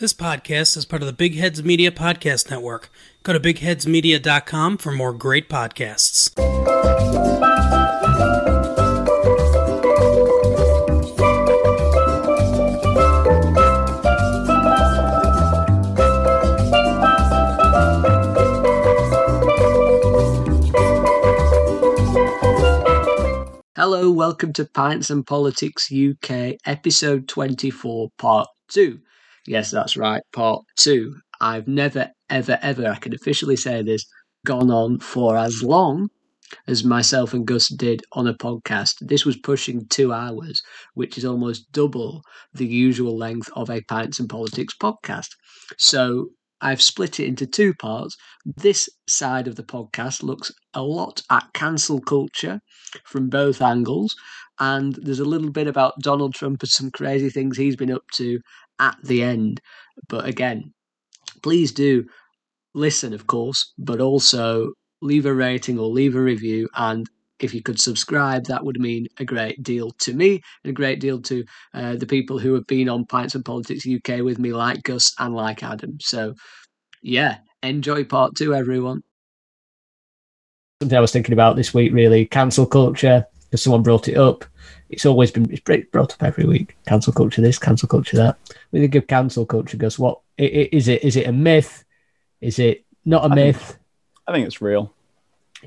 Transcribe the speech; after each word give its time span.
This 0.00 0.14
podcast 0.14 0.78
is 0.78 0.86
part 0.86 1.02
of 1.02 1.06
the 1.06 1.12
Big 1.12 1.36
Heads 1.36 1.62
Media 1.62 1.90
Podcast 1.90 2.50
Network. 2.50 2.90
Go 3.22 3.34
to 3.34 3.38
bigheadsmedia.com 3.38 4.78
for 4.78 4.92
more 4.92 5.12
great 5.12 5.50
podcasts. 5.50 6.30
Hello, 23.76 24.10
welcome 24.10 24.54
to 24.54 24.64
Pints 24.64 25.10
and 25.10 25.26
Politics 25.26 25.92
UK, 25.92 26.56
episode 26.64 27.28
24, 27.28 28.08
part 28.16 28.48
2. 28.68 28.98
Yes, 29.46 29.70
that's 29.70 29.96
right, 29.96 30.22
part 30.32 30.64
2. 30.76 31.14
I've 31.40 31.66
never, 31.66 32.10
ever, 32.28 32.58
ever, 32.62 32.86
I 32.88 32.96
can 32.96 33.14
officially 33.14 33.56
say 33.56 33.82
this, 33.82 34.04
gone 34.44 34.70
on 34.70 34.98
for 34.98 35.36
as 35.36 35.62
long 35.62 36.08
as 36.66 36.84
myself 36.84 37.32
and 37.32 37.46
Gus 37.46 37.68
did 37.68 38.02
on 38.12 38.26
a 38.26 38.34
podcast. 38.34 38.94
This 39.00 39.24
was 39.24 39.36
pushing 39.36 39.86
two 39.86 40.12
hours, 40.12 40.62
which 40.94 41.16
is 41.16 41.24
almost 41.24 41.70
double 41.72 42.22
the 42.52 42.66
usual 42.66 43.16
length 43.16 43.48
of 43.54 43.70
a 43.70 43.80
Pints 43.82 44.18
and 44.18 44.28
Politics 44.28 44.74
podcast. 44.80 45.28
So 45.78 46.30
I've 46.60 46.82
split 46.82 47.20
it 47.20 47.26
into 47.26 47.46
two 47.46 47.72
parts. 47.74 48.16
This 48.44 48.88
side 49.08 49.48
of 49.48 49.56
the 49.56 49.62
podcast 49.62 50.22
looks 50.22 50.52
a 50.74 50.82
lot 50.82 51.22
at 51.30 51.52
cancel 51.54 52.00
culture 52.00 52.60
from 53.04 53.28
both 53.28 53.62
angles, 53.62 54.14
and 54.58 54.94
there's 55.00 55.20
a 55.20 55.24
little 55.24 55.50
bit 55.50 55.66
about 55.66 55.98
Donald 56.00 56.34
Trump 56.34 56.62
and 56.62 56.70
some 56.70 56.90
crazy 56.90 57.30
things 57.30 57.56
he's 57.56 57.76
been 57.76 57.92
up 57.92 58.02
to 58.14 58.40
at 58.80 58.96
the 59.04 59.22
end. 59.22 59.60
But 60.08 60.26
again, 60.26 60.72
please 61.42 61.72
do 61.72 62.06
listen, 62.74 63.14
of 63.14 63.26
course, 63.26 63.72
but 63.78 64.00
also 64.00 64.72
leave 65.02 65.26
a 65.26 65.34
rating 65.34 65.78
or 65.78 65.86
leave 65.86 66.16
a 66.16 66.20
review. 66.20 66.68
And 66.74 67.08
if 67.40 67.54
you 67.54 67.62
could 67.62 67.80
subscribe, 67.80 68.44
that 68.46 68.64
would 68.64 68.80
mean 68.80 69.06
a 69.18 69.24
great 69.24 69.62
deal 69.62 69.90
to 70.00 70.12
me 70.12 70.40
and 70.64 70.70
a 70.70 70.74
great 70.74 71.00
deal 71.00 71.20
to 71.22 71.44
uh, 71.74 71.96
the 71.96 72.06
people 72.06 72.38
who 72.38 72.54
have 72.54 72.66
been 72.66 72.88
on 72.88 73.06
Pints 73.06 73.34
and 73.34 73.44
Politics 73.44 73.86
UK 73.86 74.20
with 74.20 74.38
me, 74.38 74.52
like 74.52 74.82
Gus 74.82 75.14
and 75.18 75.34
like 75.34 75.62
Adam. 75.62 75.98
So, 76.00 76.34
yeah, 77.02 77.38
enjoy 77.62 78.04
part 78.04 78.36
two, 78.36 78.54
everyone. 78.54 79.02
Something 80.82 80.98
I 80.98 81.00
was 81.00 81.12
thinking 81.12 81.32
about 81.32 81.56
this 81.56 81.74
week, 81.74 81.92
really, 81.92 82.26
cancel 82.26 82.66
culture, 82.66 83.26
because 83.44 83.62
someone 83.62 83.82
brought 83.82 84.08
it 84.08 84.16
up. 84.16 84.44
It's 84.90 85.06
always 85.06 85.30
been 85.30 85.50
it's 85.50 85.62
brought 85.90 86.12
up 86.12 86.22
every 86.22 86.44
week. 86.44 86.76
Cancel 86.86 87.12
culture, 87.12 87.40
this, 87.40 87.58
cancel 87.58 87.88
culture, 87.88 88.16
that. 88.16 88.36
We 88.72 88.80
think 88.80 88.94
of 88.96 89.06
cancel 89.06 89.46
culture, 89.46 89.76
Gus. 89.76 89.98
What 89.98 90.20
is 90.36 90.88
it? 90.88 91.04
Is 91.04 91.16
it 91.16 91.28
a 91.28 91.32
myth? 91.32 91.84
Is 92.40 92.58
it 92.58 92.84
not 93.04 93.24
a 93.24 93.32
I 93.32 93.34
myth? 93.34 93.62
Think, 93.62 93.78
I 94.26 94.32
think 94.32 94.46
it's 94.46 94.60
real. 94.60 94.92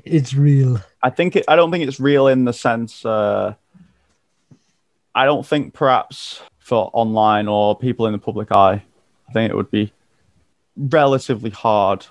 It's 0.04 0.34
real. 0.34 0.80
I 1.02 1.10
think 1.10 1.36
it, 1.36 1.44
I 1.48 1.56
don't 1.56 1.70
think 1.70 1.86
it's 1.88 1.98
real 1.98 2.28
in 2.28 2.44
the 2.44 2.52
sense. 2.52 3.04
Uh, 3.04 3.54
I 5.14 5.24
don't 5.24 5.46
think 5.46 5.72
perhaps 5.72 6.42
for 6.58 6.90
online 6.92 7.48
or 7.48 7.78
people 7.78 8.06
in 8.06 8.12
the 8.12 8.18
public 8.18 8.52
eye, 8.52 8.82
I 9.28 9.32
think 9.32 9.50
it 9.50 9.56
would 9.56 9.70
be 9.70 9.92
relatively 10.76 11.50
hard 11.50 12.06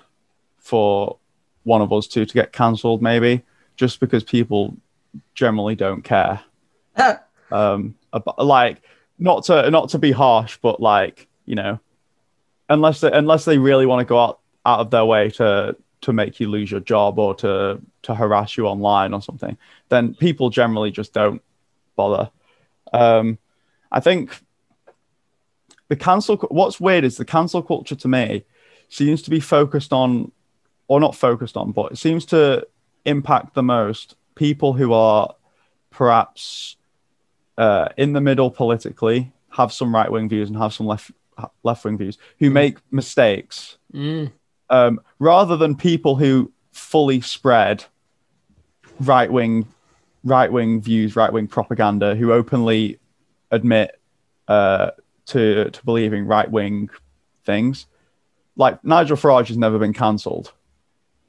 for 0.58 1.18
one 1.64 1.82
of 1.82 1.92
us 1.92 2.06
two 2.06 2.24
to 2.24 2.34
get 2.34 2.52
cancelled, 2.52 3.02
maybe 3.02 3.42
just 3.76 4.00
because 4.00 4.24
people 4.24 4.76
generally 5.34 5.74
don't 5.74 6.02
care. 6.02 6.40
um, 7.50 7.94
like 8.38 8.82
not 9.18 9.44
to 9.44 9.70
not 9.70 9.90
to 9.90 9.98
be 9.98 10.12
harsh, 10.12 10.58
but 10.62 10.80
like 10.80 11.28
you 11.46 11.54
know, 11.54 11.78
unless 12.68 13.00
they, 13.00 13.10
unless 13.12 13.44
they 13.44 13.58
really 13.58 13.86
want 13.86 14.00
to 14.00 14.04
go 14.04 14.18
out 14.18 14.40
out 14.66 14.80
of 14.80 14.90
their 14.90 15.04
way 15.04 15.30
to 15.30 15.76
to 16.02 16.12
make 16.12 16.38
you 16.40 16.48
lose 16.48 16.70
your 16.70 16.80
job 16.80 17.18
or 17.18 17.34
to 17.36 17.80
to 18.02 18.14
harass 18.14 18.56
you 18.56 18.66
online 18.66 19.14
or 19.14 19.22
something, 19.22 19.56
then 19.88 20.14
people 20.14 20.50
generally 20.50 20.90
just 20.90 21.12
don't 21.12 21.42
bother. 21.96 22.30
Um, 22.92 23.38
I 23.90 24.00
think 24.00 24.42
the 25.88 25.96
cancel. 25.96 26.36
What's 26.36 26.80
weird 26.80 27.04
is 27.04 27.16
the 27.16 27.24
cancel 27.24 27.62
culture 27.62 27.94
to 27.94 28.08
me 28.08 28.44
seems 28.88 29.22
to 29.22 29.30
be 29.30 29.40
focused 29.40 29.92
on, 29.92 30.30
or 30.88 31.00
not 31.00 31.14
focused 31.14 31.56
on, 31.56 31.72
but 31.72 31.92
it 31.92 31.98
seems 31.98 32.24
to 32.26 32.66
impact 33.04 33.54
the 33.54 33.62
most 33.62 34.16
people 34.34 34.72
who 34.72 34.92
are 34.92 35.34
perhaps 35.90 36.76
uh, 37.58 37.88
in 37.96 38.12
the 38.12 38.20
middle 38.20 38.50
politically, 38.50 39.32
have 39.50 39.72
some 39.72 39.94
right 39.94 40.10
wing 40.10 40.28
views 40.28 40.48
and 40.48 40.58
have 40.58 40.72
some 40.72 40.86
left 40.86 41.10
left 41.62 41.84
wing 41.84 41.98
views, 41.98 42.18
who 42.38 42.50
make 42.50 42.78
mistakes, 42.92 43.76
Mm. 43.92 44.32
um, 44.70 45.00
rather 45.18 45.56
than 45.56 45.74
people 45.76 46.16
who 46.16 46.50
fully 46.72 47.20
spread 47.20 47.84
right 49.00 49.30
wing 49.30 49.66
right 50.24 50.50
wing 50.50 50.80
views, 50.80 51.16
right 51.16 51.32
wing 51.32 51.46
propaganda, 51.46 52.14
who 52.14 52.32
openly 52.32 52.98
admit 53.50 54.00
uh, 54.48 54.90
to 55.26 55.70
to 55.70 55.84
believing 55.84 56.26
right 56.26 56.50
wing 56.50 56.88
things. 57.44 57.86
Like 58.56 58.82
Nigel 58.84 59.16
Farage 59.16 59.48
has 59.48 59.56
never 59.58 59.78
been 59.78 59.92
cancelled, 59.92 60.52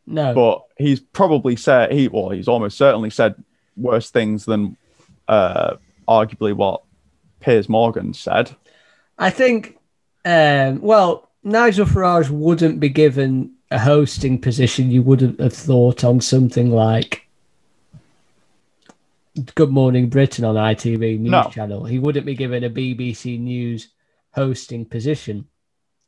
No. 0.06 0.34
but 0.34 0.64
he's 0.78 1.00
probably 1.00 1.56
said 1.56 1.92
he 1.92 2.08
well 2.08 2.30
he's 2.30 2.48
almost 2.48 2.78
certainly 2.78 3.10
said 3.10 3.36
worse 3.76 4.10
things 4.12 4.46
than 4.46 4.78
uh, 5.28 5.76
arguably 6.08 6.54
what 6.54 6.84
Piers 7.40 7.70
Morgan 7.70 8.14
said. 8.14 8.56
I 9.18 9.30
think, 9.30 9.78
um, 10.26 10.82
well, 10.82 11.30
Nigel 11.44 11.86
Farage 11.86 12.30
wouldn't 12.30 12.80
be 12.80 12.90
given 12.90 13.54
a 13.72 13.80
hosting 13.80 14.40
position 14.40 14.92
you 14.92 15.02
wouldn't 15.02 15.40
have 15.40 15.54
thought 15.54 16.04
on 16.04 16.22
something 16.22 16.72
like 16.72 17.28
Good 19.56 19.70
Morning 19.70 20.10
Britain 20.10 20.46
on 20.46 20.56
ITV 20.56 21.20
News 21.20 21.32
No. 21.32 21.50
Channel. 21.52 21.86
He 21.86 22.00
wouldn't 22.00 22.26
be 22.26 22.36
given 22.36 22.64
a 22.64 22.70
BBC 22.70 23.40
News 23.40 23.90
hosting 24.32 24.86
position. 24.86 25.48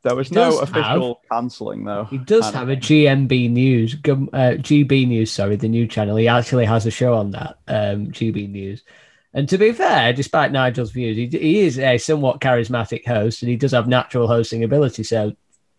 There 0.04 0.16
was 0.16 0.30
He 0.30 0.36
no 0.36 0.60
official 0.60 1.22
cancelling 1.30 1.84
though. 1.84 2.06
He 2.06 2.18
does 2.18 2.50
have 2.52 2.70
a 2.70 2.76
GMB 2.76 3.52
News, 3.52 3.96
uh, 3.96 3.98
GB 3.98 5.08
News, 5.08 5.32
sorry, 5.32 5.56
the 5.56 5.68
new 5.68 5.88
channel. 5.88 6.16
He 6.16 6.28
actually 6.28 6.66
has 6.66 6.86
a 6.86 6.92
show 6.92 7.16
on 7.16 7.32
that, 7.32 7.58
um, 7.68 8.08
GB 8.08 8.50
News. 8.50 8.84
And 9.34 9.48
to 9.50 9.58
be 9.58 9.72
fair, 9.72 10.14
despite 10.14 10.52
Nigel's 10.52 10.92
views, 10.92 11.18
he, 11.18 11.28
he 11.28 11.60
is 11.60 11.78
a 11.80 11.98
somewhat 11.98 12.40
charismatic 12.40 13.06
host 13.06 13.42
and 13.42 13.50
he 13.50 13.56
does 13.56 13.72
have 13.72 13.88
natural 13.88 14.28
hosting 14.28 14.64
ability. 14.64 15.04
So, 15.04 15.36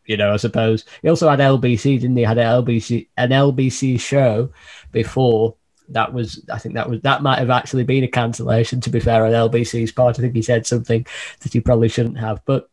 you 0.07 0.17
know, 0.17 0.33
I 0.35 0.37
suppose 0.37 0.85
he 1.03 1.09
also 1.09 1.29
had 1.29 1.41
LBC, 1.41 2.01
didn't 2.01 2.17
he? 2.17 2.23
Had 2.23 2.39
an 2.39 2.65
LBC, 2.65 3.09
an 3.17 3.31
LBC 3.31 3.99
show 4.01 4.51
before. 4.93 5.57
That 5.91 6.13
was, 6.13 6.45
I 6.53 6.59
think 6.59 6.75
that 6.75 6.89
was, 6.89 7.01
that 7.01 7.23
might 7.23 7.39
have 7.39 7.51
actually 7.51 7.85
been 7.85 8.05
a 8.05 8.09
cancellation, 8.09 8.81
to 8.83 8.91
be 8.91 9.01
fair, 9.01 9.25
on 9.25 9.33
LBC's 9.33 9.93
part. 9.93 10.19
I 10.19 10.23
think 10.23 10.35
he 10.35 10.43
said 10.43 10.67
something 10.67 11.07
that 11.41 11.53
he 11.53 11.61
probably 11.61 11.89
shouldn't 11.89 12.19
have. 12.19 12.43
But 12.45 12.69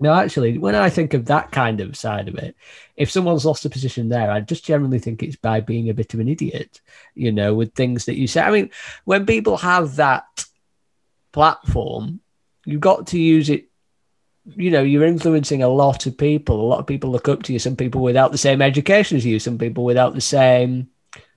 no, 0.00 0.12
actually, 0.14 0.58
when 0.58 0.74
I 0.74 0.90
think 0.90 1.14
of 1.14 1.26
that 1.26 1.50
kind 1.50 1.80
of 1.80 1.96
side 1.96 2.28
of 2.28 2.36
it, 2.36 2.56
if 2.96 3.10
someone's 3.10 3.44
lost 3.44 3.64
a 3.64 3.70
position 3.70 4.08
there, 4.08 4.30
I 4.30 4.40
just 4.40 4.64
generally 4.64 4.98
think 4.98 5.22
it's 5.22 5.36
by 5.36 5.60
being 5.60 5.88
a 5.88 5.94
bit 5.94 6.14
of 6.14 6.20
an 6.20 6.28
idiot, 6.28 6.80
you 7.14 7.32
know, 7.32 7.54
with 7.54 7.74
things 7.74 8.04
that 8.06 8.16
you 8.16 8.26
say. 8.26 8.40
I 8.40 8.50
mean, 8.50 8.70
when 9.04 9.26
people 9.26 9.56
have 9.58 9.96
that 9.96 10.46
platform, 11.32 12.20
you've 12.64 12.80
got 12.80 13.08
to 13.08 13.18
use 13.18 13.50
it. 13.50 13.66
You 14.56 14.70
know, 14.70 14.82
you're 14.82 15.04
influencing 15.04 15.62
a 15.62 15.68
lot 15.68 16.06
of 16.06 16.16
people. 16.16 16.60
A 16.60 16.68
lot 16.68 16.80
of 16.80 16.86
people 16.86 17.10
look 17.10 17.28
up 17.28 17.42
to 17.44 17.52
you. 17.52 17.58
Some 17.58 17.76
people 17.76 18.00
without 18.00 18.32
the 18.32 18.38
same 18.38 18.62
education 18.62 19.16
as 19.16 19.26
you, 19.26 19.38
some 19.38 19.58
people 19.58 19.84
without 19.84 20.14
the 20.14 20.20
same 20.20 20.88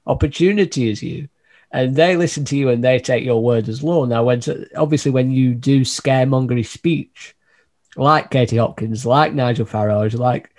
opportunity 0.05 0.89
as 0.91 1.03
you. 1.03 1.27
And 1.71 1.95
they 1.95 2.15
listen 2.15 2.45
to 2.45 2.57
you 2.57 2.69
and 2.69 2.83
they 2.83 2.99
take 2.99 3.23
your 3.23 3.41
word 3.41 3.69
as 3.69 3.83
law. 3.83 4.05
Now, 4.05 4.23
when 4.23 4.41
obviously 4.75 5.11
when 5.11 5.31
you 5.31 5.53
do 5.53 5.81
scaremongery 5.81 6.65
speech, 6.65 7.35
like 7.95 8.31
Katie 8.31 8.57
Hopkins, 8.57 9.05
like 9.05 9.33
Nigel 9.33 9.65
Farage, 9.65 10.17
like, 10.17 10.49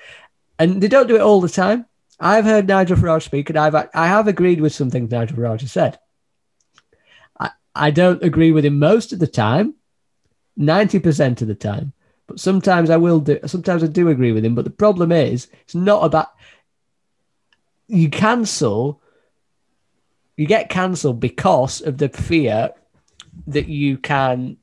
and 0.59 0.83
they 0.83 0.89
don't 0.89 1.09
do 1.09 1.17
it 1.17 1.23
all 1.23 1.41
the 1.41 1.49
time. 1.49 1.87
I've 2.21 2.45
heard 2.45 2.69
Nigel 2.69 2.97
Farage 2.97 3.23
speak, 3.23 3.49
and 3.49 3.59
I've 3.59 3.75
I 3.75 4.07
have 4.07 4.29
agreed 4.29 4.61
with 4.61 4.75
some 4.75 4.91
things 4.91 5.11
Nigel 5.11 5.37
Farage 5.37 5.63
has 5.63 5.73
said. 5.73 5.99
I, 7.39 7.51
I 7.75 7.91
don't 7.91 8.23
agree 8.23 8.53
with 8.53 8.65
him 8.65 8.79
most 8.79 9.13
of 9.13 9.19
the 9.19 9.27
time, 9.27 9.75
ninety 10.57 10.99
percent 10.99 11.43
of 11.43 11.49
the 11.49 11.55
time, 11.55 11.93
but 12.27 12.39
sometimes 12.39 12.91
I 12.91 12.97
will 12.97 13.21
do. 13.21 13.41
Sometimes 13.47 13.83
I 13.83 13.89
do 13.89 14.09
agree 14.09 14.33
with 14.33 14.45
him. 14.45 14.55
But 14.55 14.65
the 14.65 14.71
problem 14.71 15.11
is, 15.11 15.49
it's 15.63 15.75
not 15.75 16.05
about 16.05 16.29
you 17.89 18.09
cancel. 18.09 19.01
You 20.37 20.47
get 20.47 20.71
cancelled 20.71 21.21
because 21.21 21.81
of 21.81 21.99
the 21.99 22.09
fear 22.09 22.71
that 23.49 23.69
you 23.69 23.99
can 23.99 24.59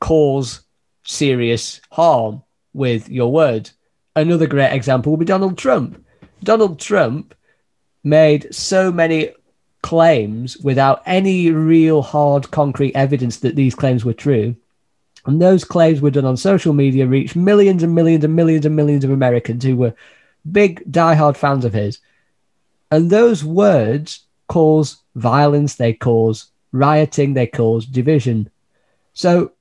cause 0.00 0.63
serious 1.04 1.80
harm 1.90 2.42
with 2.72 3.08
your 3.08 3.32
words. 3.32 3.72
Another 4.16 4.46
great 4.46 4.72
example 4.72 5.12
would 5.12 5.20
be 5.20 5.26
Donald 5.26 5.58
Trump. 5.58 6.04
Donald 6.42 6.80
Trump 6.80 7.34
made 8.04 8.54
so 8.54 8.92
many 8.92 9.30
claims 9.82 10.56
without 10.58 11.02
any 11.06 11.50
real 11.50 12.02
hard 12.02 12.50
concrete 12.50 12.94
evidence 12.96 13.38
that 13.38 13.56
these 13.56 13.74
claims 13.74 14.04
were 14.04 14.14
true 14.14 14.56
And 15.26 15.40
those 15.40 15.64
claims 15.64 16.00
were 16.00 16.10
done 16.10 16.24
on 16.26 16.36
social 16.36 16.74
media, 16.74 17.06
reached 17.06 17.36
millions 17.36 17.82
and 17.82 17.94
millions 17.94 18.24
and 18.24 18.36
millions 18.36 18.66
and 18.66 18.76
millions 18.76 19.04
of 19.04 19.10
Americans 19.10 19.64
who 19.64 19.76
were 19.76 19.94
big, 20.50 20.82
diehard 20.90 21.36
fans 21.36 21.64
of 21.64 21.72
his. 21.72 22.00
And 22.90 23.10
those 23.10 23.44
words 23.44 24.26
cause 24.48 24.98
violence, 25.14 25.76
they 25.76 25.94
cause 25.94 26.50
rioting, 26.72 27.34
they 27.34 27.46
cause 27.46 27.86
division. 27.86 28.50
So, 29.14 29.52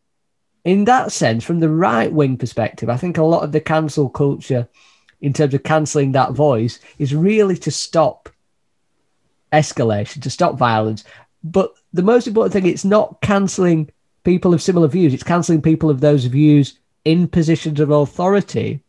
in 0.65 0.85
that 0.85 1.11
sense, 1.11 1.43
from 1.43 1.59
the 1.59 1.69
right 1.69 2.11
wing 2.11 2.37
perspective, 2.37 2.89
I 2.89 2.97
think 2.97 3.17
a 3.17 3.23
lot 3.23 3.43
of 3.43 3.51
the 3.51 3.61
cancel 3.61 4.09
culture, 4.09 4.67
in 5.21 5.33
terms 5.33 5.53
of 5.53 5.63
cancelling 5.63 6.13
that 6.13 6.31
voice, 6.31 6.79
is 6.97 7.13
really 7.13 7.57
to 7.57 7.71
stop 7.71 8.29
escalation, 9.51 10.21
to 10.21 10.29
stop 10.29 10.57
violence. 10.57 11.03
But 11.43 11.73
the 11.91 12.01
most 12.01 12.27
important 12.27 12.53
thing, 12.53 12.65
it's 12.65 12.85
not 12.85 13.21
cancelling 13.21 13.91
people 14.23 14.53
of 14.53 14.61
similar 14.61 14.87
views, 14.87 15.13
it's 15.13 15.23
cancelling 15.23 15.61
people 15.61 15.89
of 15.89 15.99
those 15.99 16.25
views 16.25 16.79
in 17.03 17.27
positions 17.27 17.81
of 17.81 17.91
authority 17.91 18.81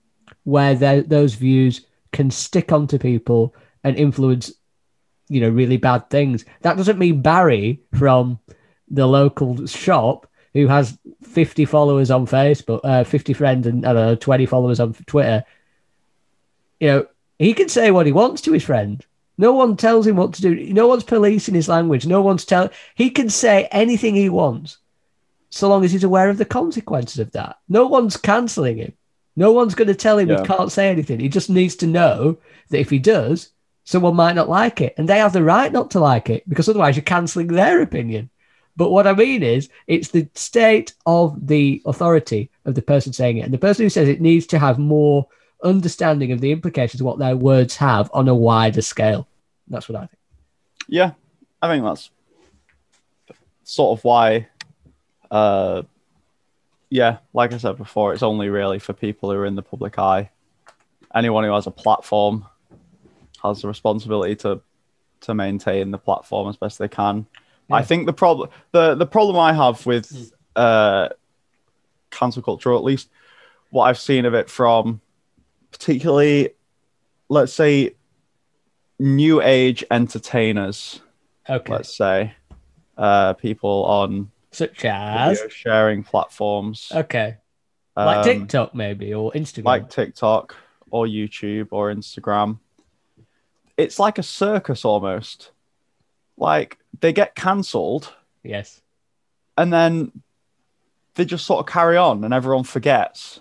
where 0.45 0.75
those 0.75 1.35
views 1.35 1.87
can 2.13 2.31
stick 2.31 2.71
onto 2.71 2.99
people 2.99 3.55
and 3.83 3.97
influence, 3.97 4.53
you 5.29 5.41
know, 5.41 5.49
really 5.49 5.77
bad 5.77 6.09
things. 6.11 6.45
That 6.63 6.77
doesn't 6.77 6.99
mean 6.99 7.23
Barry 7.23 7.81
from 7.95 8.39
the 8.89 9.07
local 9.07 9.67
shop 9.67 10.31
who 10.55 10.69
has 10.69 10.97
50 11.23 11.65
followers 11.65 12.11
on 12.11 12.27
Facebook, 12.27 12.81
uh, 12.85 13.05
50 13.05 13.33
friends 13.33 13.67
and 13.67 13.85
I 13.85 13.93
don't 13.93 14.07
know, 14.07 14.15
20 14.15 14.47
followers 14.47 14.81
on 14.81 14.95
Twitter. 15.07 15.45
You 16.81 16.89
know, 16.89 17.07
he 17.39 17.53
can 17.53 17.69
say 17.69 17.91
what 17.91 18.07
he 18.07 18.13
wants 18.13 18.41
to 18.43 18.53
his 18.53 18.65
friend. 18.65 19.05
No 19.37 19.53
one 19.53 19.77
tells 19.77 20.07
him 20.07 20.17
what 20.17 20.33
to 20.35 20.43
do. 20.43 20.73
No 20.73 20.87
one's 20.87 21.03
policing 21.03 21.57
his 21.57 21.69
language. 21.69 22.07
No 22.07 22.23
one's 22.23 22.45
telling. 22.45 22.71
He 22.95 23.11
can 23.11 23.29
say 23.29 23.69
anything 23.73 24.15
he 24.15 24.29
wants, 24.29 24.79
so 25.51 25.69
long 25.69 25.85
as 25.85 25.91
he's 25.91 26.05
aware 26.05 26.31
of 26.31 26.39
the 26.39 26.45
consequences 26.45 27.19
of 27.19 27.33
that. 27.33 27.59
No 27.69 27.87
one's 27.89 28.17
cancelling 28.17 28.77
him. 28.77 28.93
No 29.35 29.51
one's 29.51 29.75
going 29.75 29.89
to 29.89 29.95
tell 29.95 30.19
him 30.19 30.31
yeah. 30.31 30.41
he 30.41 30.47
can't 30.47 30.71
say 30.71 30.89
anything. 30.89 31.19
He 31.19 31.29
just 31.29 31.51
needs 31.51 31.75
to 31.77 31.89
know 31.89 32.39
that 32.69 32.79
if 32.79 32.91
he 32.91 33.01
does, 33.01 33.51
someone 33.83 34.15
might 34.15 34.37
not 34.37 34.49
like 34.49 34.81
it, 34.81 34.95
and 34.97 35.09
they 35.09 35.19
have 35.19 35.33
the 35.33 35.43
right 35.43 35.73
not 35.73 35.91
to 35.93 36.01
like 36.01 36.31
it 36.31 36.49
because 36.49 36.69
otherwise 36.69 36.95
you're 36.95 37.03
cancelling 37.03 37.49
their 37.49 37.83
opinion. 37.83 38.31
But 38.77 38.91
what 38.91 39.07
I 39.07 39.13
mean 39.13 39.43
is, 39.43 39.69
it's 39.87 40.09
the 40.09 40.29
state 40.35 40.95
of 41.07 41.47
the 41.47 41.81
authority 41.87 42.51
of 42.65 42.75
the 42.75 42.83
person 42.83 43.13
saying 43.13 43.39
it, 43.39 43.43
and 43.43 43.55
the 43.55 43.59
person 43.59 43.85
who 43.85 43.91
says 43.91 44.09
it 44.09 44.21
needs 44.21 44.47
to 44.49 44.59
have 44.59 44.79
more 44.79 45.29
understanding 45.63 46.33
of 46.33 46.41
the 46.41 46.53
implications 46.53 47.01
of 47.01 47.07
what 47.07 47.19
their 47.19 47.37
words 47.37 47.77
have 47.77 48.11
on 48.13 48.29
a 48.29 48.35
wider 48.35 48.83
scale. 48.83 49.29
That's 49.69 49.89
what 49.89 49.97
I 49.97 50.07
think. 50.07 50.19
Yeah, 50.89 51.13
I 51.63 51.69
think 51.69 51.85
that's 51.85 52.11
sort 53.63 53.99
of 53.99 54.05
why. 54.05 54.49
Uh, 55.31 55.83
yeah, 56.91 57.19
like 57.33 57.53
I 57.53 57.59
said 57.59 57.77
before, 57.77 58.13
it's 58.13 58.23
only 58.23 58.49
really 58.49 58.79
for 58.79 58.93
people 58.93 59.31
who 59.31 59.37
are 59.37 59.47
in 59.47 59.57
the 59.57 59.63
public 59.63 59.99
eye. 59.99 60.31
Anyone 61.15 61.45
who 61.45 61.53
has 61.53 61.67
a 61.67 61.71
platform 61.71 62.47
has 63.43 63.63
the 63.63 63.69
responsibility 63.69 64.37
to 64.37 64.61
to 65.21 65.35
maintain 65.35 65.91
the 65.91 65.99
platform 65.99 66.49
as 66.49 66.57
best 66.57 66.79
they 66.79 66.89
can. 66.89 67.27
Yeah. 67.69 67.77
I 67.77 67.83
think 67.83 68.07
the 68.07 68.13
problem 68.13 68.51
the 68.73 68.95
the 68.95 69.07
problem 69.07 69.39
I 69.39 69.53
have 69.53 69.85
with 69.87 70.11
hmm. 70.11 70.25
uh, 70.57 71.09
cancel 72.11 72.43
culture, 72.43 72.73
or 72.73 72.77
at 72.77 72.85
least 72.85 73.09
what 73.71 73.85
I've 73.85 73.99
seen 73.99 74.25
of 74.25 74.35
it 74.35 74.49
from 74.49 75.01
particularly, 75.73 76.51
let's 77.29 77.53
say, 77.53 77.95
new 78.99 79.43
age 79.43 79.85
entertainers. 79.91 81.01
Okay. 81.49 81.73
Let's 81.73 81.95
say, 81.95 82.35
uh, 82.97 83.35
people 83.35 83.85
on 83.85 84.31
such 84.53 84.85
as 84.85 85.43
sharing 85.51 86.05
platforms. 86.05 86.91
Okay. 86.95 87.37
Like 87.97 88.19
um, 88.19 88.25
TikTok, 88.25 88.75
maybe, 88.75 89.13
or 89.15 89.33
Instagram. 89.33 89.65
Like 89.65 89.91
TikTok 89.91 90.57
or 90.91 91.07
YouTube 91.07 91.69
or 91.71 91.93
Instagram. 91.93 92.59
It's 93.77 93.99
like 93.99 94.19
a 94.19 94.23
circus 94.23 94.85
almost. 94.85 95.51
Like 96.37 96.79
they 97.01 97.13
get 97.13 97.35
cancelled. 97.35 98.13
Yes. 98.43 98.81
And 99.57 99.73
then 99.73 100.13
they 101.15 101.25
just 101.25 101.47
sort 101.47 101.61
of 101.61 101.73
carry 101.73 101.97
on 101.97 102.25
and 102.25 102.35
everyone 102.35 102.65
forgets. 102.65 103.41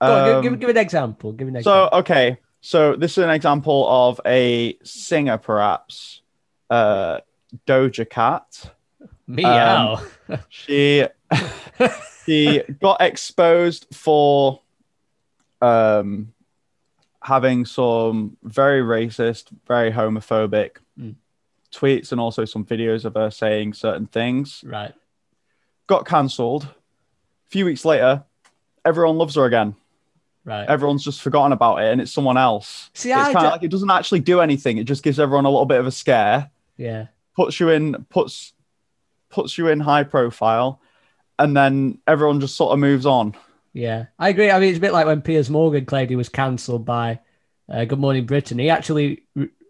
Go 0.00 0.06
on, 0.06 0.26
give, 0.26 0.42
give, 0.42 0.52
um, 0.52 0.58
give, 0.60 0.68
an 0.70 0.76
example. 0.78 1.32
Give 1.32 1.48
an 1.48 1.56
example. 1.56 1.88
So, 1.92 1.98
okay. 1.98 2.38
So, 2.62 2.96
this 2.96 3.12
is 3.12 3.24
an 3.24 3.30
example 3.30 3.86
of 3.88 4.20
a 4.24 4.76
singer, 4.82 5.36
perhaps, 5.38 6.22
uh, 6.70 7.20
Doja 7.66 8.08
Cat. 8.08 8.72
Meow. 9.26 10.00
Um, 10.28 10.38
she 10.48 11.06
she 12.26 12.62
got 12.80 13.00
exposed 13.00 13.86
for 13.92 14.60
um, 15.60 16.32
having 17.22 17.64
some 17.64 18.36
very 18.42 18.82
racist, 18.82 19.48
very 19.66 19.92
homophobic. 19.92 20.76
Tweets 21.72 22.12
and 22.12 22.20
also 22.20 22.44
some 22.44 22.64
videos 22.64 23.04
of 23.04 23.14
her 23.14 23.30
saying 23.30 23.74
certain 23.74 24.06
things. 24.06 24.62
Right. 24.66 24.92
Got 25.86 26.06
cancelled. 26.06 26.64
A 26.64 27.50
few 27.50 27.64
weeks 27.64 27.84
later, 27.84 28.24
everyone 28.84 29.18
loves 29.18 29.34
her 29.34 29.44
again. 29.44 29.74
Right. 30.44 30.68
Everyone's 30.68 31.04
just 31.04 31.20
forgotten 31.20 31.52
about 31.52 31.76
it 31.78 31.92
and 31.92 32.00
it's 32.00 32.12
someone 32.12 32.36
else. 32.36 32.90
See, 32.94 33.10
it's 33.10 33.32
kind 33.32 33.46
of 33.46 33.52
like 33.52 33.62
it 33.62 33.70
doesn't 33.70 33.90
actually 33.90 34.20
do 34.20 34.40
anything. 34.40 34.78
It 34.78 34.84
just 34.84 35.02
gives 35.02 35.20
everyone 35.20 35.44
a 35.44 35.50
little 35.50 35.66
bit 35.66 35.80
of 35.80 35.86
a 35.86 35.90
scare. 35.90 36.50
Yeah. 36.76 37.08
Puts 37.36 37.60
you 37.60 37.68
in 37.68 38.06
puts 38.08 38.52
puts 39.28 39.58
you 39.58 39.68
in 39.68 39.80
high 39.80 40.02
profile 40.02 40.80
and 41.38 41.56
then 41.56 41.98
everyone 42.06 42.40
just 42.40 42.56
sort 42.56 42.72
of 42.72 42.78
moves 42.78 43.06
on. 43.06 43.36
Yeah. 43.72 44.06
I 44.18 44.30
agree. 44.30 44.50
I 44.50 44.58
mean 44.58 44.70
it's 44.70 44.78
a 44.78 44.80
bit 44.80 44.92
like 44.92 45.06
when 45.06 45.22
Piers 45.22 45.50
Morgan 45.50 45.84
claimed 45.84 46.10
he 46.10 46.16
was 46.16 46.28
cancelled 46.28 46.84
by 46.84 47.20
uh, 47.68 47.84
Good 47.84 47.98
Morning 48.00 48.24
Britain. 48.24 48.58
He 48.58 48.70
actually 48.70 49.24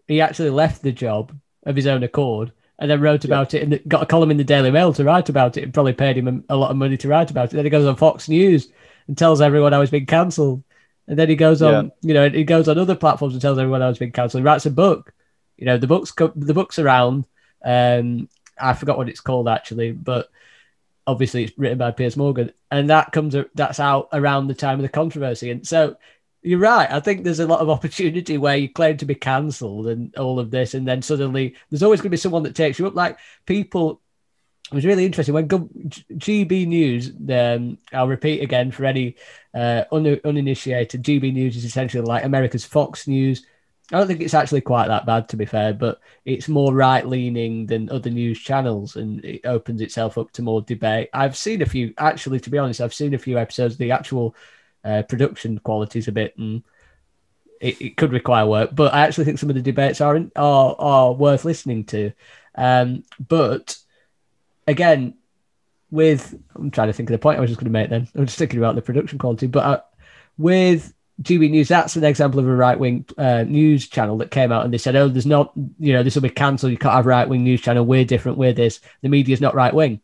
he 0.07 0.21
actually 0.21 0.51
left 0.51 0.83
the 0.83 0.91
job 0.91 1.37
of 1.63 1.75
his 1.75 1.87
own 1.87 2.03
accord 2.03 2.51
and 2.79 2.89
then 2.89 2.99
wrote 2.99 3.25
about 3.25 3.53
yeah. 3.53 3.59
it 3.59 3.63
and 3.63 3.89
got 3.89 4.01
a 4.01 4.07
column 4.07 4.31
in 4.31 4.37
the 4.37 4.43
Daily 4.43 4.71
Mail 4.71 4.91
to 4.93 5.03
write 5.03 5.29
about 5.29 5.55
it 5.55 5.63
and 5.63 5.73
probably 5.73 5.93
paid 5.93 6.17
him 6.17 6.43
a, 6.49 6.55
a 6.55 6.57
lot 6.57 6.71
of 6.71 6.77
money 6.77 6.97
to 6.97 7.07
write 7.07 7.29
about 7.29 7.53
it. 7.53 7.55
Then 7.55 7.65
he 7.65 7.69
goes 7.69 7.85
on 7.85 7.95
Fox 7.95 8.27
News 8.27 8.69
and 9.07 9.17
tells 9.17 9.39
everyone 9.39 9.73
I 9.73 9.79
was 9.79 9.91
being 9.91 10.07
cancelled. 10.07 10.63
And 11.07 11.17
then 11.17 11.29
he 11.29 11.35
goes 11.35 11.61
on, 11.61 11.85
yeah. 11.85 11.91
you 12.01 12.13
know, 12.13 12.29
he 12.29 12.43
goes 12.43 12.67
on 12.67 12.77
other 12.77 12.95
platforms 12.95 13.33
and 13.33 13.41
tells 13.41 13.59
everyone 13.59 13.81
I 13.81 13.89
was 13.89 13.99
being 13.99 14.11
cancelled. 14.11 14.41
He 14.41 14.45
writes 14.45 14.65
a 14.65 14.71
book. 14.71 15.13
You 15.57 15.65
know, 15.65 15.77
the 15.77 15.87
book's 15.87 16.11
the 16.13 16.53
book's 16.53 16.79
around. 16.79 17.27
Um, 17.63 18.29
I 18.59 18.73
forgot 18.73 18.97
what 18.97 19.09
it's 19.09 19.19
called 19.19 19.47
actually, 19.47 19.91
but 19.91 20.29
obviously 21.05 21.43
it's 21.43 21.57
written 21.57 21.77
by 21.77 21.91
Piers 21.91 22.17
Morgan, 22.17 22.51
and 22.71 22.89
that 22.89 23.11
comes 23.11 23.35
that's 23.53 23.79
out 23.79 24.09
around 24.13 24.47
the 24.47 24.55
time 24.55 24.79
of 24.79 24.83
the 24.83 24.89
controversy. 24.89 25.51
And 25.51 25.67
so 25.67 25.97
you're 26.41 26.59
right. 26.59 26.89
I 26.91 26.99
think 26.99 27.23
there's 27.23 27.39
a 27.39 27.47
lot 27.47 27.59
of 27.59 27.69
opportunity 27.69 28.37
where 28.37 28.57
you 28.57 28.69
claim 28.69 28.97
to 28.97 29.05
be 29.05 29.15
cancelled 29.15 29.87
and 29.87 30.15
all 30.15 30.39
of 30.39 30.51
this, 30.51 30.73
and 30.73 30.87
then 30.87 31.01
suddenly 31.01 31.55
there's 31.69 31.83
always 31.83 31.99
going 31.99 32.09
to 32.09 32.11
be 32.11 32.17
someone 32.17 32.43
that 32.43 32.55
takes 32.55 32.79
you 32.79 32.87
up. 32.87 32.95
Like 32.95 33.19
people 33.45 34.01
it 34.71 34.75
was 34.75 34.85
really 34.85 35.05
interesting 35.05 35.33
when 35.33 35.49
GB 35.49 36.65
News. 36.65 37.11
Um, 37.29 37.77
I'll 37.91 38.07
repeat 38.07 38.41
again 38.41 38.71
for 38.71 38.85
any 38.85 39.17
uh, 39.53 39.83
un- 39.91 40.21
uninitiated. 40.23 41.03
GB 41.03 41.33
News 41.33 41.57
is 41.57 41.65
essentially 41.65 42.01
like 42.01 42.23
America's 42.23 42.63
Fox 42.63 43.05
News. 43.05 43.45
I 43.91 43.97
don't 43.97 44.07
think 44.07 44.21
it's 44.21 44.33
actually 44.33 44.61
quite 44.61 44.87
that 44.87 45.05
bad, 45.05 45.27
to 45.29 45.35
be 45.35 45.43
fair, 45.45 45.73
but 45.73 45.99
it's 46.23 46.47
more 46.47 46.73
right 46.73 47.05
leaning 47.05 47.65
than 47.65 47.89
other 47.89 48.09
news 48.09 48.39
channels 48.39 48.95
and 48.95 49.23
it 49.25 49.41
opens 49.43 49.81
itself 49.81 50.17
up 50.17 50.31
to 50.31 50.41
more 50.41 50.61
debate. 50.61 51.09
I've 51.13 51.35
seen 51.35 51.61
a 51.61 51.65
few, 51.65 51.93
actually, 51.97 52.39
to 52.39 52.49
be 52.49 52.57
honest, 52.57 52.79
I've 52.79 52.93
seen 52.93 53.13
a 53.13 53.17
few 53.17 53.37
episodes. 53.37 53.73
Of 53.73 53.79
the 53.79 53.91
actual 53.91 54.33
uh, 54.83 55.03
production 55.03 55.59
qualities 55.59 56.07
a 56.07 56.11
bit, 56.11 56.37
and 56.37 56.63
it, 57.59 57.81
it, 57.81 57.97
could 57.97 58.11
require 58.11 58.45
work, 58.45 58.71
but 58.73 58.93
I 58.93 59.01
actually 59.01 59.25
think 59.25 59.39
some 59.39 59.49
of 59.49 59.55
the 59.55 59.61
debates 59.61 60.01
are, 60.01 60.19
are, 60.35 60.75
are 60.79 61.13
worth 61.13 61.45
listening 61.45 61.85
to. 61.85 62.11
Um, 62.55 63.03
but 63.19 63.77
again, 64.67 65.15
with 65.91 66.33
I'm 66.55 66.71
trying 66.71 66.87
to 66.87 66.93
think 66.93 67.09
of 67.09 67.11
the 67.11 67.19
point 67.19 67.37
I 67.37 67.41
was 67.41 67.49
just 67.49 67.59
going 67.59 67.71
to 67.71 67.71
make. 67.71 67.89
Then 67.89 68.07
I'm 68.15 68.25
just 68.25 68.39
thinking 68.39 68.59
about 68.59 68.75
the 68.75 68.81
production 68.81 69.19
quality, 69.19 69.47
but 69.47 69.63
uh, 69.63 69.81
with 70.37 70.93
GB 71.21 71.51
News, 71.51 71.67
that's 71.67 71.95
an 71.95 72.03
example 72.03 72.39
of 72.39 72.47
a 72.47 72.55
right 72.55 72.79
wing 72.79 73.05
uh, 73.17 73.43
news 73.43 73.87
channel 73.87 74.17
that 74.17 74.31
came 74.31 74.51
out 74.51 74.63
and 74.63 74.73
they 74.73 74.77
said, 74.77 74.95
"Oh, 74.95 75.07
there's 75.07 75.25
not, 75.25 75.51
you 75.77 75.93
know, 75.93 76.01
this 76.01 76.15
will 76.15 76.21
be 76.21 76.29
cancelled. 76.29 76.71
You 76.71 76.77
can't 76.77 76.95
have 76.95 77.05
right 77.05 77.27
wing 77.27 77.43
news 77.43 77.61
channel. 77.61 77.85
We're 77.85 78.05
different. 78.05 78.37
We're 78.37 78.53
this. 78.53 78.79
The 79.01 79.09
media's 79.09 79.41
not 79.41 79.53
right 79.53 79.73
wing. 79.73 80.01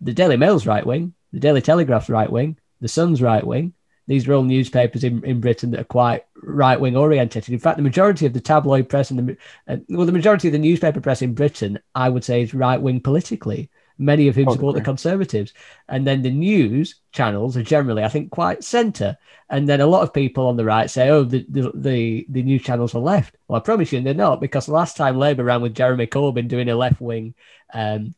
The 0.00 0.14
Daily 0.14 0.36
Mail's 0.36 0.66
right 0.66 0.84
wing. 0.84 1.14
The 1.32 1.40
Daily 1.40 1.62
Telegraph's 1.62 2.08
right 2.08 2.30
wing. 2.30 2.58
The 2.80 2.88
Sun's 2.88 3.22
right 3.22 3.46
wing. 3.46 3.74
These 4.06 4.28
are 4.28 4.34
all 4.34 4.42
newspapers 4.42 5.04
in, 5.04 5.24
in 5.24 5.40
Britain 5.40 5.70
that 5.72 5.80
are 5.80 5.84
quite 5.84 6.24
right 6.42 6.80
wing 6.80 6.96
orientated. 6.96 7.52
In 7.52 7.58
fact, 7.58 7.76
the 7.76 7.82
majority 7.82 8.26
of 8.26 8.32
the 8.32 8.40
tabloid 8.40 8.88
press 8.88 9.10
and 9.10 9.18
the 9.28 9.36
uh, 9.66 9.76
well, 9.88 10.06
the 10.06 10.12
majority 10.12 10.48
of 10.48 10.52
the 10.52 10.58
newspaper 10.58 11.00
press 11.00 11.22
in 11.22 11.34
Britain, 11.34 11.78
I 11.94 12.08
would 12.08 12.24
say, 12.24 12.42
is 12.42 12.54
right 12.54 12.80
wing 12.80 13.00
politically. 13.00 13.70
Many 13.98 14.28
of 14.28 14.36
whom 14.36 14.50
support 14.50 14.74
the 14.74 14.82
Conservatives, 14.82 15.54
and 15.88 16.06
then 16.06 16.20
the 16.20 16.30
news 16.30 16.96
channels 17.12 17.56
are 17.56 17.62
generally, 17.62 18.04
I 18.04 18.08
think, 18.08 18.30
quite 18.30 18.62
centre. 18.62 19.16
And 19.48 19.66
then 19.66 19.80
a 19.80 19.86
lot 19.86 20.02
of 20.02 20.12
people 20.12 20.46
on 20.48 20.58
the 20.58 20.66
right 20.66 20.90
say, 20.90 21.08
"Oh, 21.08 21.24
the 21.24 21.46
the 21.48 21.72
the, 21.74 22.26
the 22.28 22.42
news 22.42 22.62
channels 22.62 22.94
are 22.94 23.00
left." 23.00 23.36
Well, 23.48 23.56
I 23.56 23.60
promise 23.60 23.92
you, 23.92 24.02
they're 24.02 24.12
not 24.12 24.42
because 24.42 24.68
last 24.68 24.98
time 24.98 25.16
Labour 25.16 25.44
ran 25.44 25.62
with 25.62 25.74
Jeremy 25.74 26.06
Corbyn 26.06 26.46
doing 26.46 26.68
a 26.68 26.76
left 26.76 27.00
wing 27.00 27.34
um, 27.72 28.14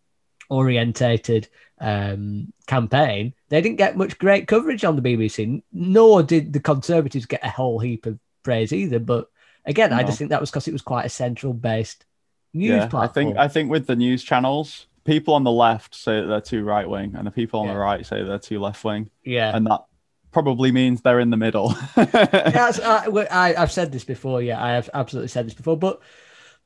orientated 0.50 1.49
um, 1.80 2.52
campaign, 2.66 3.35
they 3.49 3.61
didn't 3.61 3.78
get 3.78 3.97
much 3.97 4.19
great 4.19 4.47
coverage 4.47 4.85
on 4.85 4.97
the 4.97 5.02
BBC, 5.02 5.62
nor 5.73 6.23
did 6.23 6.52
the 6.52 6.61
Conservatives 6.61 7.26
get 7.26 7.45
a 7.45 7.50
whole 7.50 7.78
heap 7.78 8.07
of 8.07 8.19
praise 8.43 8.73
either. 8.73 8.99
But 8.99 9.28
again, 9.64 9.93
I 9.93 10.02
just 10.02 10.19
think 10.19 10.31
that 10.31 10.40
was 10.40 10.50
because 10.50 10.69
it 10.69 10.73
was 10.73 10.83
quite 10.83 11.07
a 11.07 11.11
central 11.11 11.52
based 11.52 12.05
news 12.52 12.71
yeah, 12.71 12.87
platform. 12.87 13.02
I 13.05 13.09
think 13.12 13.37
I 13.38 13.49
think 13.49 13.71
with 13.71 13.87
the 13.87 13.97
news 13.97 14.23
channels, 14.23 14.87
people 15.05 15.35
on 15.35 15.45
the 15.45 15.50
left 15.50 15.95
say 15.95 16.21
that 16.21 16.26
they're 16.26 16.40
too 16.40 16.64
right 16.64 16.88
wing, 16.88 17.14
and 17.17 17.26
the 17.26 17.31
people 17.31 17.61
on 17.61 17.67
Yeah. 17.67 17.75
the 17.75 17.78
right 17.78 18.07
say 18.07 18.23
they're 18.23 18.38
too 18.38 18.61
left 18.61 18.85
wing, 18.85 19.11
yeah. 19.25 19.57
and 19.57 19.67
that 19.67 19.85
probably 20.31 20.71
means 20.73 21.00
they're 21.00 21.21
in 21.21 21.31
the 21.31 21.37
middle. 21.37 21.75
That's, 21.97 22.81
I, 22.81 23.07
I, 23.31 23.55
I've 23.57 23.73
said 23.73 23.93
this 23.93 24.05
before. 24.05 24.43
Yeah, 24.43 24.62
I 24.62 24.73
have 24.73 24.90
absolutely 24.93 25.28
said 25.28 25.47
this 25.47 25.55
before. 25.55 25.78
But 25.78 26.00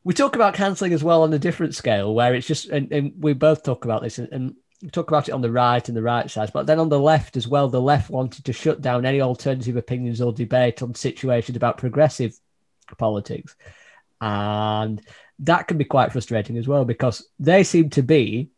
we 0.04 0.14
talk 0.14 0.34
about 0.34 0.54
cancelling 0.54 0.92
as 0.92 1.04
well 1.04 1.22
on 1.22 1.32
a 1.32 1.38
different 1.38 1.74
scale, 1.74 2.12
where 2.12 2.34
it's 2.34 2.46
just, 2.46 2.68
and, 2.68 2.92
and 2.92 3.12
we 3.18 3.34
both 3.34 3.62
talk 3.62 3.84
about 3.84 4.02
this, 4.02 4.18
and, 4.18 4.28
and 4.32 4.56
talk 4.90 5.08
about 5.08 5.28
it 5.28 5.32
on 5.32 5.42
the 5.42 5.50
right 5.50 5.86
and 5.86 5.96
the 5.96 6.02
right 6.02 6.30
side, 6.30 6.50
but 6.52 6.66
then 6.66 6.78
on 6.78 6.88
the 6.88 6.98
left 6.98 7.36
as 7.36 7.46
well, 7.46 7.68
the 7.68 7.80
left 7.80 8.10
wanted 8.10 8.44
to 8.44 8.52
shut 8.52 8.80
down 8.80 9.06
any 9.06 9.20
alternative 9.20 9.76
opinions 9.76 10.20
or 10.20 10.32
debate 10.32 10.82
on 10.82 10.94
situations 10.94 11.56
about 11.56 11.78
progressive 11.78 12.38
politics, 12.98 13.54
and 14.20 15.00
that 15.40 15.68
can 15.68 15.78
be 15.78 15.84
quite 15.84 16.12
frustrating 16.12 16.56
as 16.56 16.68
well 16.68 16.84
because 16.84 17.28
they 17.38 17.64
seem 17.64 17.90
to 17.90 18.02
be 18.02 18.50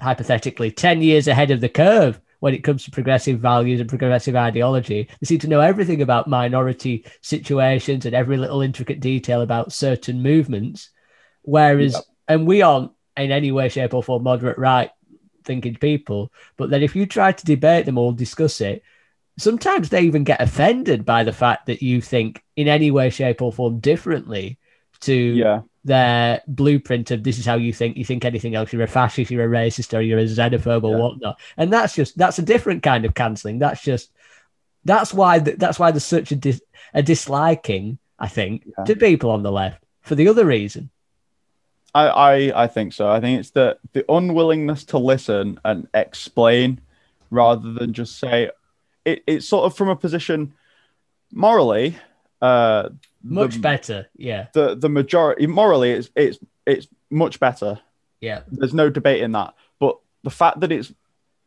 hypothetically 0.00 0.70
10 0.70 1.02
years 1.02 1.28
ahead 1.28 1.50
of 1.50 1.60
the 1.60 1.68
curve 1.68 2.20
when 2.40 2.54
it 2.54 2.64
comes 2.64 2.84
to 2.84 2.90
progressive 2.90 3.40
values 3.40 3.80
and 3.80 3.88
progressive 3.88 4.36
ideology. 4.36 5.08
They 5.20 5.24
seem 5.24 5.38
to 5.40 5.48
know 5.48 5.60
everything 5.60 6.02
about 6.02 6.28
minority 6.28 7.04
situations 7.20 8.04
and 8.04 8.14
every 8.14 8.36
little 8.36 8.60
intricate 8.60 9.00
detail 9.00 9.40
about 9.40 9.72
certain 9.72 10.22
movements. 10.22 10.90
Whereas, 11.42 11.94
Yep. 11.94 12.04
and 12.28 12.46
we 12.46 12.62
aren't 12.62 12.92
in 13.16 13.32
any 13.32 13.52
way, 13.52 13.68
shape, 13.68 13.94
or 13.94 14.02
form 14.02 14.24
moderate 14.24 14.58
right 14.58 14.90
thinking 15.46 15.76
people, 15.76 16.32
but 16.56 16.68
then 16.70 16.82
if 16.82 16.94
you 16.94 17.06
try 17.06 17.32
to 17.32 17.44
debate 17.44 17.86
them 17.86 17.96
or 17.98 18.12
discuss 18.12 18.60
it, 18.60 18.82
sometimes 19.38 19.88
they 19.88 20.02
even 20.02 20.24
get 20.24 20.40
offended 20.40 21.04
by 21.04 21.24
the 21.24 21.32
fact 21.32 21.66
that 21.66 21.82
you 21.82 22.00
think 22.00 22.42
in 22.56 22.68
any 22.68 22.90
way, 22.90 23.10
shape, 23.10 23.40
or 23.42 23.52
form 23.52 23.78
differently 23.80 24.58
to 25.00 25.12
yeah, 25.14 25.60
their 25.84 26.42
blueprint 26.48 27.10
of 27.10 27.22
this 27.22 27.38
is 27.38 27.46
how 27.46 27.54
you 27.56 27.72
think. 27.72 27.96
You 27.96 28.04
think 28.04 28.24
anything 28.24 28.54
else, 28.54 28.72
you're 28.72 28.82
a 28.82 28.88
fascist, 28.88 29.30
you're 29.30 29.44
a 29.44 29.48
racist, 29.48 29.96
or 29.96 30.00
you're 30.00 30.18
a 30.18 30.24
xenophobe 30.24 30.84
or 30.84 30.92
Yeah. 30.92 31.02
whatnot. 31.02 31.40
And 31.56 31.72
that's 31.72 31.94
just 31.94 32.16
that's 32.18 32.38
a 32.38 32.42
different 32.42 32.82
kind 32.82 33.04
of 33.04 33.14
cancelling. 33.14 33.58
That's 33.58 33.82
just 33.82 34.10
that's 34.84 35.12
why 35.12 35.38
th- 35.38 35.58
that's 35.58 35.78
why 35.78 35.90
there's 35.90 36.04
such 36.04 36.32
a 36.32 36.36
dis- 36.36 36.62
a 36.94 37.02
disliking, 37.02 37.98
I 38.18 38.28
think, 38.28 38.66
Yeah. 38.78 38.84
to 38.84 38.96
people 38.96 39.30
on 39.30 39.42
the 39.42 39.52
left 39.52 39.82
for 40.00 40.14
the 40.14 40.28
other 40.28 40.46
reason. 40.46 40.90
I, 41.96 42.08
I 42.08 42.64
I 42.64 42.66
think 42.66 42.92
so. 42.92 43.08
I 43.08 43.20
think 43.20 43.40
it's 43.40 43.50
the 43.50 43.78
the 43.92 44.04
unwillingness 44.10 44.84
to 44.86 44.98
listen 44.98 45.58
and 45.64 45.88
explain 45.94 46.80
rather 47.30 47.72
than 47.72 47.94
just 47.94 48.18
say 48.18 48.50
it. 49.04 49.22
It's 49.26 49.48
sort 49.48 49.64
of 49.64 49.76
from 49.76 49.88
a 49.88 49.96
position 49.96 50.52
morally. 51.32 51.96
Uh, 52.42 52.90
Much 53.22 53.54
the, 53.54 53.60
better, 53.60 54.08
yeah, 54.16 54.48
The 54.52 54.74
the 54.74 54.90
majority 54.90 55.46
morally 55.46 55.92
it's 55.92 56.10
it's 56.14 56.38
it's 56.66 56.86
much 57.10 57.40
better. 57.40 57.80
yeah, 58.20 58.42
There's 58.48 58.74
no 58.74 58.90
debate 58.90 59.22
in 59.22 59.32
that. 59.32 59.54
But 59.78 59.98
the 60.22 60.30
fact 60.30 60.60
that 60.60 60.70
it's 60.70 60.92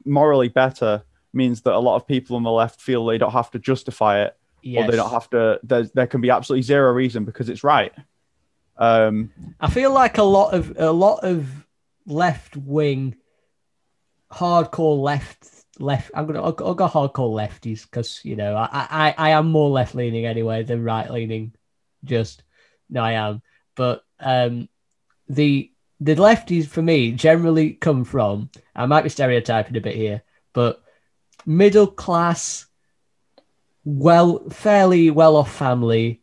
morally 0.03 0.47
better 0.47 1.03
means 1.31 1.61
that 1.61 1.73
a 1.73 1.79
lot 1.79 1.95
of 1.95 2.07
people 2.07 2.35
on 2.37 2.43
the 2.43 2.51
left 2.51 2.81
feel 2.81 3.05
they 3.05 3.19
don't 3.19 3.33
have 3.33 3.51
to 3.51 3.59
justify 3.59 4.23
it 4.23 4.35
yes. 4.63 4.87
or 4.87 4.91
they 4.91 4.97
don't 4.97 5.11
have 5.11 5.29
to. 5.29 5.59
There 5.61 5.83
there 5.93 6.07
can 6.07 6.21
be 6.21 6.31
absolutely 6.31 6.63
zero 6.63 6.91
reason 6.91 7.23
because 7.23 7.49
it's 7.49 7.63
right. 7.63 7.93
Um, 8.79 9.31
I 9.59 9.69
feel 9.69 9.93
like 9.93 10.17
a 10.17 10.23
lot 10.23 10.53
of 10.53 10.79
a 10.79 10.91
lot 10.91 11.25
of 11.25 11.47
left 12.05 12.55
wing, 12.55 13.17
hardcore 14.31 14.99
left 15.01 15.45
left. 15.79 16.11
I'm 16.15 16.25
gonna 16.25 16.41
I'll, 16.41 16.55
I'll 16.59 16.73
go 16.73 16.87
hardcore 16.87 17.29
lefties 17.35 17.83
because 17.83 18.21
you 18.23 18.37
know 18.37 18.55
I, 18.55 18.69
I 18.71 19.15
I 19.17 19.29
am 19.31 19.51
more 19.51 19.69
left 19.69 19.95
leaning 19.95 20.25
anyway 20.25 20.63
than 20.63 20.83
right 20.83 21.11
leaning. 21.11 21.53
Just 22.05 22.43
no, 22.89 23.03
I 23.03 23.13
am. 23.13 23.41
But 23.75 24.05
um, 24.21 24.69
the 25.27 25.71
the 25.99 26.15
lefties 26.15 26.65
for 26.65 26.81
me 26.81 27.11
generally 27.11 27.73
come 27.73 28.05
from. 28.05 28.49
I 28.73 28.85
might 28.85 29.03
be 29.03 29.09
stereotyping 29.09 29.75
a 29.75 29.81
bit 29.81 29.95
here, 29.95 30.23
but 30.53 30.81
middle 31.45 31.87
class, 31.87 32.65
well, 33.83 34.49
fairly 34.49 35.09
well 35.09 35.35
off 35.35 35.53
family, 35.53 36.21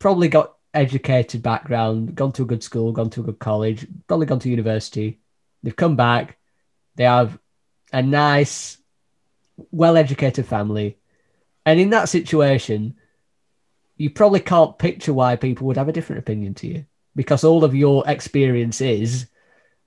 probably 0.00 0.28
got 0.28 0.56
educated 0.72 1.42
background, 1.42 2.14
gone 2.14 2.32
to 2.32 2.42
a 2.42 2.46
good 2.46 2.62
school, 2.62 2.92
gone 2.92 3.10
to 3.10 3.20
a 3.20 3.24
good 3.24 3.38
college, 3.38 3.86
probably 4.06 4.26
gone 4.26 4.38
to 4.40 4.48
university. 4.48 5.20
They've 5.62 5.74
come 5.74 5.96
back. 5.96 6.38
They 6.96 7.04
have 7.04 7.38
a 7.92 8.02
nice, 8.02 8.78
well 9.70 9.96
educated 9.96 10.46
family. 10.46 10.98
And 11.66 11.78
in 11.78 11.90
that 11.90 12.08
situation, 12.08 12.94
you 13.96 14.10
probably 14.10 14.40
can't 14.40 14.78
picture 14.78 15.12
why 15.12 15.36
people 15.36 15.66
would 15.66 15.76
have 15.76 15.88
a 15.88 15.92
different 15.92 16.20
opinion 16.20 16.54
to 16.54 16.66
you 16.66 16.86
because 17.14 17.44
all 17.44 17.64
of 17.64 17.74
your 17.74 18.04
experience 18.06 18.80
is 18.80 19.26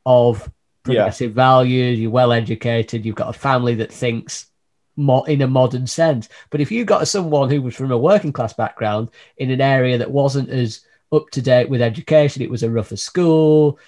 of 0.05 0.51
progressive 0.83 1.33
values, 1.33 1.99
you're 1.99 2.11
well 2.11 2.31
educated, 2.31 3.05
you've 3.05 3.15
got 3.15 3.35
a 3.35 3.39
family 3.39 3.75
that 3.75 3.91
thinks 3.91 4.47
more 4.95 5.27
in 5.29 5.41
a 5.41 5.47
modern 5.47 5.87
sense. 5.87 6.29
But 6.49 6.61
if 6.61 6.71
you 6.71 6.85
got 6.85 7.07
someone 7.07 7.49
who 7.49 7.61
was 7.61 7.75
from 7.75 7.91
a 7.91 7.97
working 7.97 8.31
class 8.33 8.53
background 8.53 9.09
in 9.37 9.49
an 9.51 9.61
area 9.61 9.97
that 9.97 10.11
wasn't 10.11 10.49
as 10.49 10.81
up 11.11 11.29
to 11.31 11.41
date 11.41 11.69
with 11.69 11.81
education, 11.81 12.41
it 12.41 12.49
was 12.49 12.63
a 12.63 12.69
rougher 12.69 12.95
school, 12.97 13.79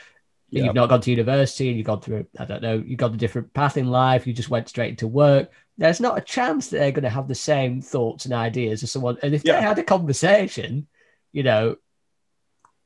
Yeah. 0.49 0.65
you've 0.65 0.75
not 0.75 0.89
gone 0.89 1.01
to 1.01 1.11
university 1.11 1.69
and 1.69 1.77
you've 1.77 1.87
gone 1.87 2.01
through, 2.01 2.25
I 2.39 2.45
don't 2.45 2.61
know, 2.61 2.81
you've 2.85 2.99
got 2.99 3.13
a 3.13 3.17
different 3.17 3.53
path 3.53 3.77
in 3.77 3.87
life, 3.87 4.25
you 4.27 4.33
just 4.33 4.49
went 4.49 4.69
straight 4.69 4.89
into 4.91 5.07
work. 5.07 5.51
There's 5.77 5.99
not 5.99 6.17
a 6.17 6.21
chance 6.21 6.69
that 6.69 6.77
they're 6.77 6.91
going 6.91 7.03
to 7.03 7.09
have 7.09 7.27
the 7.27 7.35
same 7.35 7.81
thoughts 7.81 8.25
and 8.25 8.33
ideas 8.33 8.81
as 8.83 8.91
someone. 8.91 9.17
And 9.21 9.33
if 9.33 9.43
Yeah. 9.43 9.55
they 9.59 9.61
had 9.61 9.77
a 9.79 9.83
conversation, 9.83 10.87
you 11.33 11.43
know, 11.43 11.75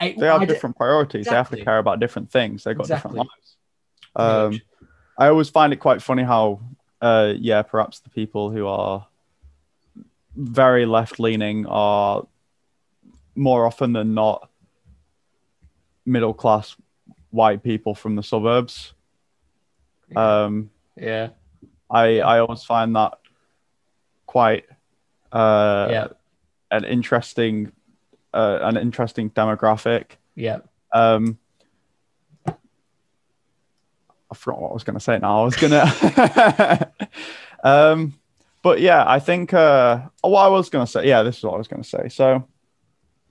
it- 0.02 0.18
they 0.18 0.26
have 0.26 0.48
different 0.48 0.78
priorities. 0.78 1.26
They 1.26 1.36
have 1.36 1.50
to 1.52 1.64
care 1.64 1.78
about 1.78 2.00
different 2.00 2.32
things. 2.32 2.64
They've 2.64 2.76
got 2.76 2.84
Exactly. 2.86 3.10
different 3.12 3.30
lives. 3.30 4.54
Um, 4.56 4.62
I 5.18 5.28
always 5.28 5.50
find 5.50 5.74
it 5.74 5.78
quite 5.78 6.02
funny 6.02 6.24
how, 6.24 6.62
uh, 7.01 7.34
yeah, 7.38 7.62
perhaps 7.62 8.00
the 8.00 8.10
people 8.10 8.51
who 8.51 8.68
are 8.68 9.08
very 10.36 10.86
left 10.86 11.20
leaning 11.20 11.65
are 11.65 12.25
more 13.36 13.65
often 13.65 13.94
than 13.94 14.13
not 14.13 14.50
middle 16.06 16.34
class 16.34 16.75
white 17.32 17.63
people 17.63 17.96
from 17.96 18.15
the 18.15 18.24
suburbs. 18.24 18.94
Um, 20.15 20.72
yeah, 20.96 21.29
I 21.89 22.20
I 22.20 22.39
always 22.39 22.63
find 22.63 22.96
that 22.96 23.20
quite 24.25 24.65
uh, 25.32 25.88
yeah, 25.89 26.08
an 26.72 26.84
interesting 26.84 27.72
uh, 28.34 28.60
an 28.62 28.77
interesting 28.77 29.29
demographic. 29.29 30.12
yeah. 30.36 30.60
Um, 30.91 31.38
I 34.32 34.36
forgot 34.36 34.62
what 34.62 34.70
I 34.72 34.74
was 34.74 34.84
going 34.84 34.96
to 34.96 35.00
say 35.00 35.18
now. 35.20 35.41
I 35.41 35.44
was 35.46 35.56
going 35.56 35.72
to. 35.72 36.88
um, 37.63 38.13
but 38.62 38.82
yeah, 38.82 39.03
I 39.08 39.20
think 39.20 39.53
uh, 39.53 40.01
what 40.22 40.41
I 40.41 40.48
was 40.48 40.70
going 40.70 40.86
to 40.86 40.91
say. 40.91 41.08
Yeah, 41.08 41.24
this 41.24 41.38
is 41.38 41.44
what 41.44 41.53
I 41.53 41.58
was 41.58 41.68
going 41.68 41.84
to 41.84 41.89
say. 41.89 42.10
So 42.10 42.46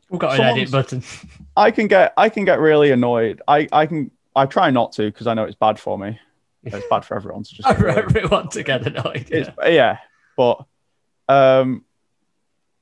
We've 0.08 0.20
got 0.20 0.38
an 0.38 0.44
edit 0.44 0.70
button. 0.70 1.02
I 1.56 1.70
can 1.70 1.87
get 1.87 2.14
I 2.16 2.28
can 2.28 2.44
get 2.44 2.60
really 2.60 2.90
annoyed. 2.90 3.42
I 3.46 3.68
I 3.72 3.87
can 3.87 4.10
I 4.34 4.46
try 4.46 4.70
not 4.70 4.92
to 4.92 5.10
because 5.10 5.26
I 5.26 5.34
know 5.34 5.44
it's 5.44 5.56
bad 5.56 5.78
for 5.78 5.98
me. 5.98 6.18
It's 6.64 6.87
bad 6.90 7.04
for 7.04 7.16
everyone 7.16 7.44
to 7.44 7.54
just. 7.54 7.78
for 7.78 7.88
everyone 7.88 8.48
to 8.48 8.62
get 8.62 8.87
annoyed. 8.87 9.28
Yeah. 9.30 9.52
yeah, 9.64 9.98
but 10.37 10.66
um, 11.26 11.84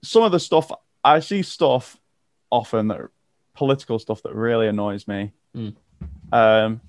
some 0.02 0.24
of 0.24 0.32
the 0.32 0.40
stuff 0.40 0.72
I 1.04 1.20
see 1.20 1.42
stuff 1.42 1.96
often 2.50 2.88
that 2.88 3.02
political 3.54 3.98
stuff 4.00 4.22
that 4.22 4.34
really 4.34 4.66
annoys 4.66 5.06
me. 5.06 5.32
Mm. 5.54 5.76
Um, 6.32 6.80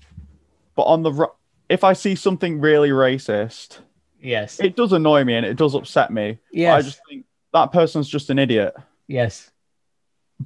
but 0.74 0.84
on 0.84 1.02
the 1.02 1.28
if 1.68 1.84
I 1.84 1.92
see 1.92 2.16
something 2.16 2.58
really 2.58 2.88
racist, 2.88 3.78
Yes. 4.20 4.58
it 4.60 4.74
does 4.76 4.92
annoy 4.92 5.24
me 5.24 5.34
and 5.34 5.46
it 5.46 5.56
does 5.56 5.74
upset 5.74 6.10
me. 6.12 6.38
Yes. 6.52 6.74
I 6.74 6.82
just 6.82 7.00
think 7.08 7.24
that 7.52 7.72
person's 7.72 8.08
just 8.08 8.30
an 8.30 8.38
idiot. 8.38 8.74
yes. 9.06 9.50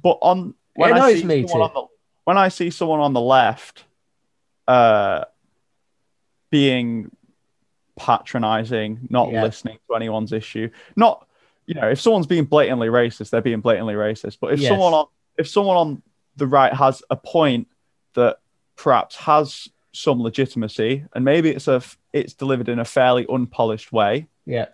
But 0.01 0.17
on 0.21 0.55
when 0.75 0.91
I 0.93 0.97
annoys 0.97 1.19
see 1.21 1.25
me 1.25 1.47
someone 1.47 1.69
too. 1.69 1.75
on 1.77 1.83
the, 1.83 1.87
when 2.23 2.37
I 2.37 2.49
see 2.49 2.69
someone 2.71 2.99
on 2.99 3.13
the 3.13 3.21
left, 3.21 3.83
uh, 4.67 5.25
being 6.49 7.11
patronizing, 7.97 9.07
not 9.09 9.31
Yeah. 9.31 9.43
listening 9.43 9.77
to 9.87 9.95
anyone's 9.95 10.31
issue, 10.33 10.69
not 10.95 11.27
you 11.65 11.75
know, 11.75 11.89
if 11.89 12.01
someone's 12.01 12.27
being 12.27 12.43
blatantly 12.43 12.89
racist, 12.89 13.29
they're 13.29 13.39
being 13.41 13.61
blatantly 13.61 13.93
racist. 13.93 14.37
But 14.41 14.51
if 14.53 14.59
Yes. 14.59 14.69
someone 14.69 14.93
on 14.93 15.05
if 15.37 15.47
someone 15.47 15.77
on 15.77 16.01
the 16.35 16.45
right 16.47 16.73
has 16.73 17.01
a 17.09 17.15
point 17.15 17.67
that 18.15 18.39
perhaps 18.75 19.15
has 19.15 19.69
some 19.93 20.21
legitimacy, 20.21 21.05
and 21.13 21.23
maybe 21.23 21.49
it's 21.51 21.67
a 21.67 21.81
it's 22.11 22.33
delivered 22.33 22.67
in 22.67 22.79
a 22.79 22.85
fairly 22.85 23.25
unpolished 23.29 23.91
way, 23.91 24.27
Yeah. 24.45 24.67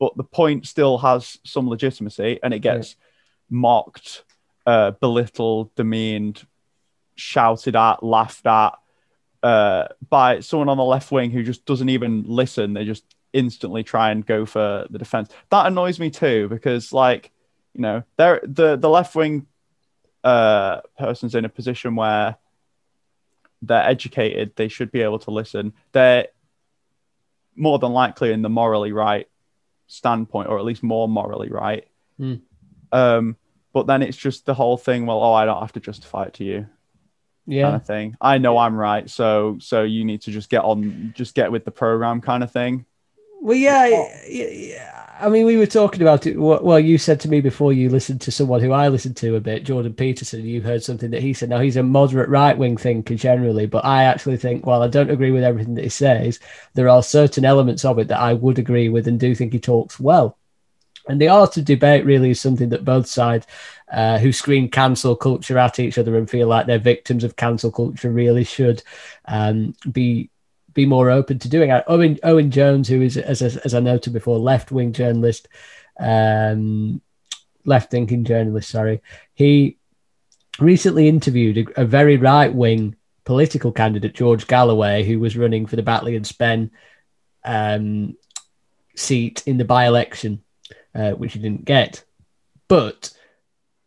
but 0.00 0.16
the 0.16 0.24
point 0.24 0.66
still 0.66 0.98
has 0.98 1.38
some 1.44 1.68
legitimacy 1.68 2.40
and 2.42 2.52
it 2.52 2.58
gets 2.60 2.96
mocked, 3.50 4.24
uh, 4.66 4.92
belittled, 4.92 5.74
demeaned, 5.74 6.46
shouted 7.14 7.76
at, 7.76 8.02
laughed 8.02 8.46
at, 8.46 8.72
uh, 9.42 9.88
by 10.08 10.40
someone 10.40 10.68
on 10.68 10.76
the 10.78 10.84
left 10.84 11.12
wing 11.12 11.30
who 11.30 11.42
just 11.42 11.64
doesn't 11.66 11.88
even 11.90 12.24
listen. 12.26 12.72
They 12.72 12.84
just 12.84 13.04
instantly 13.32 13.82
try 13.82 14.10
and 14.10 14.24
go 14.24 14.46
for 14.46 14.86
the 14.90 14.98
defense. 14.98 15.30
That 15.50 15.66
annoys 15.66 15.98
me 16.00 16.10
too 16.10 16.48
because, 16.48 16.92
like, 16.92 17.30
you 17.74 17.80
know, 17.82 18.02
they're 18.16 18.40
the 18.44 18.76
the 18.76 18.88
left 18.90 19.14
wing 19.14 19.46
uh, 20.24 20.80
person's 20.98 21.34
in 21.34 21.44
a 21.44 21.48
position 21.48 21.96
where 21.96 22.36
they're 23.62 23.82
educated. 23.88 24.52
They 24.56 24.68
should 24.68 24.90
be 24.92 25.02
able 25.02 25.20
to 25.20 25.30
listen. 25.30 25.72
They're 25.92 26.28
more 27.54 27.78
than 27.78 27.92
likely 27.92 28.32
in 28.32 28.42
the 28.42 28.48
morally 28.48 28.92
right 28.92 29.28
standpoint, 29.86 30.48
or 30.48 30.58
at 30.58 30.64
least 30.64 30.82
more 30.82 31.08
morally 31.08 31.50
right. 31.50 31.86
Mm. 32.18 32.40
Um, 32.92 33.36
but 33.72 33.86
then 33.86 34.02
it's 34.02 34.16
just 34.16 34.44
the 34.46 34.54
whole 34.54 34.76
thing. 34.76 35.06
Well, 35.06 35.22
oh, 35.22 35.32
I 35.32 35.44
don't 35.44 35.60
have 35.60 35.72
to 35.72 35.80
justify 35.80 36.24
it 36.24 36.34
to 36.34 36.44
you 36.44 36.66
Yeah. 37.46 37.64
kind 37.64 37.76
of 37.76 37.86
thing. 37.86 38.16
I 38.20 38.38
know 38.38 38.58
I'm 38.58 38.76
right, 38.76 39.08
so 39.08 39.56
so 39.60 39.82
you 39.82 40.04
need 40.04 40.22
to 40.22 40.30
just 40.30 40.50
get 40.50 40.62
on, 40.62 41.12
just 41.16 41.34
get 41.34 41.52
with 41.52 41.64
the 41.64 41.70
program, 41.70 42.20
kind 42.20 42.42
of 42.42 42.50
thing. 42.50 42.84
Well, 43.40 43.56
yeah, 43.56 43.86
yeah, 43.86 44.46
yeah. 44.48 45.11
I 45.22 45.28
mean, 45.28 45.46
we 45.46 45.56
were 45.56 45.66
talking 45.66 46.02
about 46.02 46.26
it. 46.26 46.36
Well, 46.36 46.80
you 46.80 46.98
said 46.98 47.20
to 47.20 47.28
me 47.28 47.40
before 47.40 47.72
you 47.72 47.88
listened 47.88 48.20
to 48.22 48.32
someone 48.32 48.60
who 48.60 48.72
I 48.72 48.88
listened 48.88 49.16
to 49.18 49.36
a 49.36 49.40
bit, 49.40 49.62
Jordan 49.62 49.94
Peterson. 49.94 50.44
You 50.44 50.60
heard 50.60 50.82
something 50.82 51.12
that 51.12 51.22
he 51.22 51.32
said. 51.32 51.48
Now 51.48 51.60
he's 51.60 51.76
a 51.76 51.82
moderate 51.84 52.28
right 52.28 52.58
wing 52.58 52.76
thinker 52.76 53.14
generally, 53.14 53.66
but 53.66 53.84
I 53.84 54.02
actually 54.02 54.36
think, 54.36 54.66
while 54.66 54.82
I 54.82 54.88
don't 54.88 55.12
agree 55.12 55.30
with 55.30 55.44
everything 55.44 55.74
that 55.76 55.84
he 55.84 55.90
says, 55.90 56.40
there 56.74 56.88
are 56.88 57.04
certain 57.04 57.44
elements 57.44 57.84
of 57.84 58.00
it 58.00 58.08
that 58.08 58.18
I 58.18 58.32
would 58.32 58.58
agree 58.58 58.88
with 58.88 59.06
and 59.06 59.20
do 59.20 59.32
think 59.32 59.52
he 59.52 59.60
talks 59.60 60.00
well. 60.00 60.38
And 61.06 61.20
the 61.20 61.28
art 61.28 61.56
of 61.56 61.66
debate 61.66 62.04
really 62.04 62.30
is 62.30 62.40
something 62.40 62.70
that 62.70 62.84
both 62.84 63.06
sides 63.06 63.46
uh, 63.92 64.18
who 64.18 64.32
scream 64.32 64.68
cancel 64.68 65.14
culture 65.14 65.56
at 65.56 65.78
each 65.78 65.98
other 65.98 66.16
and 66.16 66.28
feel 66.28 66.48
like 66.48 66.66
they're 66.66 66.80
victims 66.80 67.22
of 67.22 67.36
cancel 67.36 67.70
culture 67.70 68.10
really 68.10 68.42
should 68.42 68.82
um, 69.26 69.76
be 69.92 70.30
be 70.74 70.86
more 70.86 71.10
open 71.10 71.38
to 71.40 71.48
doing. 71.48 71.70
Uh, 71.70 71.82
Owen 71.86 72.18
Owen 72.22 72.50
Jones, 72.50 72.88
who 72.88 73.02
is 73.02 73.16
as 73.16 73.42
as 73.42 73.74
I 73.74 73.80
noted 73.80 74.12
before, 74.12 74.38
left 74.38 74.72
wing 74.72 74.92
journalist, 74.92 75.48
um, 75.98 77.00
left 77.64 77.90
thinking 77.90 78.24
journalist. 78.24 78.70
Sorry, 78.70 79.02
he 79.34 79.78
recently 80.58 81.08
interviewed 81.08 81.58
a, 81.58 81.82
a 81.82 81.84
very 81.84 82.16
right 82.16 82.52
wing 82.52 82.96
political 83.24 83.72
candidate, 83.72 84.14
George 84.14 84.46
Galloway, 84.46 85.04
who 85.04 85.18
was 85.18 85.36
running 85.36 85.66
for 85.66 85.76
the 85.76 85.82
Batley 85.82 86.16
and 86.16 86.26
Spen 86.26 86.70
um, 87.44 88.16
seat 88.96 89.42
in 89.46 89.58
the 89.58 89.64
by 89.64 89.86
election, 89.86 90.42
uh, 90.94 91.12
which 91.12 91.34
he 91.34 91.38
didn't 91.38 91.64
get, 91.64 92.04
but 92.68 93.12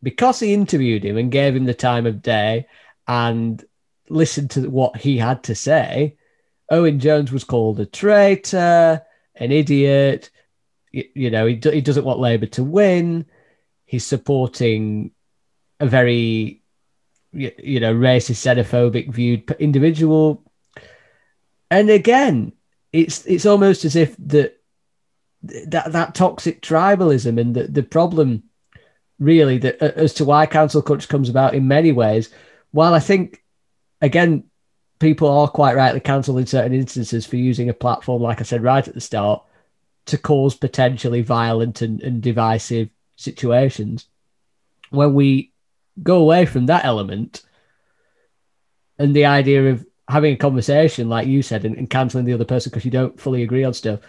because 0.01 0.39
he 0.39 0.53
interviewed 0.53 1.03
him 1.03 1.17
and 1.17 1.31
gave 1.31 1.55
him 1.55 1.65
the 1.65 1.73
time 1.73 2.05
of 2.05 2.21
day 2.21 2.67
and 3.07 3.63
listened 4.09 4.51
to 4.51 4.69
what 4.69 4.97
he 4.97 5.17
had 5.17 5.43
to 5.43 5.55
say, 5.55 6.15
Owen 6.69 6.99
Jones 6.99 7.31
was 7.31 7.43
called 7.43 7.79
a 7.79 7.85
traitor, 7.85 9.01
an 9.35 9.51
idiot. 9.51 10.29
You, 10.91 11.03
you 11.13 11.29
know, 11.29 11.45
he, 11.45 11.55
do, 11.55 11.71
he 11.71 11.81
doesn't 11.81 12.05
want 12.05 12.19
Labour 12.19 12.47
to 12.47 12.63
win. 12.63 13.25
He's 13.85 14.05
supporting 14.05 15.11
a 15.79 15.85
very, 15.85 16.63
you, 17.31 17.51
you 17.57 17.79
know, 17.79 17.93
racist, 17.93 18.45
xenophobic 18.45 19.11
viewed 19.11 19.49
individual. 19.59 20.43
And 21.69 21.89
again, 21.89 22.53
it's 22.93 23.25
it's 23.25 23.45
almost 23.45 23.85
as 23.85 23.95
if 23.95 24.15
that 24.17 24.57
that 25.41 25.91
that 25.91 26.15
toxic 26.15 26.61
tribalism 26.61 27.39
and 27.39 27.55
the, 27.55 27.63
the 27.63 27.83
problem 27.83 28.43
really 29.19 29.57
that 29.59 29.81
as 29.81 30.13
to 30.15 30.25
why 30.25 30.45
cancel 30.45 30.81
culture 30.81 31.07
comes 31.07 31.29
about 31.29 31.53
in 31.53 31.67
many 31.67 31.91
ways. 31.91 32.29
While 32.71 32.93
I 32.93 32.99
think 32.99 33.43
again 34.01 34.45
people 34.99 35.29
are 35.29 35.47
quite 35.47 35.75
rightly 35.75 35.99
cancelled 35.99 36.39
in 36.39 36.45
certain 36.45 36.73
instances 36.73 37.25
for 37.25 37.35
using 37.35 37.69
a 37.69 37.73
platform, 37.73 38.21
like 38.21 38.39
I 38.39 38.43
said 38.43 38.63
right 38.63 38.87
at 38.87 38.93
the 38.93 39.01
start, 39.01 39.43
to 40.05 40.17
cause 40.17 40.55
potentially 40.55 41.21
violent 41.21 41.81
and, 41.81 42.01
and 42.01 42.21
divisive 42.21 42.89
situations. 43.15 44.05
When 44.89 45.13
we 45.13 45.51
go 46.01 46.17
away 46.17 46.45
from 46.45 46.67
that 46.67 46.85
element 46.85 47.41
and 48.97 49.15
the 49.15 49.25
idea 49.25 49.71
of 49.71 49.85
having 50.07 50.33
a 50.33 50.37
conversation, 50.37 51.09
like 51.09 51.27
you 51.27 51.41
said, 51.41 51.65
and, 51.65 51.75
and 51.75 51.89
cancelling 51.89 52.25
the 52.25 52.33
other 52.33 52.45
person 52.45 52.69
because 52.69 52.85
you 52.85 52.91
don't 52.91 53.19
fully 53.19 53.43
agree 53.43 53.63
on 53.63 53.73
stuff, 53.73 53.99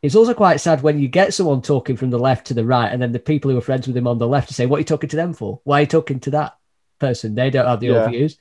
it's 0.00 0.16
also 0.16 0.34
quite 0.34 0.60
sad 0.60 0.82
when 0.82 0.98
you 0.98 1.08
get 1.08 1.34
someone 1.34 1.62
talking 1.62 1.96
from 1.96 2.10
the 2.10 2.18
left 2.18 2.46
to 2.48 2.54
the 2.54 2.64
right, 2.64 2.90
and 2.90 3.00
then 3.00 3.12
the 3.12 3.18
people 3.18 3.50
who 3.50 3.58
are 3.58 3.62
friends 3.62 3.86
with 3.86 3.96
him 3.96 4.06
on 4.06 4.18
the 4.18 4.26
left 4.26 4.48
to 4.48 4.54
say, 4.54 4.66
What 4.66 4.76
are 4.76 4.80
you 4.80 4.84
talking 4.84 5.10
to 5.10 5.16
them 5.16 5.32
for? 5.32 5.60
Why 5.64 5.78
are 5.78 5.80
you 5.82 5.86
talking 5.86 6.20
to 6.20 6.30
that 6.32 6.56
person? 6.98 7.34
They 7.34 7.50
don't 7.50 7.66
have 7.66 7.80
the 7.80 7.86
Yeah. 7.86 8.08
views. 8.08 8.36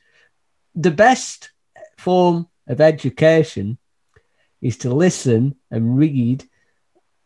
The 0.73 0.91
best 0.91 1.51
form 2.01 2.47
of 2.67 2.81
education 2.81 3.77
is 4.61 4.77
to 4.77 4.93
listen 4.93 5.55
and 5.69 5.97
read 5.97 6.43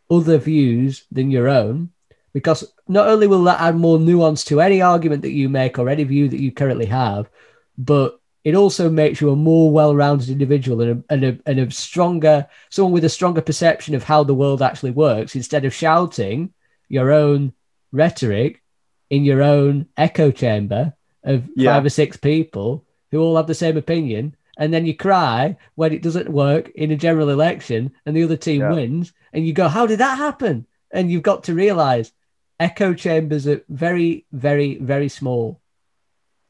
other 0.09 0.37
views 0.37 1.05
than 1.11 1.31
your 1.31 1.47
own 1.47 1.89
because 2.33 2.61
not 2.87 3.07
only 3.07 3.27
will 3.27 3.43
that 3.45 3.61
add 3.61 3.75
more 3.75 3.97
nuance 3.99 4.43
to 4.45 4.61
any 4.61 4.81
argument 4.81 5.21
that 5.23 5.31
you 5.31 5.47
make 5.49 5.79
or 5.79 5.89
any 5.89 6.03
view 6.03 6.27
that 6.29 6.41
you 6.41 6.51
currently 6.51 6.85
have 6.85 7.29
but 7.77 8.19
it 8.43 8.53
also 8.55 8.89
makes 8.91 9.19
you 9.21 9.31
a 9.31 9.35
more 9.35 9.71
well-rounded 9.71 10.29
individual 10.29 10.81
and 10.81 10.91
a, 10.91 11.13
and 11.13 11.23
a, 11.25 11.39
and 11.47 11.59
a 11.59 11.71
stronger 11.71 12.47
someone 12.69 12.93
with 12.93 13.05
a 13.05 13.09
stronger 13.17 13.41
perception 13.41 13.95
of 13.95 14.03
how 14.03 14.23
the 14.23 14.35
world 14.41 14.61
actually 14.61 14.91
works 14.91 15.35
instead 15.35 15.65
of 15.65 15.73
shouting 15.73 16.53
your 16.89 17.11
own 17.11 17.51
rhetoric 17.91 18.61
in 19.09 19.23
your 19.23 19.41
own 19.41 19.87
echo 19.97 20.29
chamber 20.31 20.93
of 21.23 21.49
Yeah. 21.55 21.73
five 21.73 21.85
or 21.85 21.89
six 21.89 22.17
people 22.17 22.85
who 23.11 23.19
all 23.19 23.37
have 23.37 23.47
the 23.47 23.55
same 23.65 23.77
opinion 23.77 24.35
and 24.57 24.73
then 24.73 24.85
you 24.85 24.95
cry 24.95 25.57
when 25.75 25.93
it 25.93 26.01
doesn't 26.01 26.29
work 26.29 26.69
in 26.75 26.91
a 26.91 26.95
general 26.95 27.29
election 27.29 27.91
and 28.05 28.15
the 28.15 28.23
other 28.23 28.37
team 28.37 28.61
Yeah. 28.61 28.71
wins 28.73 29.13
and 29.33 29.45
you 29.45 29.53
go 29.53 29.67
how 29.67 29.85
did 29.85 29.99
that 29.99 30.17
happen 30.17 30.65
and 30.91 31.11
you've 31.11 31.23
got 31.23 31.43
to 31.45 31.53
realize 31.53 32.11
echo 32.59 32.93
chambers 32.93 33.47
are 33.47 33.61
very 33.69 34.25
very 34.31 34.77
very 34.77 35.09
small 35.09 35.59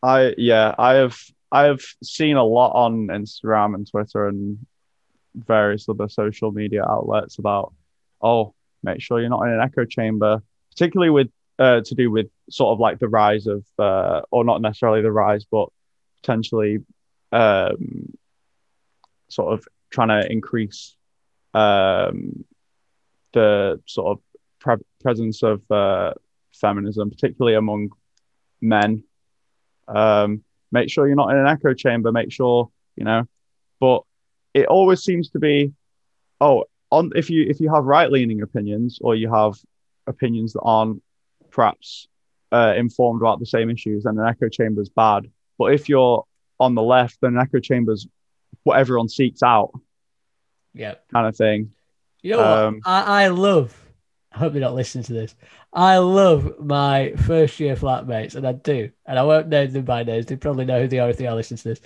I 0.03 0.35
yeah, 0.37 0.75
I 0.77 0.93
have 0.95 1.17
I 1.51 1.63
have 1.63 1.81
seen 2.03 2.35
a 2.37 2.43
lot 2.43 2.73
on 2.73 3.07
Instagram 3.07 3.73
and 3.73 3.89
Twitter 3.89 4.27
and 4.27 4.59
various 5.33 5.89
other 5.89 6.07
social 6.09 6.51
media 6.51 6.83
outlets 6.87 7.39
about 7.39 7.73
oh, 8.21 8.53
make 8.83 9.01
sure 9.01 9.19
you're 9.19 9.29
not 9.29 9.43
in 9.47 9.53
an 9.53 9.61
echo 9.61 9.83
chamber, 9.85 10.43
particularly 10.71 11.09
with 11.09 11.29
uh, 11.57 11.81
to 11.85 11.95
do 11.95 12.11
with 12.11 12.27
sort 12.51 12.73
of 12.73 12.79
like 12.79 12.99
the 12.99 13.07
rise 13.09 13.47
of 13.47 13.65
uh, 13.79 14.21
or 14.29 14.43
not 14.43 14.61
necessarily 14.61 15.01
the 15.01 15.11
rise, 15.11 15.45
but 15.49 15.69
potentially 16.21 16.79
um, 17.35 18.13
sort 19.27 19.53
of 19.53 19.67
trying 19.89 20.09
to 20.09 20.31
increase 20.31 20.95
um, 21.53 22.45
the 23.33 23.81
sort 23.85 24.17
of 24.17 24.23
pre- 24.59 24.85
presence 25.01 25.43
of 25.43 25.61
uh, 25.69 26.13
feminism, 26.53 27.09
particularly 27.09 27.55
among 27.55 27.91
men. 28.61 29.03
Um, 29.87 30.43
make 30.71 30.89
sure 30.89 31.07
you're 31.07 31.15
not 31.15 31.31
in 31.31 31.37
an 31.37 31.47
echo 31.47 31.73
chamber 31.73 32.11
make 32.11 32.31
sure 32.31 32.69
you 32.95 33.05
know 33.05 33.23
but 33.79 34.01
it 34.53 34.65
always 34.65 35.03
seems 35.03 35.29
to 35.29 35.39
be 35.39 35.71
oh 36.41 36.65
on 36.89 37.11
if 37.15 37.29
you 37.29 37.45
if 37.47 37.59
you 37.59 37.73
have 37.73 37.83
right 37.85 38.11
leaning 38.11 38.41
opinions 38.41 38.99
or 39.01 39.15
you 39.15 39.31
have 39.31 39.53
opinions 40.07 40.53
that 40.53 40.61
aren't 40.63 41.01
perhaps 41.51 42.07
uh, 42.51 42.73
informed 42.75 43.21
about 43.21 43.39
the 43.39 43.45
same 43.45 43.69
issues 43.69 44.03
then 44.03 44.17
an 44.17 44.27
echo 44.27 44.49
chamber 44.49 44.81
is 44.81 44.89
bad. 44.89 45.29
But 45.57 45.73
if 45.73 45.87
you're 45.87 46.25
on 46.59 46.75
the 46.75 46.81
left 46.81 47.17
then 47.21 47.35
an 47.35 47.39
echo 47.39 47.59
chamber's 47.59 48.07
what 48.63 48.77
everyone 48.79 49.09
seeks 49.09 49.43
out 49.43 49.71
yeah 50.73 50.95
kind 51.13 51.27
of 51.27 51.35
thing 51.35 51.71
You 52.21 52.31
know 52.31 52.37
what? 52.39 52.59
Um, 52.59 52.81
I, 52.85 53.25
I 53.25 53.27
love. 53.27 53.75
I 54.33 54.39
hope 54.39 54.53
you're 54.53 54.61
not 54.61 54.73
listening 54.75 55.03
to 55.05 55.13
this. 55.13 55.35
I 55.71 55.97
love 55.99 56.59
my 56.59 57.13
first 57.25 57.59
year 57.59 57.75
flatmates, 57.75 58.35
and 58.35 58.45
I 58.47 58.53
do. 58.53 58.89
And 59.05 59.19
I 59.19 59.23
won't 59.23 59.47
name 59.47 59.71
them 59.71 59.85
by 59.85 60.03
names. 60.03 60.25
They 60.25 60.35
probably 60.35 60.65
know 60.65 60.81
who 60.81 60.87
they 60.87 60.99
are 60.99 61.09
if 61.09 61.17
they 61.17 61.27
are 61.27 61.35
listening 61.35 61.59
to 61.59 61.69
this. 61.69 61.81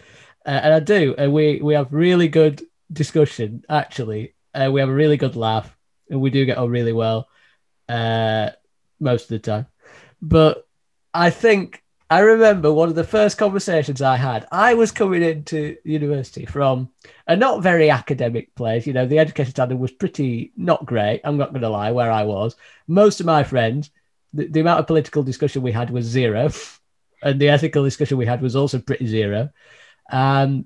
Uh, 0.45 0.59
and 0.63 0.73
I 0.73 0.79
do. 0.79 1.13
And 1.17 1.33
we 1.33 1.61
we 1.61 1.73
have 1.75 1.91
really 1.93 2.27
good 2.27 2.63
discussion. 2.91 3.63
Actually, 3.69 4.33
uh, 4.55 4.69
we 4.71 4.79
have 4.79 4.89
a 4.89 4.93
really 4.93 5.17
good 5.17 5.35
laugh, 5.35 5.75
and 6.09 6.21
we 6.21 6.29
do 6.31 6.45
get 6.45 6.57
on 6.57 6.69
really 6.69 6.93
well 6.93 7.27
uh, 7.87 8.49
most 8.99 9.23
of 9.23 9.29
the 9.29 9.39
time. 9.39 9.67
But 10.21 10.65
I 11.13 11.29
think 11.29 11.83
I 12.11 12.21
remember 12.21 12.73
one 12.73 12.89
of 12.89 12.95
the 12.95 13.03
first 13.03 13.37
conversations 13.37 14.01
I 14.01 14.15
had. 14.17 14.47
I 14.51 14.73
was 14.73 14.91
coming 14.91 15.21
into 15.21 15.77
university 15.83 16.43
from 16.45 16.89
a 17.27 17.35
not 17.35 17.61
very 17.61 17.91
academic 17.91 18.55
place. 18.55 18.87
You 18.87 18.93
know, 18.93 19.05
the 19.05 19.19
education 19.19 19.51
standard 19.51 19.77
was 19.77 19.91
pretty 19.91 20.51
not 20.57 20.87
great. 20.87 21.21
I'm 21.23 21.37
not 21.37 21.51
going 21.51 21.61
to 21.61 21.69
lie, 21.69 21.91
where 21.91 22.11
I 22.11 22.23
was. 22.23 22.55
Most 22.87 23.19
of 23.19 23.27
my 23.27 23.43
friends, 23.43 23.91
the, 24.33 24.47
the 24.47 24.61
amount 24.61 24.79
of 24.79 24.87
political 24.87 25.21
discussion 25.21 25.61
we 25.61 25.71
had 25.71 25.91
was 25.91 26.05
zero, 26.05 26.49
and 27.21 27.39
the 27.39 27.49
ethical 27.49 27.83
discussion 27.83 28.17
we 28.17 28.25
had 28.25 28.41
was 28.41 28.55
also 28.55 28.79
pretty 28.79 29.05
zero. 29.05 29.49
Um, 30.11 30.65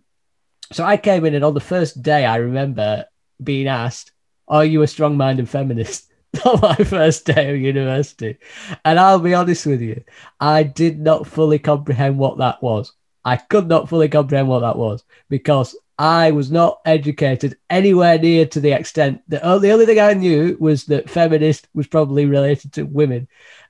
so 0.71 0.85
I 0.85 0.95
came 0.95 1.25
in, 1.25 1.35
and 1.35 1.43
on 1.43 1.53
the 1.53 1.59
first 1.59 2.01
day, 2.01 2.25
I 2.25 2.37
remember 2.37 3.03
being 3.43 3.67
asked, 3.67 4.13
"Are 4.47 4.63
you 4.63 4.81
a 4.81 4.87
strong-minded 4.87 5.49
feminist?" 5.49 6.12
on 6.45 6.59
my 6.61 6.75
first 6.75 7.25
day 7.25 7.53
of 7.53 7.61
university, 7.61 8.37
and 8.83 8.99
I'll 8.99 9.19
be 9.19 9.33
honest 9.33 9.65
with 9.65 9.81
you, 9.81 10.03
I 10.39 10.63
did 10.63 10.99
not 10.99 11.27
fully 11.27 11.59
comprehend 11.59 12.17
what 12.17 12.37
that 12.39 12.61
was. 12.61 12.93
I 13.25 13.37
could 13.37 13.67
not 13.67 13.87
fully 13.87 14.09
comprehend 14.09 14.47
what 14.47 14.59
that 14.59 14.77
was 14.77 15.03
because 15.29 15.75
I 15.97 16.31
was 16.31 16.51
not 16.51 16.81
educated 16.85 17.57
anywhere 17.69 18.17
near 18.17 18.45
to 18.47 18.59
the 18.59 18.71
extent 18.71 19.21
that 19.27 19.41
oh, 19.43 19.59
the 19.59 19.71
only 19.71 19.85
thing 19.85 19.99
I 19.99 20.13
knew 20.13 20.57
was 20.59 20.85
that 20.85 21.09
feminist 21.09 21.67
was 21.73 21.87
probably 21.87 22.25
related 22.25 22.73
to 22.73 22.83
women. 22.83 23.27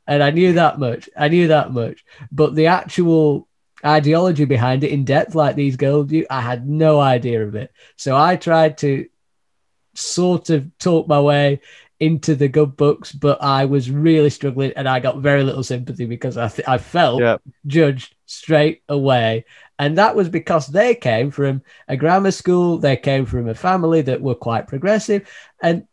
And 0.08 0.24
I 0.24 0.32
knew 0.32 0.54
that 0.54 0.80
much. 0.80 1.10
I 1.18 1.28
knew 1.28 1.50
that 1.50 1.72
much. 1.72 2.04
But 2.32 2.56
the 2.56 2.68
actual 2.68 3.48
ideology 3.86 4.46
behind 4.46 4.84
it 4.84 4.92
in 4.92 5.06
depth, 5.06 5.36
like 5.36 5.56
these 5.56 5.76
girls 5.76 6.08
do, 6.08 6.26
I 6.30 6.42
had 6.42 6.68
no 6.68 7.00
idea 7.00 7.46
of 7.46 7.56
it. 7.56 7.72
So 7.98 8.16
I 8.18 8.36
tried 8.38 8.78
to 8.80 9.08
sort 9.96 10.50
of 10.50 10.76
talk 10.80 11.08
my 11.08 11.20
way 11.20 11.62
into 12.00 12.36
the 12.36 12.48
good 12.48 12.76
books, 12.76 13.12
but 13.12 13.42
I 13.42 13.66
was 13.66 13.90
really 13.90 14.30
struggling 14.30 14.74
and 14.76 14.90
I 14.90 15.00
got 15.00 15.20
very 15.20 15.44
little 15.44 15.64
sympathy 15.64 16.06
because 16.06 16.38
I, 16.38 16.48
th- 16.50 16.68
I 16.68 16.78
felt 16.78 17.22
Yeah. 17.22 17.38
judged 17.66 18.16
straight 18.26 18.84
away. 18.90 19.46
And 19.80 19.98
that 19.98 20.16
was 20.16 20.30
because 20.30 20.68
they 20.68 20.96
came 20.96 21.32
from 21.32 21.62
a 21.88 21.98
grammar 21.98 22.32
school, 22.32 22.78
they 22.78 22.98
came 22.98 23.26
from 23.26 23.48
a 23.48 23.56
family 23.56 24.02
that 24.02 24.22
were 24.22 24.36
quite 24.36 24.68
progressive. 24.68 25.28
And 25.62 25.88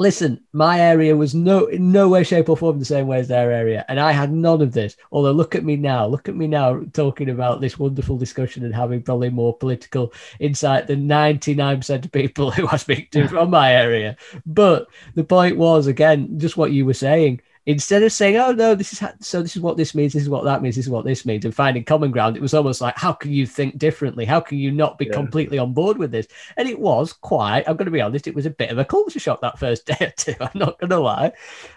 listen, 0.00 0.42
my 0.54 0.80
area 0.80 1.14
was 1.14 1.34
no 1.34 1.66
in 1.66 1.92
no 1.92 2.08
way, 2.08 2.24
shape, 2.24 2.48
or 2.48 2.56
form 2.56 2.78
the 2.78 2.84
same 2.86 3.06
way 3.06 3.18
as 3.18 3.28
their 3.28 3.52
area. 3.52 3.84
And 3.86 4.00
I 4.00 4.12
had 4.12 4.32
none 4.32 4.62
of 4.62 4.72
this. 4.72 4.96
Although 5.12 5.32
look 5.32 5.54
at 5.54 5.62
me 5.62 5.76
now, 5.76 6.06
look 6.06 6.26
at 6.26 6.34
me 6.34 6.46
now 6.46 6.82
talking 6.94 7.28
about 7.28 7.60
this 7.60 7.78
wonderful 7.78 8.16
discussion 8.16 8.64
and 8.64 8.74
having 8.74 9.02
probably 9.02 9.28
more 9.28 9.54
political 9.54 10.14
insight 10.38 10.86
than 10.86 11.06
99% 11.06 12.06
of 12.06 12.12
people 12.12 12.50
who 12.56 12.66
I 12.68 12.76
speak 12.76 13.10
to 13.10 13.28
from 13.28 13.50
my 13.50 13.74
area. 13.74 14.16
But 14.46 14.88
the 15.16 15.24
point 15.24 15.58
was 15.58 15.86
again, 15.86 16.38
just 16.38 16.56
what 16.56 16.72
you 16.72 16.86
were 16.86 16.94
saying. 16.94 17.42
Instead 17.70 18.02
of 18.02 18.12
saying, 18.12 18.36
"Oh 18.36 18.52
no, 18.52 18.74
this 18.74 18.92
is 18.92 19.02
so. 19.20 19.42
This 19.42 19.56
is 19.56 19.62
what 19.62 19.76
this 19.76 19.94
means. 19.94 20.12
This 20.12 20.22
is 20.22 20.28
what 20.28 20.44
that 20.44 20.62
means. 20.62 20.76
This 20.76 20.86
is 20.86 20.90
what 20.90 21.04
this 21.04 21.24
means," 21.24 21.44
and 21.44 21.54
finding 21.54 21.84
common 21.84 22.10
ground, 22.10 22.36
it 22.36 22.42
was 22.42 22.54
almost 22.54 22.80
like, 22.80 22.96
"How 22.96 23.12
can 23.12 23.32
you 23.32 23.46
think 23.46 23.78
differently? 23.78 24.24
How 24.24 24.40
can 24.40 24.58
you 24.58 24.70
not 24.70 24.98
be 24.98 25.06
Yeah. 25.06 25.12
completely 25.12 25.58
on 25.58 25.72
board 25.72 25.98
with 25.98 26.10
this?" 26.10 26.26
And 26.56 26.68
it 26.68 26.78
was 26.78 27.12
quite. 27.12 27.64
I'm 27.68 27.76
going 27.76 27.86
to 27.86 27.90
be 27.92 28.00
honest. 28.00 28.26
It 28.26 28.34
was 28.34 28.46
a 28.46 28.50
bit 28.50 28.70
of 28.70 28.78
a 28.78 28.84
culture 28.84 29.20
shock 29.20 29.40
that 29.42 29.58
first 29.58 29.86
day 29.86 29.96
or 30.00 30.12
two. 30.16 30.34
I'm 30.40 30.50
not 30.54 30.78
going 30.78 30.90
to 30.90 30.98
lie. 31.00 31.32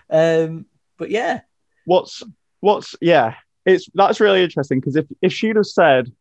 Um, 0.09 0.65
but 0.97 1.11
yeah, 1.11 1.41
what's 1.85 2.23
what's 2.61 2.95
yeah 3.01 3.35
it's 3.65 3.87
that's 3.93 4.19
really 4.19 4.41
interesting 4.43 4.79
because 4.79 4.95
if 4.95 5.05
if 5.21 5.33
she'd 5.33 5.55
have 5.57 5.65
said 5.65 6.11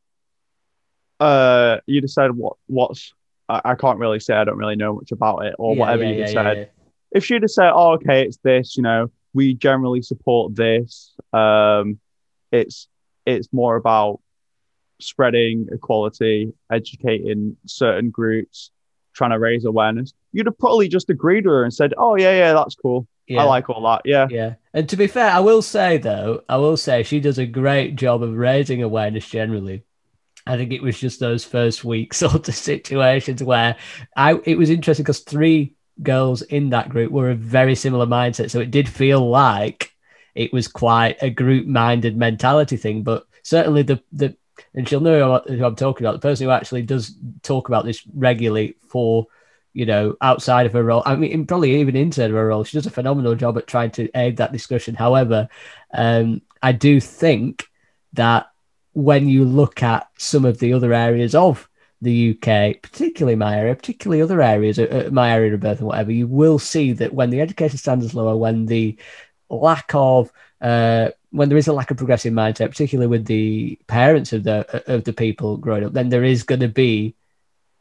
uh 1.20 1.78
you'd 1.86 2.04
have 2.04 2.10
said 2.10 2.32
what 2.32 2.56
what's 2.66 3.12
I, 3.48 3.60
I 3.64 3.74
can't 3.76 3.98
really 3.98 4.18
say 4.20 4.34
i 4.34 4.44
don't 4.44 4.56
really 4.56 4.76
know 4.76 4.94
much 4.94 5.12
about 5.12 5.44
it 5.46 5.54
or 5.58 5.74
Yeah, 5.74 5.80
whatever 5.80 6.02
yeah, 6.02 6.10
you'd 6.10 6.20
have 6.20 6.30
said 6.30 6.70
if 7.12 7.24
she'd 7.24 7.42
have 7.42 7.50
said 7.50 7.70
oh 7.72 7.92
okay 7.92 8.22
it's 8.24 8.38
this 8.38 8.76
you 8.76 8.82
know 8.82 9.10
we 9.34 9.54
generally 9.54 10.02
support 10.02 10.54
this 10.54 11.14
um 11.32 11.98
it's 12.50 12.88
it's 13.26 13.48
more 13.52 13.76
about 13.76 14.20
spreading 15.00 15.68
equality 15.72 16.52
educating 16.70 17.56
certain 17.66 18.10
groups 18.10 18.70
trying 19.14 19.30
to 19.30 19.38
raise 19.38 19.64
awareness 19.64 20.12
you'd 20.32 20.46
have 20.46 20.58
probably 20.58 20.88
just 20.88 21.10
agreed 21.10 21.44
with 21.44 21.52
her 21.52 21.64
and 21.64 21.74
said 21.74 21.92
oh 21.98 22.14
yeah 22.16 22.32
yeah 22.32 22.52
that's 22.52 22.74
cool 22.74 23.06
yeah. 23.26 23.40
i 23.40 23.44
like 23.44 23.68
all 23.68 23.82
that 23.82 24.02
yeah 24.04 24.26
Yeah. 24.30 24.54
And 24.74 24.88
to 24.88 24.96
be 24.96 25.06
fair, 25.06 25.30
I 25.30 25.40
will 25.40 25.60
say 25.62 25.98
though, 25.98 26.42
I 26.48 26.56
will 26.56 26.76
say 26.78 27.02
she 27.02 27.20
does 27.20 27.38
a 27.38 27.44
great 27.46 27.94
job 27.96 28.22
of 28.22 28.34
raising 28.34 28.82
awareness 28.82 29.28
generally. 29.28 29.84
I 30.46 30.56
think 30.56 30.72
it 30.72 30.82
was 30.82 30.98
just 30.98 31.20
those 31.20 31.44
first 31.44 31.84
week 31.84 32.14
sort 32.14 32.48
of 32.48 32.54
situations 32.54 33.42
where 33.42 33.76
I 34.16 34.40
it 34.44 34.56
was 34.56 34.70
interesting 34.70 35.04
because 35.04 35.20
three 35.20 35.74
girls 36.02 36.42
in 36.42 36.70
that 36.70 36.88
group 36.88 37.10
were 37.10 37.30
a 37.30 37.34
very 37.34 37.74
similar 37.74 38.06
mindset. 38.06 38.50
So 38.50 38.60
it 38.60 38.70
did 38.70 38.88
feel 38.88 39.28
like 39.28 39.92
it 40.34 40.52
was 40.52 40.68
quite 40.68 41.16
a 41.22 41.30
group 41.30 41.66
minded 41.66 42.16
mentality 42.16 42.76
thing. 42.76 43.02
But 43.02 43.26
certainly 43.42 43.82
the 43.82 44.02
the 44.12 44.36
and 44.74 44.88
she'll 44.88 45.00
know 45.00 45.42
who 45.46 45.64
I'm 45.64 45.76
talking 45.76 46.06
about, 46.06 46.12
the 46.12 46.28
person 46.28 46.46
who 46.46 46.52
actually 46.52 46.82
does 46.82 47.16
talk 47.42 47.68
about 47.68 47.84
this 47.84 48.06
regularly 48.14 48.76
for 48.88 49.26
you 49.74 49.86
know, 49.86 50.16
outside 50.20 50.66
of 50.66 50.72
her 50.72 50.82
role. 50.82 51.02
I 51.06 51.16
mean, 51.16 51.46
probably 51.46 51.80
even 51.80 51.96
inside 51.96 52.30
of 52.30 52.36
her 52.36 52.46
role, 52.46 52.64
she 52.64 52.76
does 52.76 52.86
a 52.86 52.90
phenomenal 52.90 53.34
job 53.34 53.56
at 53.56 53.66
trying 53.66 53.90
to 53.92 54.10
aid 54.14 54.36
that 54.36 54.52
discussion. 54.52 54.94
However, 54.94 55.48
um, 55.94 56.42
I 56.62 56.72
do 56.72 57.00
think 57.00 57.68
that 58.12 58.50
when 58.92 59.28
you 59.28 59.44
look 59.44 59.82
at 59.82 60.08
some 60.18 60.44
of 60.44 60.58
the 60.58 60.74
other 60.74 60.92
areas 60.92 61.34
of 61.34 61.68
the 62.02 62.30
UK, 62.30 62.82
particularly 62.82 63.36
my 63.36 63.56
area, 63.56 63.74
particularly 63.74 64.20
other 64.20 64.42
areas, 64.42 64.78
uh, 64.78 65.06
uh, 65.06 65.10
my 65.10 65.30
area 65.30 65.54
of 65.54 65.60
birth 65.60 65.78
and 65.78 65.86
whatever, 65.86 66.12
you 66.12 66.26
will 66.26 66.58
see 66.58 66.92
that 66.92 67.14
when 67.14 67.30
the 67.30 67.40
education 67.40 67.78
standards 67.78 68.14
lower, 68.14 68.36
when 68.36 68.66
the 68.66 68.96
lack 69.48 69.90
of 69.94 70.30
uh, 70.60 71.10
when 71.30 71.48
there 71.48 71.58
is 71.58 71.68
a 71.68 71.72
lack 71.72 71.90
of 71.90 71.96
progressive 71.96 72.32
mindset, 72.32 72.70
particularly 72.70 73.06
with 73.06 73.24
the 73.26 73.78
parents 73.86 74.32
of 74.32 74.44
the 74.44 74.82
of 74.92 75.04
the 75.04 75.12
people 75.12 75.56
growing 75.56 75.84
up, 75.84 75.92
then 75.92 76.08
there 76.08 76.24
is 76.24 76.42
going 76.42 76.60
to 76.60 76.68
be 76.68 77.14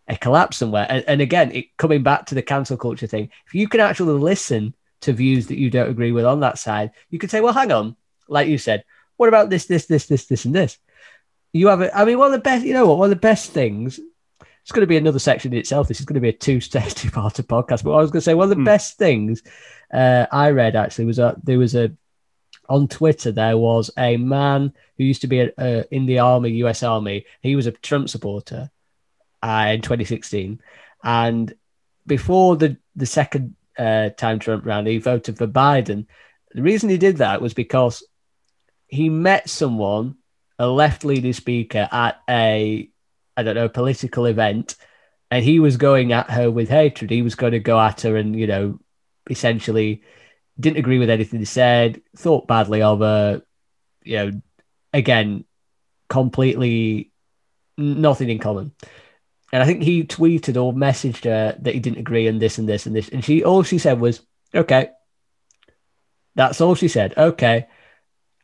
a 0.07 0.15
collapse 0.17 0.57
somewhere. 0.57 0.85
And, 0.87 1.03
and 1.07 1.21
again, 1.21 1.51
it, 1.51 1.77
coming 1.77 2.03
back 2.03 2.27
to 2.27 2.35
the 2.35 2.41
cancel 2.41 2.77
culture 2.77 3.07
thing, 3.07 3.29
if 3.47 3.55
you 3.55 3.67
can 3.67 3.79
actually 3.79 4.19
listen 4.19 4.73
to 5.01 5.13
views 5.13 5.47
that 5.47 5.57
you 5.57 5.69
don't 5.69 5.89
agree 5.89 6.11
with 6.11 6.25
on 6.25 6.41
that 6.41 6.59
side, 6.59 6.91
you 7.09 7.17
could 7.17 7.31
say, 7.31 7.41
well, 7.41 7.53
hang 7.53 7.71
on, 7.71 7.95
like 8.27 8.47
you 8.47 8.57
said, 8.57 8.83
what 9.17 9.29
about 9.29 9.49
this, 9.49 9.65
this, 9.65 9.85
this, 9.85 10.05
this, 10.07 10.25
this, 10.25 10.45
and 10.45 10.53
this? 10.55 10.77
You 11.53 11.67
have 11.67 11.81
it. 11.81 11.91
I 11.93 12.05
mean, 12.05 12.17
one 12.17 12.27
of 12.27 12.33
the 12.33 12.39
best, 12.39 12.65
you 12.65 12.73
know 12.73 12.87
what, 12.87 12.97
one 12.97 13.07
of 13.11 13.17
the 13.17 13.27
best 13.27 13.51
things, 13.51 13.99
it's 14.61 14.71
going 14.71 14.81
to 14.81 14.87
be 14.87 14.97
another 14.97 15.19
section 15.19 15.53
in 15.53 15.59
itself. 15.59 15.87
This 15.87 15.99
is 15.99 16.05
going 16.05 16.15
to 16.15 16.21
be 16.21 16.29
a 16.29 16.33
two 16.33 16.59
stage, 16.61 16.95
two 16.95 17.11
part 17.11 17.39
of 17.39 17.47
podcast. 17.47 17.83
But 17.83 17.93
I 17.93 18.01
was 18.01 18.11
going 18.11 18.21
to 18.21 18.25
say, 18.25 18.33
one 18.33 18.45
of 18.45 18.49
the 18.49 18.55
Hmm. 18.55 18.63
best 18.63 18.97
things 18.97 19.41
uh, 19.93 20.27
I 20.31 20.51
read 20.51 20.75
actually 20.75 21.05
was 21.05 21.17
that 21.17 21.43
there 21.43 21.59
was 21.59 21.75
a, 21.75 21.91
on 22.69 22.87
Twitter, 22.87 23.31
there 23.31 23.57
was 23.57 23.91
a 23.97 24.17
man 24.17 24.73
who 24.97 25.03
used 25.03 25.21
to 25.21 25.27
be 25.27 25.39
a, 25.41 25.51
uh, 25.57 25.83
in 25.91 26.05
the 26.05 26.19
army, 26.19 26.51
US 26.63 26.83
Army. 26.83 27.25
He 27.41 27.55
was 27.55 27.67
a 27.67 27.71
Trump 27.71 28.07
supporter 28.07 28.69
uh, 29.43 29.67
in 29.73 29.81
2016. 29.81 30.61
And 31.03 31.53
before 32.05 32.55
the, 32.55 32.77
the 32.95 33.05
second 33.07 33.55
uh, 33.77 34.09
time 34.09 34.39
Trump 34.39 34.65
ran, 34.65 34.85
he 34.85 34.99
voted 34.99 35.37
for 35.37 35.47
Biden. 35.47 36.05
The 36.53 36.61
reason 36.61 36.89
he 36.89 36.97
did 36.97 37.17
that 37.17 37.41
was 37.41 37.53
because 37.53 38.03
he 38.87 39.09
met 39.09 39.49
someone, 39.49 40.17
a 40.59 40.67
left 40.67 41.03
leaning 41.03 41.33
speaker, 41.33 41.89
at 41.91 42.21
a, 42.29 42.89
I 43.37 43.43
don't 43.43 43.55
know, 43.55 43.69
political 43.69 44.25
event, 44.25 44.75
and 45.29 45.43
he 45.43 45.59
was 45.59 45.77
going 45.77 46.11
at 46.11 46.29
her 46.29 46.51
with 46.51 46.69
hatred. 46.69 47.09
He 47.09 47.21
was 47.21 47.35
going 47.35 47.53
to 47.53 47.59
go 47.59 47.79
at 47.79 48.01
her 48.01 48.15
and, 48.17 48.37
you 48.37 48.47
know, 48.47 48.79
essentially 49.29 50.03
didn't 50.59 50.77
agree 50.77 50.99
with 50.99 51.09
anything 51.09 51.39
he 51.39 51.45
said, 51.45 52.01
thought 52.15 52.47
badly 52.47 52.81
of 52.81 52.99
her, 52.99 53.41
you 54.03 54.17
know, 54.17 54.31
again, 54.93 55.45
completely 56.09 57.11
nothing 57.77 58.29
in 58.29 58.39
common. 58.39 58.73
And 59.53 59.63
I 59.63 59.65
think 59.65 59.81
he 59.81 60.03
tweeted 60.03 60.61
or 60.61 60.73
messaged 60.73 61.25
her 61.25 61.57
that 61.61 61.73
he 61.73 61.79
didn't 61.79 61.99
agree 61.99 62.27
on 62.27 62.39
this 62.39 62.57
and 62.57 62.67
this 62.67 62.85
and 62.85 62.95
this. 62.95 63.09
And 63.09 63.23
she 63.23 63.43
all 63.43 63.63
she 63.63 63.77
said 63.77 63.99
was, 63.99 64.21
Okay. 64.53 64.89
That's 66.35 66.61
all 66.61 66.75
she 66.75 66.87
said. 66.87 67.13
Okay. 67.17 67.67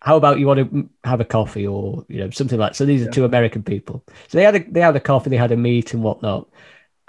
How 0.07 0.15
about 0.15 0.39
you 0.39 0.47
want 0.47 0.71
to 0.71 0.89
have 1.03 1.19
a 1.19 1.25
coffee 1.25 1.67
or 1.67 2.05
you 2.07 2.19
know 2.21 2.29
something 2.29 2.57
like 2.57 2.71
that? 2.71 2.75
so 2.77 2.85
these 2.85 3.01
are 3.01 3.05
Yeah. 3.05 3.11
two 3.11 3.25
American 3.25 3.61
people. 3.61 4.05
So 4.29 4.37
they 4.37 4.45
had 4.45 4.55
a 4.55 4.63
they 4.71 4.79
had 4.79 4.95
a 4.95 5.01
coffee, 5.01 5.29
they 5.29 5.35
had 5.45 5.51
a 5.51 5.57
meet 5.57 5.93
and 5.93 6.01
whatnot. 6.01 6.47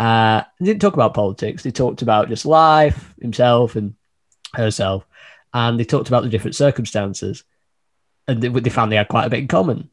Uh 0.00 0.42
they 0.58 0.66
didn't 0.66 0.80
talk 0.80 0.94
about 0.94 1.14
politics. 1.14 1.62
They 1.62 1.70
talked 1.70 2.02
about 2.02 2.28
just 2.28 2.44
life, 2.44 3.14
himself 3.20 3.76
and 3.76 3.94
herself, 4.52 5.06
and 5.54 5.78
they 5.78 5.84
talked 5.84 6.08
about 6.08 6.24
the 6.24 6.28
different 6.28 6.56
circumstances. 6.56 7.44
And 8.26 8.42
they, 8.42 8.48
they 8.48 8.70
found 8.70 8.90
they 8.90 8.96
had 8.96 9.08
quite 9.14 9.26
a 9.26 9.30
bit 9.30 9.44
in 9.44 9.48
common. 9.48 9.90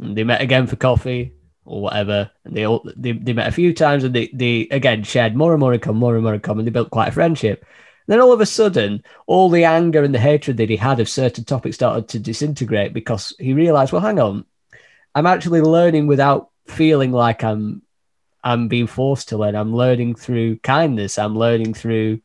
And 0.00 0.16
they 0.16 0.24
met 0.24 0.42
again 0.42 0.66
for 0.66 0.74
coffee 0.74 1.34
or 1.64 1.82
whatever, 1.82 2.32
and 2.44 2.56
they 2.56 2.66
all 2.66 2.82
they, 2.96 3.12
they 3.12 3.32
met 3.32 3.46
a 3.48 3.52
few 3.60 3.72
times, 3.72 4.02
and 4.02 4.12
they 4.12 4.28
they 4.34 4.66
again 4.72 5.04
shared 5.04 5.36
more 5.36 5.52
and 5.52 5.60
more 5.60 5.72
in 5.72 5.78
common, 5.78 6.00
more 6.00 6.14
and 6.16 6.24
more 6.24 6.34
in 6.34 6.40
common. 6.40 6.64
They 6.64 6.72
built 6.72 6.90
quite 6.90 7.10
a 7.10 7.12
friendship. 7.12 7.64
Then 8.10 8.20
all 8.20 8.32
of 8.32 8.40
a 8.40 8.46
sudden, 8.46 9.02
all 9.26 9.48
the 9.48 9.64
anger 9.64 10.02
and 10.02 10.14
the 10.14 10.18
hatred 10.18 10.56
that 10.56 10.68
he 10.68 10.76
had 10.76 11.00
of 11.00 11.08
certain 11.08 11.44
topics 11.44 11.76
started 11.76 12.08
to 12.08 12.18
disintegrate 12.18 12.92
because 12.92 13.34
he 13.38 13.52
realized, 13.52 13.92
well, 13.92 14.02
hang 14.02 14.18
on, 14.18 14.44
I'm 15.14 15.26
actually 15.26 15.60
learning 15.60 16.06
without 16.06 16.50
feeling 16.66 17.12
like 17.12 17.44
I'm 17.44 17.82
I'm 18.42 18.68
being 18.68 18.86
forced 18.86 19.28
to 19.28 19.38
learn. 19.38 19.54
I'm 19.54 19.74
learning 19.74 20.14
through 20.14 20.56
kindness. 20.58 21.18
I'm 21.18 21.36
learning 21.36 21.74
through 21.74 22.20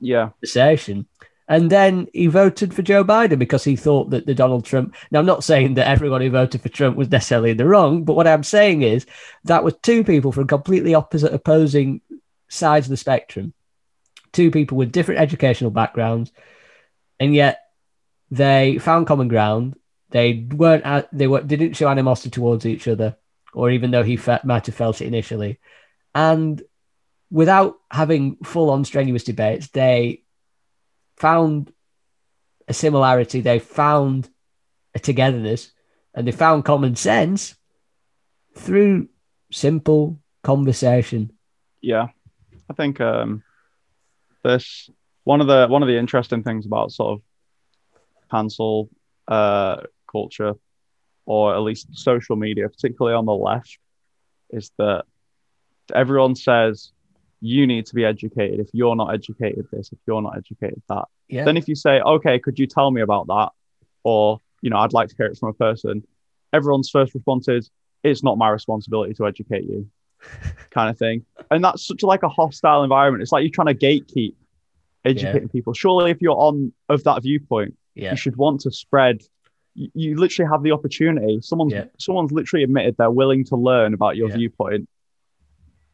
Yeah. 0.00 0.30
conversation. 0.30 1.06
And 1.48 1.70
then 1.70 2.08
he 2.12 2.26
voted 2.26 2.74
for 2.74 2.82
Joe 2.82 3.04
Biden 3.04 3.38
because 3.38 3.62
he 3.62 3.76
thought 3.76 4.10
that 4.10 4.26
the 4.26 4.34
Donald 4.34 4.64
Trump. 4.64 4.94
Now, 5.10 5.20
I'm 5.20 5.26
not 5.26 5.44
saying 5.44 5.74
that 5.74 5.86
everyone 5.88 6.20
who 6.20 6.30
voted 6.30 6.62
for 6.62 6.68
Trump 6.68 6.96
was 6.96 7.10
necessarily 7.10 7.50
in 7.50 7.56
the 7.58 7.66
wrong, 7.66 8.04
but 8.04 8.14
what 8.14 8.26
I'm 8.26 8.42
saying 8.42 8.82
is 8.82 9.06
that 9.44 9.62
was 9.62 9.74
two 9.82 10.02
people 10.02 10.32
from 10.32 10.46
completely 10.46 10.94
opposite, 10.94 11.32
opposing 11.32 12.00
sides 12.48 12.86
of 12.86 12.90
the 12.90 12.96
spectrum, 12.96 13.52
two 14.32 14.50
people 14.50 14.76
with 14.76 14.92
different 14.92 15.20
educational 15.20 15.70
backgrounds, 15.70 16.32
and 17.20 17.34
yet 17.34 17.60
they 18.30 18.78
found 18.78 19.06
common 19.06 19.28
ground. 19.28 19.76
They 20.10 20.46
weren't. 20.50 20.84
They 21.12 21.26
were. 21.26 21.42
Didn't 21.42 21.74
show 21.74 21.88
animosity 21.88 22.30
towards 22.30 22.66
each 22.66 22.88
other, 22.88 23.16
or 23.52 23.70
even 23.70 23.90
though 23.90 24.02
he 24.02 24.16
fe- 24.16 24.40
might 24.44 24.66
have 24.66 24.74
felt 24.74 25.00
it 25.00 25.06
initially, 25.06 25.58
and 26.14 26.62
without 27.30 27.76
having 27.90 28.36
full-on 28.44 28.84
strenuous 28.84 29.24
debates, 29.24 29.68
they 29.68 30.22
found 31.16 31.72
a 32.68 32.74
similarity, 32.74 33.40
they 33.40 33.58
found 33.58 34.28
a 34.94 34.98
togetherness, 34.98 35.72
and 36.14 36.26
they 36.26 36.32
found 36.32 36.64
common 36.64 36.94
sense 36.94 37.54
through 38.54 39.08
simple 39.50 40.20
conversation. 40.42 41.32
Yeah, 41.80 42.08
I 42.68 42.74
think 42.74 43.00
um, 43.00 43.42
this 44.42 44.90
one 45.24 45.40
of 45.40 45.46
the 45.46 45.66
one 45.68 45.82
of 45.82 45.88
the 45.88 45.98
interesting 45.98 46.42
things 46.42 46.66
about 46.66 46.92
sort 46.92 47.12
of 47.14 47.22
cancel 48.30 48.88
uh, 49.28 49.82
culture, 50.10 50.54
or 51.26 51.54
at 51.54 51.60
least 51.60 51.88
social 51.92 52.36
media, 52.36 52.68
particularly 52.68 53.14
on 53.14 53.26
the 53.26 53.32
left, 53.32 53.78
is 54.50 54.70
that 54.78 55.04
everyone 55.94 56.34
says 56.34 56.92
you 57.40 57.66
need 57.66 57.86
to 57.86 57.94
be 57.94 58.04
educated. 58.04 58.60
If 58.60 58.68
you're 58.72 58.96
not 58.96 59.12
educated, 59.14 59.66
this. 59.72 59.92
If 59.92 59.98
you're 60.06 60.22
not 60.22 60.36
educated, 60.36 60.82
that. 60.88 61.04
Yeah. 61.28 61.44
Then 61.44 61.56
if 61.56 61.68
you 61.68 61.74
say, 61.74 62.00
okay, 62.00 62.38
could 62.38 62.58
you 62.58 62.66
tell 62.66 62.90
me 62.90 63.00
about 63.00 63.26
that, 63.26 63.50
or 64.02 64.40
you 64.60 64.70
know, 64.70 64.78
I'd 64.78 64.92
like 64.92 65.08
to 65.08 65.16
hear 65.16 65.26
it 65.26 65.38
from 65.38 65.48
a 65.50 65.54
person. 65.54 66.06
Everyone's 66.52 66.90
first 66.90 67.14
response 67.14 67.48
is, 67.48 67.70
it's 68.02 68.22
not 68.22 68.38
my 68.38 68.48
responsibility 68.48 69.14
to 69.14 69.26
educate 69.26 69.64
you, 69.64 69.88
kind 70.70 70.90
of 70.90 70.98
thing. 70.98 71.24
And 71.50 71.62
that's 71.64 71.86
such 71.86 72.02
a, 72.02 72.06
like 72.06 72.22
a 72.22 72.28
hostile 72.28 72.82
environment. 72.82 73.22
It's 73.22 73.32
like 73.32 73.42
you're 73.42 73.50
trying 73.50 73.74
to 73.74 73.74
gatekeep 73.74 74.34
educating 75.04 75.48
people. 75.48 75.72
Surely, 75.74 76.10
if 76.10 76.20
you're 76.20 76.36
on 76.36 76.72
of 76.88 77.04
that 77.04 77.22
viewpoint, 77.22 77.76
yeah. 77.94 78.10
you 78.10 78.16
should 78.16 78.36
want 78.36 78.60
to 78.62 78.70
spread. 78.70 79.22
You, 79.74 79.90
you 79.94 80.16
literally 80.16 80.50
have 80.50 80.62
the 80.62 80.72
opportunity. 80.72 81.40
Someone's 81.42 81.72
Yeah. 81.72 81.84
someone's 81.98 82.32
literally 82.32 82.62
admitted 82.64 82.96
they're 82.98 83.10
willing 83.10 83.44
to 83.46 83.56
learn 83.56 83.94
about 83.94 84.16
your 84.16 84.28
Yeah. 84.28 84.36
viewpoint, 84.36 84.88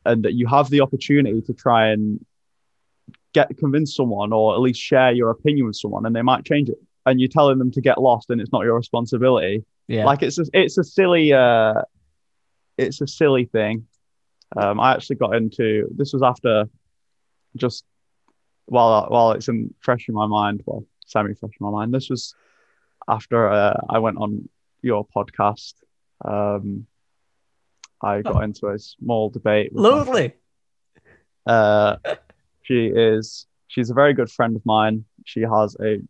and 0.05 0.23
that 0.25 0.35
you 0.35 0.47
have 0.47 0.71
the 0.71 0.81
opportunity 0.81 1.41
to 1.43 1.53
try 1.55 1.89
and 1.89 2.25
get 3.35 3.57
convince 3.59 3.95
someone 3.95 4.33
or 4.33 4.55
at 4.55 4.61
least 4.61 4.81
share 4.81 5.13
your 5.13 5.31
opinion 5.31 5.67
with 5.67 5.77
someone, 5.77 6.07
and 6.07 6.15
they 6.15 6.23
might 6.23 6.45
change 6.45 6.69
it. 6.69 6.79
And 7.07 7.19
you're 7.21 7.29
telling 7.29 7.59
them 7.59 7.71
to 7.73 7.81
get 7.81 7.99
lost, 8.01 8.29
and 8.31 8.41
it's 8.41 8.53
not 8.53 8.65
your 8.65 8.77
responsibility. 8.77 9.65
Yeah. 9.87 10.05
Like 10.05 10.23
it's 10.23 10.39
a, 10.39 10.45
it's 10.53 10.77
a 10.77 10.85
silly 10.85 11.33
uh, 11.33 11.83
it's 12.77 13.01
a 13.01 13.07
silly 13.07 13.47
thing. 13.47 13.87
Um, 14.57 14.81
I 14.81 14.93
actually 14.95 15.17
got 15.17 15.35
into 15.35 15.89
this 15.95 16.13
was 16.13 16.23
after 16.23 16.65
just 17.57 17.85
while 18.67 19.07
while 19.09 19.33
it's 19.33 19.49
in 19.49 19.75
fresh 19.81 20.09
in 20.09 20.15
my 20.15 20.27
mind, 20.27 20.63
well, 20.67 20.85
semi 21.07 21.35
fresh 21.35 21.53
in 21.61 21.65
my 21.65 21.71
mind. 21.71 21.93
This 21.93 22.09
was 22.11 22.35
after 23.09 23.49
uh, 23.49 23.81
I 23.89 23.99
went 23.99 24.19
on 24.19 24.49
your 24.83 25.07
podcast. 25.07 25.75
Um, 26.25 26.87
I 28.03 28.23
got 28.23 28.37
Oh. 28.37 28.41
into 28.41 28.69
a 28.69 28.79
small 28.79 29.29
debate. 29.31 29.73
my 29.75 29.83
Lovely. 29.83 30.35
uh, 31.47 31.97
she 32.63 32.87
is 32.87 33.47
she's 33.69 33.91
a 33.91 33.95
very 33.95 34.15
good 34.15 34.31
friend 34.31 34.57
of 34.57 34.65
mine. 34.65 35.05
She 35.25 35.41
has 35.43 35.77
a 35.81 36.01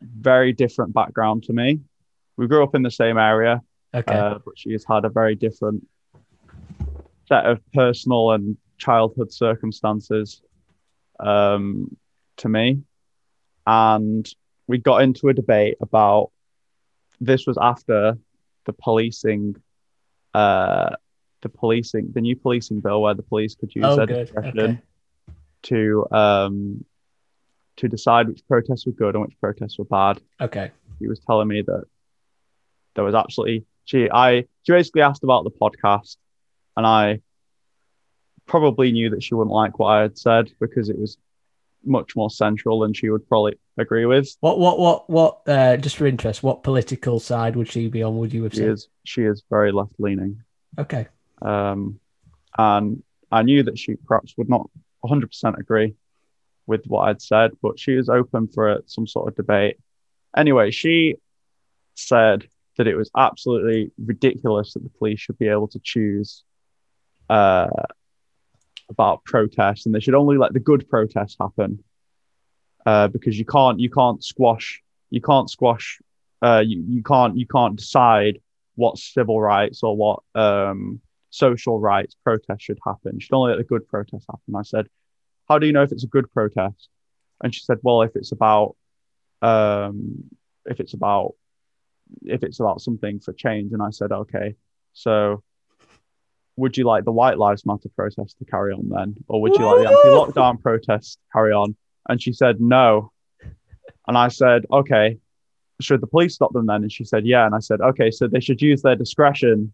very 0.00 0.52
different 0.52 0.92
background 0.94 1.44
to 1.44 1.52
me. 1.52 1.80
We 2.36 2.46
grew 2.48 2.62
up 2.64 2.74
in 2.74 2.82
the 2.82 2.90
same 2.90 3.18
area, 3.18 3.62
Okay. 3.94 4.14
uh, 4.14 4.38
but 4.44 4.58
she 4.58 4.72
has 4.72 4.84
had 4.84 5.04
a 5.04 5.08
very 5.08 5.34
different 5.34 5.86
set 7.28 7.46
of 7.46 7.60
personal 7.72 8.32
and 8.32 8.56
childhood 8.78 9.32
circumstances 9.32 10.42
um, 11.20 11.96
to 12.38 12.48
me. 12.48 12.82
And 13.66 14.26
we 14.66 14.78
got 14.78 15.02
into 15.02 15.28
a 15.28 15.34
debate 15.34 15.76
about 15.80 16.30
this 17.20 17.46
was 17.46 17.58
after 17.60 18.16
the 18.64 18.72
policing, 18.72 19.56
uh, 20.34 20.90
the 21.42 21.48
policing, 21.48 22.12
the 22.14 22.20
new 22.20 22.36
policing 22.36 22.80
bill 22.80 23.02
where 23.02 23.14
the 23.14 23.22
police 23.22 23.54
could 23.54 23.74
use 23.74 23.84
oh, 23.86 23.96
their 23.96 24.06
good. 24.06 24.24
discretion 24.26 24.58
Okay. 24.60 24.82
to 25.64 26.06
um, 26.12 26.84
to 27.76 27.88
decide 27.88 28.28
which 28.28 28.42
protests 28.48 28.86
were 28.86 28.92
good 28.92 29.14
and 29.14 29.24
which 29.24 29.38
protests 29.40 29.78
were 29.78 29.84
bad 29.84 30.20
Okay. 30.40 30.70
he 30.98 31.06
was 31.06 31.20
telling 31.20 31.46
me 31.48 31.62
that 31.62 31.84
there 32.94 33.04
was 33.04 33.14
absolutely 33.14 33.64
she 33.84 34.08
I 34.10 34.42
she 34.64 34.72
basically 34.72 35.02
asked 35.02 35.22
about 35.24 35.44
the 35.44 35.50
podcast 35.50 36.16
and 36.78 36.86
I 36.86 37.20
probably 38.46 38.92
knew 38.92 39.10
that 39.10 39.22
she 39.22 39.34
wouldn't 39.34 39.52
like 39.52 39.78
what 39.80 39.88
I 39.88 40.02
had 40.02 40.16
said 40.16 40.50
because 40.60 40.88
it 40.88 40.98
was 40.98 41.18
much 41.84 42.14
more 42.14 42.30
central 42.30 42.78
than 42.80 42.94
she 42.94 43.10
would 43.10 43.28
probably 43.28 43.58
agree 43.76 44.06
with. 44.06 44.28
What? 44.40 44.60
What? 44.60 44.78
What? 44.78 45.10
What? 45.10 45.40
Uh, 45.48 45.76
just 45.76 45.96
for 45.96 46.06
interest, 46.06 46.42
what 46.42 46.62
political 46.62 47.18
side 47.18 47.56
would 47.56 47.68
she 47.68 47.88
be 47.88 48.02
on? 48.04 48.16
Would 48.18 48.32
you 48.32 48.44
have 48.44 48.52
She 48.52 48.60
said? 48.60 48.70
is 48.70 48.88
she 49.04 49.22
is 49.24 49.42
very 49.50 49.72
left 49.72 49.92
leaning. 49.98 50.42
Okay. 50.78 51.08
Um 51.42 51.98
and 52.56 53.02
I 53.30 53.42
knew 53.42 53.64
that 53.64 53.78
she 53.78 53.96
perhaps 53.96 54.34
would 54.38 54.48
not 54.48 54.70
100% 55.04 55.58
agree 55.58 55.94
with 56.66 56.84
what 56.86 57.08
I'd 57.08 57.22
said, 57.22 57.50
but 57.60 57.78
she 57.78 57.94
was 57.96 58.08
open 58.08 58.48
for 58.48 58.82
some 58.86 59.06
sort 59.06 59.28
of 59.28 59.36
debate. 59.36 59.76
Anyway, 60.36 60.70
she 60.70 61.16
said 61.94 62.48
that 62.76 62.86
it 62.86 62.96
was 62.96 63.10
absolutely 63.16 63.90
ridiculous 63.98 64.74
that 64.74 64.82
the 64.82 64.88
police 64.98 65.20
should 65.20 65.38
be 65.38 65.48
able 65.48 65.68
to 65.68 65.80
choose 65.82 66.42
uh, 67.28 67.68
about 68.88 69.24
protests, 69.24 69.86
and 69.86 69.94
they 69.94 70.00
should 70.00 70.14
only 70.14 70.38
let 70.38 70.52
the 70.52 70.60
good 70.60 70.88
protests 70.88 71.36
happen 71.38 71.82
uh, 72.86 73.08
because 73.08 73.38
you 73.38 73.44
can't 73.44 73.78
you 73.80 73.90
can't 73.90 74.22
squash 74.24 74.82
you 75.10 75.20
can't 75.20 75.50
squash 75.50 76.00
uh, 76.42 76.62
you 76.64 76.84
you 76.88 77.02
can't 77.02 77.36
you 77.36 77.46
can't 77.46 77.76
decide 77.76 78.40
what 78.74 78.96
civil 78.96 79.40
rights 79.40 79.82
or 79.82 79.96
what 79.96 80.20
um, 80.34 81.00
social 81.30 81.80
rights 81.80 82.14
protests 82.22 82.62
should 82.62 82.78
happen. 82.84 83.14
You 83.14 83.20
should 83.20 83.34
only 83.34 83.50
let 83.50 83.58
the 83.58 83.64
good 83.64 83.88
protests 83.88 84.26
happen. 84.30 84.54
I 84.56 84.62
said, 84.62 84.86
how 85.48 85.58
do 85.58 85.66
you 85.66 85.72
know 85.72 85.82
if 85.82 85.90
it's 85.90 86.04
a 86.04 86.08
good 86.08 86.30
protest? 86.30 86.88
And 87.42 87.52
she 87.52 87.62
said, 87.62 87.78
well, 87.82 88.02
if 88.02 88.14
it's 88.14 88.32
about 88.32 88.76
um, 89.42 90.24
if 90.66 90.80
it's 90.80 90.94
about 90.94 91.34
if 92.22 92.42
it's 92.42 92.60
about 92.60 92.80
something 92.80 93.20
for 93.20 93.32
change. 93.32 93.72
And 93.72 93.82
I 93.82 93.90
said, 93.90 94.12
okay, 94.12 94.54
so 94.92 95.42
would 96.58 96.76
you 96.76 96.84
like 96.84 97.04
the 97.04 97.12
White 97.12 97.38
Lives 97.38 97.64
Matter 97.64 97.88
protest 97.94 98.36
to 98.38 98.44
carry 98.44 98.72
on 98.72 98.88
then, 98.88 99.14
or 99.28 99.40
would 99.40 99.56
you 99.56 99.64
like 99.64 99.86
the 99.86 99.88
anti-lockdown 99.88 100.60
protest 100.60 101.14
to 101.14 101.32
carry 101.32 101.52
on? 101.52 101.76
And 102.08 102.20
she 102.20 102.32
said 102.32 102.60
no. 102.60 103.12
And 104.06 104.18
I 104.18 104.28
said, 104.28 104.66
okay, 104.72 105.18
should 105.80 106.00
the 106.00 106.06
police 106.06 106.34
stop 106.34 106.52
them 106.52 106.66
then? 106.66 106.82
And 106.82 106.92
she 106.92 107.04
said, 107.04 107.26
yeah. 107.26 107.46
And 107.46 107.54
I 107.54 107.60
said, 107.60 107.80
okay, 107.80 108.10
so 108.10 108.26
they 108.26 108.40
should 108.40 108.60
use 108.60 108.82
their 108.82 108.96
discretion 108.96 109.72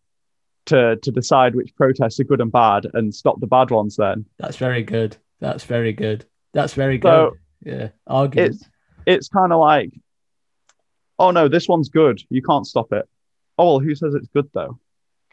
to 0.67 0.97
to 0.97 1.11
decide 1.11 1.55
which 1.55 1.75
protests 1.77 2.21
are 2.21 2.25
good 2.25 2.41
and 2.41 2.53
bad 2.53 2.87
and 2.95 3.15
stop 3.15 3.41
the 3.41 3.47
bad 3.47 3.71
ones 3.71 3.97
then. 3.97 4.27
That's 4.39 4.57
very 4.57 4.83
good. 4.83 5.17
That's 5.41 5.65
very 5.65 5.93
good. 5.93 6.25
That's 6.53 6.75
very 6.75 6.99
good. 6.99 7.09
So 7.09 7.37
yeah. 7.65 7.89
Argument. 8.07 8.55
it's 8.55 8.69
it's 9.07 9.29
kind 9.29 9.53
of 9.53 9.61
like, 9.61 9.91
oh 11.19 11.31
no, 11.31 11.49
this 11.49 11.69
one's 11.69 11.89
good. 11.89 12.21
You 12.31 12.43
can't 12.43 12.67
stop 12.67 12.93
it. 12.93 13.07
Oh 13.59 13.67
well, 13.67 13.79
who 13.79 13.95
says 13.95 14.15
it's 14.15 14.29
good 14.29 14.49
though? 14.53 14.79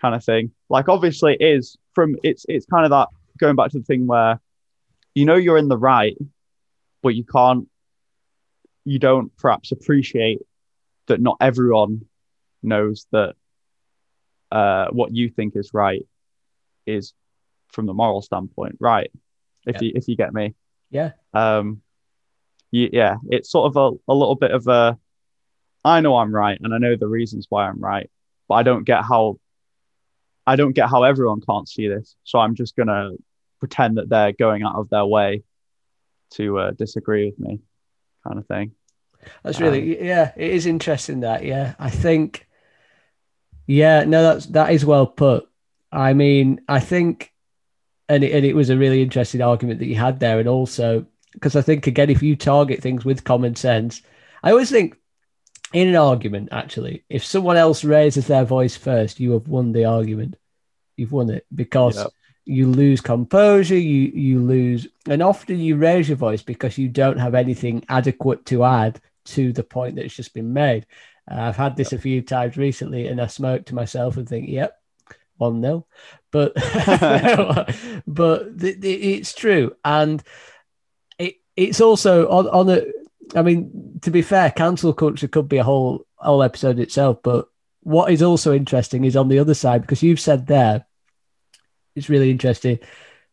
Kind 0.01 0.15
of 0.15 0.23
thing. 0.23 0.51
Like 0.69 0.89
obviously 0.89 1.37
it 1.39 1.45
is 1.45 1.77
from 1.93 2.15
it's 2.23 2.45
it's 2.49 2.65
kind 2.65 2.85
of 2.85 2.89
that 2.91 3.09
going 3.37 3.55
back 3.55 3.69
to 3.71 3.79
the 3.79 3.85
thing 3.85 4.07
where 4.07 4.39
you 5.13 5.25
know 5.25 5.35
you're 5.35 5.57
in 5.57 5.67
the 5.67 5.77
right, 5.77 6.17
but 7.03 7.09
you 7.09 7.23
can't 7.23 7.67
you 8.83 8.97
don't 8.97 9.35
perhaps 9.37 9.71
appreciate 9.71 10.39
that 11.07 11.21
not 11.21 11.37
everyone 11.39 12.05
knows 12.63 13.05
that 13.11 13.35
uh, 14.51 14.87
what 14.91 15.13
you 15.13 15.29
think 15.29 15.55
is 15.55 15.71
right 15.73 16.05
is 16.85 17.13
from 17.67 17.85
the 17.85 17.93
moral 17.93 18.21
standpoint 18.21 18.75
right 18.79 19.11
if 19.67 19.75
Yeah. 19.75 19.81
you 19.87 19.91
if 19.95 20.07
you 20.07 20.15
get 20.17 20.33
me 20.33 20.55
yeah. 20.89 21.11
um 21.33 21.81
y- 22.73 22.89
yeah 22.91 23.15
it's 23.29 23.49
sort 23.51 23.67
of 23.67 23.77
a, 23.77 24.11
a 24.11 24.15
little 24.15 24.35
bit 24.35 24.51
of 24.51 24.67
a 24.67 24.97
i 25.85 26.01
know 26.01 26.17
i'm 26.17 26.33
right 26.35 26.59
and 26.61 26.73
i 26.73 26.77
know 26.79 26.95
the 26.95 27.07
reasons 27.07 27.45
why 27.49 27.67
i'm 27.67 27.79
right 27.79 28.09
but 28.49 28.55
i 28.55 28.63
don't 28.63 28.83
get 28.83 29.03
how 29.03 29.37
i 30.45 30.55
don't 30.55 30.73
get 30.73 30.89
how 30.89 31.03
everyone 31.03 31.41
can't 31.41 31.69
see 31.69 31.87
this 31.87 32.15
so 32.23 32.39
i'm 32.39 32.55
just 32.55 32.75
gonna 32.75 33.11
pretend 33.59 33.97
that 33.97 34.09
they're 34.09 34.33
going 34.33 34.63
out 34.63 34.75
of 34.75 34.89
their 34.89 35.05
way 35.05 35.43
to 36.31 36.57
uh, 36.57 36.71
disagree 36.71 37.25
with 37.25 37.39
me 37.39 37.59
kind 38.25 38.39
of 38.39 38.45
thing 38.47 38.71
That's 39.43 39.59
really 39.59 40.03
yeah. 40.03 40.31
It 40.35 40.51
is 40.51 40.65
interesting 40.65 41.21
that 41.21 41.43
yeah. 41.43 41.75
I 41.79 41.89
think 41.89 42.47
yeah. 43.67 44.03
No, 44.03 44.23
that's 44.23 44.47
that 44.47 44.71
is 44.71 44.85
well 44.85 45.07
put. 45.07 45.47
I 45.91 46.13
mean, 46.13 46.61
I 46.67 46.79
think, 46.79 47.33
and 48.07 48.23
it, 48.23 48.31
and 48.33 48.45
it 48.45 48.55
was 48.55 48.69
a 48.69 48.77
really 48.77 49.01
interesting 49.01 49.41
argument 49.41 49.79
that 49.79 49.87
you 49.87 49.95
had 49.95 50.19
there, 50.19 50.39
and 50.39 50.47
also 50.47 51.05
because 51.33 51.55
I 51.55 51.61
think 51.61 51.87
again, 51.87 52.09
if 52.09 52.21
you 52.21 52.35
target 52.35 52.81
things 52.81 53.05
with 53.05 53.23
common 53.23 53.55
sense, 53.55 54.01
I 54.43 54.51
always 54.51 54.69
think 54.69 54.97
in 55.73 55.87
an 55.89 55.95
argument 55.95 56.49
actually, 56.51 57.03
if 57.09 57.23
someone 57.25 57.57
else 57.57 57.83
raises 57.83 58.27
their 58.27 58.43
voice 58.45 58.75
first, 58.75 59.19
you 59.19 59.31
have 59.31 59.47
won 59.47 59.71
the 59.71 59.85
argument. 59.85 60.35
You've 60.97 61.11
won 61.11 61.29
it 61.29 61.45
because 61.53 61.95
Yep. 61.97 62.07
you 62.45 62.67
lose 62.67 63.01
composure. 63.01 63.77
You 63.77 64.11
you 64.13 64.39
lose, 64.41 64.87
and 65.07 65.21
often 65.23 65.59
you 65.59 65.77
raise 65.77 66.09
your 66.09 66.17
voice 66.17 66.41
because 66.41 66.77
you 66.77 66.89
don't 66.89 67.17
have 67.17 67.35
anything 67.35 67.83
adequate 67.89 68.45
to 68.47 68.63
add 68.63 68.99
to 69.25 69.53
the 69.53 69.63
point 69.63 69.95
that's 69.95 70.15
just 70.15 70.33
been 70.33 70.53
made. 70.53 70.85
Uh, 71.29 71.35
I've 71.35 71.55
had 71.55 71.75
this 71.75 71.93
a 71.93 71.97
few 71.99 72.21
times 72.21 72.57
recently, 72.57 73.07
and 73.07 73.21
I 73.21 73.27
smoke 73.27 73.65
to 73.65 73.75
myself 73.75 74.17
and 74.17 74.27
think, 74.27 74.49
"Yep, 74.49 74.75
one 75.37 75.61
nil," 75.61 75.87
but 76.31 76.53
but 78.07 78.59
th- 78.59 78.81
th- 78.81 79.19
it's 79.19 79.33
true, 79.33 79.75
and 79.85 80.21
it 81.17 81.35
it's 81.55 81.79
also 81.81 82.27
on 82.29 82.47
on 82.47 82.69
a. 82.69 82.81
I 83.35 83.41
mean, 83.41 83.99
to 84.01 84.11
be 84.11 84.21
fair, 84.21 84.51
cancel 84.51 84.93
culture 84.93 85.27
could 85.27 85.47
be 85.47 85.57
a 85.57 85.63
whole 85.63 86.05
whole 86.15 86.43
episode 86.43 86.79
itself. 86.79 87.19
But 87.23 87.47
what 87.81 88.11
is 88.11 88.21
also 88.21 88.53
interesting 88.53 89.05
is 89.05 89.15
on 89.15 89.27
the 89.29 89.39
other 89.39 89.53
side 89.53 89.81
because 89.81 90.03
you've 90.03 90.19
said 90.19 90.47
there, 90.47 90.85
it's 91.95 92.09
really 92.09 92.29
interesting 92.29 92.79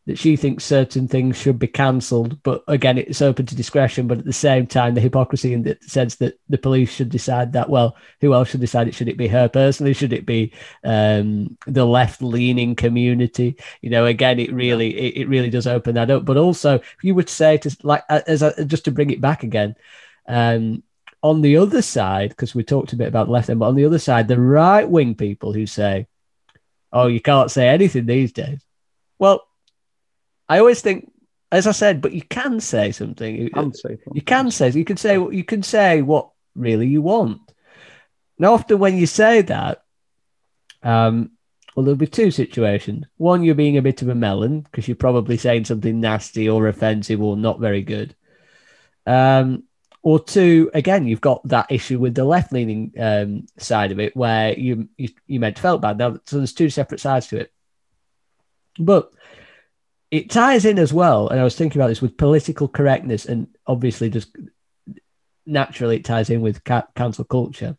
that 0.09 0.17
she 0.17 0.35
thinks 0.35 0.63
certain 0.63 1.07
things 1.07 1.37
should 1.37 1.59
be 1.59 1.67
cancelled, 1.67 2.41
but 2.41 2.63
again, 2.67 2.97
it's 2.97 3.21
open 3.21 3.45
to 3.45 3.55
discretion. 3.55 4.07
But 4.07 4.17
at 4.17 4.25
the 4.25 4.33
same 4.33 4.65
time, 4.65 4.95
the 4.95 5.01
hypocrisy 5.01 5.53
in 5.53 5.61
the 5.61 5.77
sense 5.81 6.15
that 6.15 6.39
the 6.49 6.57
police 6.57 6.91
should 6.91 7.09
decide 7.09 7.53
that. 7.53 7.69
Well, 7.69 7.95
who 8.19 8.33
else 8.33 8.49
should 8.49 8.59
decide 8.59 8.87
it? 8.87 8.95
Should 8.95 9.07
it 9.07 9.17
be 9.17 9.27
her 9.27 9.47
personally? 9.47 9.93
Should 9.93 10.11
it 10.11 10.25
be 10.25 10.51
um, 10.83 11.59
the 11.67 11.85
left-leaning 11.85 12.75
community? 12.75 13.55
You 13.83 13.91
know, 13.91 14.07
again, 14.07 14.39
it 14.39 14.51
really 14.51 14.97
it, 14.97 15.21
it 15.21 15.29
really 15.29 15.51
does 15.51 15.67
open 15.67 15.93
that 15.93 16.09
up. 16.09 16.25
But 16.25 16.37
also, 16.37 16.79
if 16.79 17.03
you 17.03 17.13
would 17.13 17.29
say 17.29 17.59
to 17.59 17.77
like 17.83 18.03
as 18.09 18.41
a, 18.41 18.65
just 18.65 18.85
to 18.85 18.91
bring 18.91 19.11
it 19.11 19.21
back 19.21 19.43
again. 19.43 19.75
Um, 20.27 20.81
on 21.21 21.41
the 21.41 21.57
other 21.57 21.83
side, 21.83 22.29
because 22.29 22.55
we 22.55 22.63
talked 22.63 22.93
a 22.93 22.95
bit 22.95 23.09
about 23.09 23.29
left 23.29 23.51
end, 23.51 23.59
but 23.59 23.67
on 23.67 23.75
the 23.75 23.85
other 23.85 23.99
side, 23.99 24.27
the 24.27 24.41
right 24.41 24.89
wing 24.89 25.13
people 25.13 25.53
who 25.53 25.67
say, 25.67 26.07
"Oh, 26.91 27.05
you 27.05 27.21
can't 27.21 27.51
say 27.51 27.67
anything 27.67 28.07
these 28.07 28.31
days." 28.31 28.65
Well, 29.19 29.43
I 30.49 30.59
always 30.59 30.81
think, 30.81 31.11
as 31.51 31.67
I 31.67 31.71
said, 31.71 32.01
but 32.01 32.11
you 32.11 32.23
can 32.23 32.59
say 32.59 32.91
something. 32.91 33.35
You 33.35 33.49
can 33.51 33.73
say 33.73 33.89
something. 33.89 34.13
You 34.15 34.21
can 34.21 34.51
say 34.51 34.69
you 34.71 34.85
can 34.85 34.97
say 34.97 35.13
you 35.13 35.43
can 35.43 35.63
say 35.63 36.01
what 36.01 36.31
really 36.55 36.87
you 36.87 37.01
want. 37.01 37.41
Now, 38.39 38.53
often 38.53 38.79
when 38.79 38.97
you 38.97 39.05
say 39.05 39.41
that, 39.43 39.83
um, 40.81 41.31
well, 41.75 41.83
there'll 41.83 41.97
be 41.97 42.07
two 42.07 42.31
situations. 42.31 43.05
One, 43.17 43.43
you're 43.43 43.55
being 43.55 43.77
a 43.77 43.81
bit 43.81 44.01
of 44.01 44.09
a 44.09 44.15
melon 44.15 44.61
because 44.61 44.87
you're 44.87 44.95
probably 44.95 45.37
saying 45.37 45.65
something 45.65 45.99
nasty 45.99 46.49
or 46.49 46.67
offensive 46.67 47.21
or 47.21 47.37
not 47.37 47.59
very 47.59 47.83
good. 47.83 48.15
Um, 49.05 49.63
or 50.01 50.19
two, 50.19 50.71
again, 50.73 51.05
you've 51.05 51.21
got 51.21 51.45
that 51.49 51.71
issue 51.71 51.99
with 51.99 52.15
the 52.15 52.23
left 52.23 52.53
leaning 52.53 52.93
um, 52.97 53.47
side 53.57 53.91
of 53.91 53.99
it 53.99 54.15
where 54.15 54.57
you, 54.57 54.87
you 54.97 55.09
you 55.27 55.39
meant 55.39 55.59
felt 55.59 55.81
bad. 55.81 55.97
Now, 55.97 56.19
so 56.25 56.37
there's 56.37 56.53
two 56.53 56.69
separate 56.69 57.01
sides 57.01 57.27
to 57.27 57.37
it. 57.37 57.51
But 58.77 59.11
it 60.11 60.29
ties 60.29 60.65
in 60.65 60.79
as 60.79 60.91
well, 60.91 61.27
and 61.27 61.39
I 61.39 61.43
was 61.43 61.55
thinking 61.55 61.79
about 61.79 61.89
this 61.89 62.01
with 62.01 62.17
political 62.17 62.67
correctness, 62.67 63.25
and 63.25 63.47
obviously, 63.67 64.09
just 64.09 64.35
naturally, 65.45 65.97
it 65.97 66.05
ties 66.05 66.29
in 66.29 66.41
with 66.41 66.63
ca- 66.63 66.87
cancel 66.95 67.25
culture. 67.25 67.77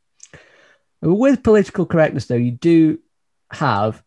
With 1.02 1.42
political 1.42 1.86
correctness, 1.86 2.26
though, 2.26 2.34
you 2.36 2.52
do 2.52 2.98
have 3.50 4.02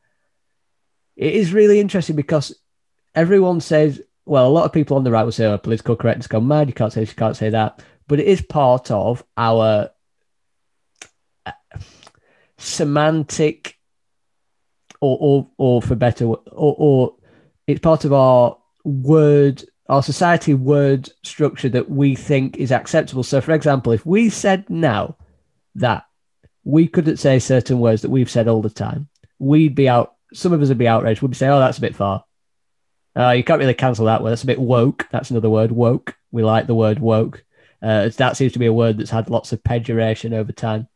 it 1.16 1.34
is 1.34 1.54
really 1.54 1.80
interesting 1.80 2.16
because 2.16 2.56
everyone 3.14 3.62
says, 3.62 4.02
well, 4.26 4.48
a 4.48 4.50
lot 4.50 4.66
of 4.66 4.74
people 4.74 4.98
on 4.98 5.04
the 5.04 5.12
right 5.12 5.24
will 5.24 5.32
say, 5.32 5.46
oh, 5.46 5.58
political 5.58 5.96
correctness 5.96 6.28
gone 6.28 6.48
mad. 6.48 6.68
You 6.68 6.74
can't 6.74 6.92
say 6.92 7.02
this, 7.02 7.10
you 7.10 7.16
can't 7.16 7.38
say 7.38 7.50
that 7.50 7.84
but 8.08 8.20
it 8.20 8.28
is 8.28 8.42
part 8.42 8.92
of 8.92 9.24
our 9.38 9.90
uh, 11.46 11.52
semantic 12.58 13.78
or, 15.00 15.18
or, 15.20 15.50
or 15.58 15.82
for 15.82 15.96
better, 15.96 16.26
or, 16.26 16.42
or 16.48 17.16
it's 17.68 17.80
part 17.80 18.06
of 18.06 18.14
our 18.14 18.58
word, 18.84 19.64
our 19.90 20.04
society 20.04 20.54
word 20.54 21.10
structure 21.24 21.70
that 21.70 21.90
we 21.90 22.16
think 22.16 22.58
is 22.58 22.72
acceptable. 22.72 23.24
So, 23.24 23.42
for 23.42 23.54
example, 23.54 23.94
if 23.94 24.06
we 24.06 24.30
said 24.30 24.70
now 24.70 25.16
that 25.76 26.06
we 26.64 26.88
couldn't 26.88 27.18
say 27.18 27.40
certain 27.40 27.80
words 27.80 28.02
that 28.02 28.12
we've 28.12 28.30
said 28.30 28.48
all 28.48 28.62
the 28.62 28.70
time, 28.70 29.08
we'd 29.40 29.76
be 29.76 29.90
out. 29.90 30.16
Some 30.34 30.54
of 30.54 30.62
us 30.62 30.70
would 30.70 30.78
be 30.78 30.88
outraged. 30.88 31.22
We'd 31.22 31.32
be 31.32 31.38
saying 31.38 31.52
"Oh, 31.52 31.60
that's 31.60 31.78
a 31.78 31.82
bit 31.82 31.96
far." 31.96 32.26
Uh, 33.16 33.32
you 33.32 33.44
can't 33.44 33.60
really 33.60 33.74
cancel 33.74 34.06
that 34.06 34.24
word. 34.24 34.32
That's 34.32 34.44
a 34.44 34.48
bit 34.48 34.60
woke. 34.60 35.08
That's 35.12 35.30
another 35.30 35.50
word, 35.50 35.72
woke. 35.72 36.16
We 36.32 36.44
like 36.44 36.66
the 36.66 36.76
word 36.76 37.00
woke. 37.00 37.44
Uh, 37.82 38.10
that 38.10 38.38
seems 38.38 38.54
to 38.54 38.60
be 38.60 38.66
a 38.66 38.74
word 38.74 38.98
that's 38.98 39.12
had 39.12 39.30
lots 39.30 39.52
of 39.52 39.64
pejoration 39.64 40.34
over 40.34 40.52
time. 40.52 40.88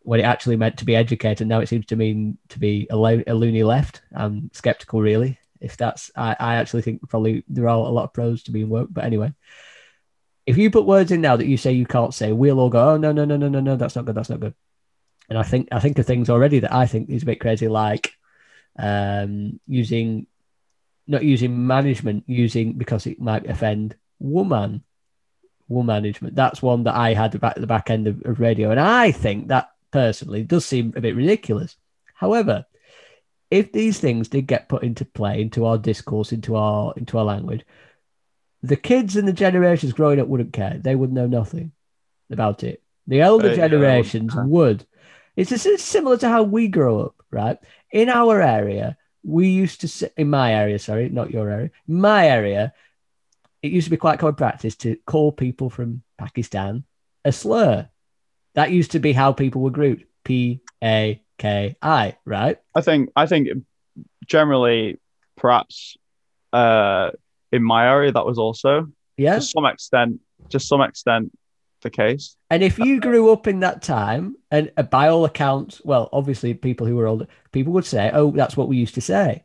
When 0.00 0.20
it 0.20 0.24
actually 0.24 0.56
meant 0.56 0.78
to 0.78 0.84
be 0.84 0.96
educated, 0.96 1.46
now 1.46 1.60
it 1.60 1.68
seems 1.68 1.86
to 1.86 1.96
mean 1.96 2.36
to 2.50 2.58
be 2.58 2.86
a, 2.90 2.96
lo- 2.96 3.22
a 3.26 3.32
loony 3.32 3.62
left. 3.62 4.02
I'm 4.14 4.50
skeptical, 4.52 5.00
really. 5.00 5.38
If 5.64 5.76
that's, 5.76 6.10
I, 6.14 6.36
I 6.38 6.54
actually 6.56 6.82
think 6.82 7.08
probably 7.08 7.44
there 7.48 7.68
are 7.68 7.76
a 7.76 7.88
lot 7.88 8.04
of 8.04 8.12
pros 8.12 8.44
to 8.44 8.52
being 8.52 8.68
woke. 8.68 8.88
But 8.92 9.04
anyway, 9.04 9.32
if 10.46 10.58
you 10.58 10.70
put 10.70 10.86
words 10.86 11.10
in 11.10 11.20
now 11.20 11.36
that 11.36 11.46
you 11.46 11.56
say 11.56 11.72
you 11.72 11.86
can't 11.86 12.14
say, 12.14 12.32
we'll 12.32 12.60
all 12.60 12.70
go, 12.70 12.90
oh 12.90 12.96
no 12.96 13.12
no 13.12 13.24
no 13.24 13.36
no 13.36 13.48
no 13.48 13.60
no, 13.60 13.76
that's 13.76 13.96
not 13.96 14.04
good, 14.04 14.14
that's 14.14 14.30
not 14.30 14.40
good. 14.40 14.54
And 15.28 15.38
I 15.38 15.42
think 15.42 15.68
I 15.72 15.80
think 15.80 15.98
of 15.98 16.06
things 16.06 16.28
already 16.28 16.60
that 16.60 16.74
I 16.74 16.86
think 16.86 17.08
is 17.08 17.22
a 17.22 17.26
bit 17.26 17.40
crazy, 17.40 17.68
like 17.68 18.12
um, 18.78 19.58
using 19.66 20.26
not 21.06 21.24
using 21.24 21.66
management, 21.66 22.24
using 22.26 22.74
because 22.74 23.06
it 23.06 23.20
might 23.20 23.46
offend 23.46 23.96
woman 24.18 24.84
wool 25.68 25.82
management. 25.82 26.34
That's 26.34 26.62
one 26.62 26.84
that 26.84 26.94
I 26.94 27.14
had 27.14 27.34
at 27.34 27.60
the 27.60 27.66
back 27.66 27.90
end 27.90 28.06
of, 28.06 28.22
of 28.24 28.40
radio. 28.40 28.70
And 28.70 28.80
I 28.80 29.12
think 29.12 29.48
that 29.48 29.70
personally 29.90 30.42
does 30.42 30.64
seem 30.64 30.92
a 30.96 31.00
bit 31.00 31.16
ridiculous. 31.16 31.76
However, 32.14 32.66
if 33.54 33.70
these 33.70 34.00
things 34.00 34.28
did 34.28 34.48
get 34.48 34.68
put 34.68 34.82
into 34.82 35.04
play, 35.04 35.40
into 35.40 35.64
our 35.64 35.78
discourse, 35.78 36.32
into 36.32 36.56
our 36.56 36.92
into 36.96 37.18
our 37.18 37.24
language, 37.24 37.64
the 38.62 38.76
kids 38.76 39.14
and 39.16 39.28
the 39.28 39.32
generations 39.32 39.92
growing 39.92 40.18
up 40.20 40.26
wouldn't 40.26 40.52
care. 40.52 40.76
They 40.76 40.96
would 40.96 41.12
know 41.12 41.28
nothing 41.28 41.70
about 42.30 42.64
it. 42.64 42.82
The 43.06 43.20
elder 43.20 43.50
uh, 43.50 43.54
generations 43.54 44.32
yeah, 44.34 44.44
would. 44.44 44.84
It's, 45.36 45.50
just, 45.50 45.86
similar 45.86 46.16
to 46.18 46.28
how 46.28 46.42
we 46.42 46.66
grow 46.66 47.00
up, 47.00 47.14
right? 47.30 47.58
In 47.92 48.08
our 48.08 48.40
area, 48.40 48.96
we 49.22 49.48
used 49.48 49.82
to 49.82 49.88
say, 49.88 50.10
in 50.16 50.30
my 50.30 50.54
area, 50.54 50.78
sorry, 50.78 51.08
not 51.08 51.30
your 51.30 51.48
area, 51.48 51.70
my 51.86 52.28
area, 52.28 52.72
it 53.62 53.70
used 53.70 53.86
to 53.86 53.90
be 53.90 53.96
quite 53.96 54.18
common 54.18 54.34
practice 54.34 54.74
to 54.76 54.96
call 55.06 55.30
people 55.30 55.70
from 55.70 56.02
Pakistan 56.18 56.84
a 57.24 57.30
slur. 57.30 57.88
That 58.54 58.72
used 58.72 58.92
to 58.92 58.98
be 58.98 59.12
how 59.12 59.32
people 59.32 59.62
were 59.62 59.70
grouped. 59.70 60.04
P 60.24 60.60
A 60.82 61.22
K 61.38 61.76
I, 61.82 62.16
right? 62.24 62.58
I 62.74 62.80
think 62.80 63.10
I 63.16 63.26
think 63.26 63.48
generally 64.26 65.00
perhaps 65.36 65.96
uh 66.52 67.10
in 67.50 67.62
my 67.62 67.88
area 67.88 68.12
that 68.12 68.24
was 68.24 68.38
also 68.38 68.88
yeah 69.16 69.34
to 69.34 69.40
some 69.40 69.66
extent 69.66 70.20
to 70.50 70.60
some 70.60 70.80
extent 70.80 71.36
the 71.82 71.90
case. 71.90 72.36
And 72.50 72.62
if 72.62 72.78
you 72.78 72.98
grew 72.98 73.30
up 73.30 73.46
in 73.46 73.60
that 73.60 73.82
time, 73.82 74.36
and 74.50 74.72
uh, 74.76 74.84
by 74.84 75.08
all 75.08 75.26
accounts, 75.26 75.82
well, 75.84 76.08
obviously 76.12 76.54
people 76.54 76.86
who 76.86 76.96
were 76.96 77.06
older, 77.06 77.26
people 77.52 77.74
would 77.74 77.84
say, 77.84 78.10
"Oh, 78.12 78.30
that's 78.30 78.56
what 78.56 78.68
we 78.68 78.78
used 78.78 78.94
to 78.94 79.02
say." 79.02 79.44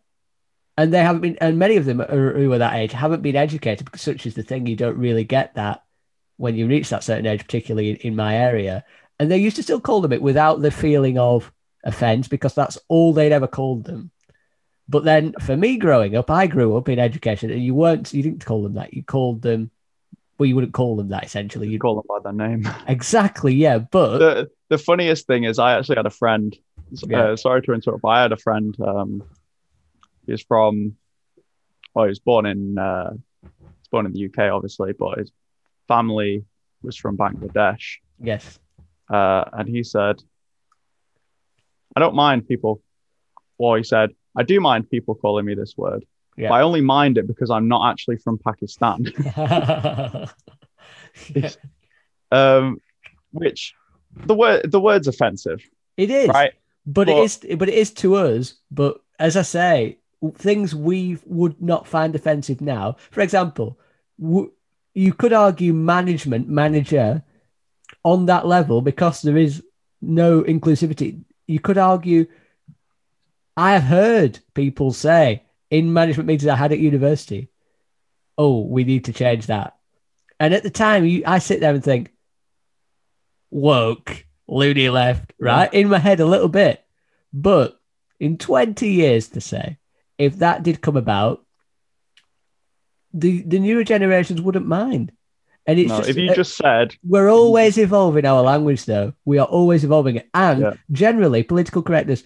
and 0.80 0.94
they 0.94 1.04
haven't 1.04 1.20
been, 1.20 1.38
and 1.42 1.60
many 1.60 1.76
of 1.76 1.84
them 1.84 2.00
are, 2.00 2.34
who 2.36 2.54
are 2.54 2.58
that 2.58 2.76
age 2.76 2.94
haven't 2.94 3.22
been 3.22 3.36
educated 3.36 3.84
because 3.84 4.02
such 4.02 4.26
is 4.26 4.36
the 4.36 4.44
thing. 4.44 4.66
You 4.66 4.78
don't 4.78 4.98
really 4.98 5.26
get 5.26 5.56
that 5.56 5.84
when 6.38 6.56
you 6.56 6.68
reach 6.68 6.88
that 6.90 7.04
certain 7.04 7.26
age, 7.26 7.42
particularly 7.42 7.90
in, 7.90 7.96
in 7.98 8.16
my 8.16 8.38
area. 8.38 8.86
And 9.20 9.30
they 9.30 9.40
used 9.40 9.58
to 9.58 9.64
still 9.64 9.82
call 9.82 10.00
them 10.00 10.14
it 10.14 10.22
without 10.22 10.62
the 10.62 10.72
feeling 10.72 11.18
of 11.18 11.52
offense 11.84 12.28
because 12.28 12.54
that's 12.54 12.78
all 12.88 13.14
they'd 13.14 13.32
ever 13.32 13.48
called 13.48 13.86
them. 13.86 14.12
But 14.88 15.04
then 15.04 15.34
for 15.40 15.56
me 15.56 15.78
growing 15.78 16.16
up, 16.16 16.32
I 16.32 16.48
grew 16.48 16.76
up 16.76 16.90
in 16.90 16.98
education 16.98 17.52
and 17.52 17.64
you 17.64 17.76
weren't, 17.76 18.14
you 18.14 18.24
didn't 18.24 18.46
call 18.46 18.64
them 18.64 18.74
that. 18.74 18.94
You 18.94 19.04
called 19.04 19.42
them, 19.42 19.70
well, 20.38 20.48
you 20.48 20.56
wouldn't 20.56 20.74
call 20.74 20.96
them 20.96 21.10
that 21.10 21.26
essentially. 21.26 21.70
You'd 21.70 21.82
call 21.82 21.96
them 21.96 22.06
by 22.08 22.20
their 22.24 22.48
name. 22.48 22.68
Exactly. 22.88 23.54
Yeah. 23.54 23.80
But 23.80 24.18
the, 24.18 24.52
the 24.70 24.78
funniest 24.78 25.28
thing 25.28 25.44
is, 25.44 25.60
I 25.60 25.78
actually 25.78 25.98
had 25.98 26.08
a 26.08 26.12
friend. 26.12 26.58
Yeah. 26.92 27.20
Uh, 27.20 27.36
sorry 27.36 27.62
to 27.64 27.74
interrupt, 27.74 28.02
but 28.02 28.08
I 28.08 28.22
had 28.24 28.32
a 28.32 28.38
friend 28.38 28.76
um, 28.82 29.24
He's 30.30 30.44
from, 30.44 30.96
well, 31.94 32.06
he 32.06 32.10
was 32.10 32.20
born 32.20 32.46
in, 32.46 32.78
uh, 32.78 33.12
he's 33.42 33.88
born 33.92 34.06
in 34.06 34.14
the 34.14 34.26
UK, 34.26 34.52
obviously, 34.52 34.94
but 34.94 35.18
his 35.18 35.32
family 35.88 36.46
was 36.84 36.96
from 36.96 37.18
Bangladesh. 37.18 37.98
Yes. 38.20 38.60
Uh, 39.12 39.46
and 39.54 39.68
he 39.68 39.84
said, 39.84 40.22
I 41.96 42.00
don't 42.00 42.16
mind 42.16 42.48
people, 42.48 42.82
or 43.58 43.78
he 43.78 43.84
said, 43.84 44.12
I 44.36 44.44
do 44.44 44.60
mind 44.60 44.90
people 44.90 45.16
calling 45.16 45.46
me 45.46 45.56
this 45.56 45.76
word. 45.76 46.06
Yeah. 46.38 46.54
I 46.54 46.62
only 46.62 46.82
mind 46.82 47.18
it 47.18 47.28
because 47.28 47.50
I'm 47.50 47.68
not 47.68 47.90
actually 47.92 48.18
from 48.18 48.38
Pakistan. 48.38 49.06
yeah. 51.36 51.50
um, 52.32 52.80
which 53.32 53.74
the 54.16 54.36
word 54.36 54.72
the 54.72 54.80
word's 54.80 55.08
offensive. 55.08 55.62
It 55.98 56.10
is, 56.10 56.30
right? 56.30 56.54
But, 56.86 57.08
but, 57.08 57.10
it 57.10 57.18
is, 57.18 57.38
but 57.58 57.68
it 57.70 57.76
is 57.76 57.92
to 57.96 58.16
us. 58.16 58.56
But 58.72 59.02
as 59.20 59.36
I 59.36 59.42
say, 59.42 59.98
things 60.36 60.74
we 60.74 61.18
would 61.26 61.62
not 61.62 61.88
find 61.88 62.16
offensive 62.16 62.62
now. 62.62 62.96
For 63.12 63.22
example, 63.22 63.78
w- 64.20 64.52
you 64.94 65.14
could 65.14 65.34
argue 65.34 65.74
management, 65.74 66.48
manager 66.48 67.24
on 68.04 68.26
that 68.28 68.48
level 68.48 68.82
because 68.82 69.22
there 69.22 69.38
is 69.38 69.64
no 70.02 70.42
inclusivity. 70.44 71.22
You 71.50 71.60
could 71.60 71.80
argue, 71.80 72.28
I 73.58 73.74
have 73.74 73.82
heard 73.82 74.40
people 74.54 74.94
say 74.94 75.42
in 75.72 75.92
management 75.94 76.28
meetings 76.28 76.48
I 76.48 76.56
had 76.56 76.72
at 76.72 76.78
university, 76.78 77.50
oh, 78.38 78.62
we 78.62 78.84
need 78.84 79.06
to 79.06 79.14
change 79.14 79.48
that. 79.48 79.76
And 80.40 80.54
at 80.54 80.62
the 80.62 80.70
time, 80.70 81.06
you, 81.06 81.24
I 81.26 81.40
sit 81.40 81.60
there 81.60 81.74
and 81.74 81.84
think, 81.84 82.12
woke, 83.50 84.28
loony 84.48 84.90
left, 84.90 85.34
right? 85.40 85.74
In 85.74 85.90
my 85.90 85.98
head 85.98 86.20
a 86.20 86.26
little 86.26 86.50
bit. 86.50 86.86
But 87.34 87.82
in 88.20 88.38
20 88.38 88.88
years 88.88 89.30
to 89.30 89.42
say, 89.42 89.80
if 90.20 90.38
that 90.38 90.62
did 90.62 90.82
come 90.82 90.98
about, 90.98 91.44
the 93.12 93.42
the 93.42 93.58
newer 93.58 93.84
generations 93.84 94.40
wouldn't 94.40 94.68
mind. 94.68 95.14
And 95.70 95.78
it's 95.78 95.90
no, 95.90 95.98
just, 95.98 96.10
if 96.10 96.18
you 96.18 96.32
uh, 96.32 96.34
just 96.34 96.58
said 96.58 96.96
we're 97.04 97.30
always 97.30 97.78
evolving 97.78 98.26
our 98.26 98.42
language, 98.42 98.86
though 98.86 99.14
we 99.24 99.38
are 99.38 99.46
always 99.46 99.84
evolving 99.84 100.16
it, 100.16 100.28
and 100.34 100.62
yeah. 100.62 100.74
generally 100.92 101.44
political 101.44 101.84
correctness. 101.84 102.24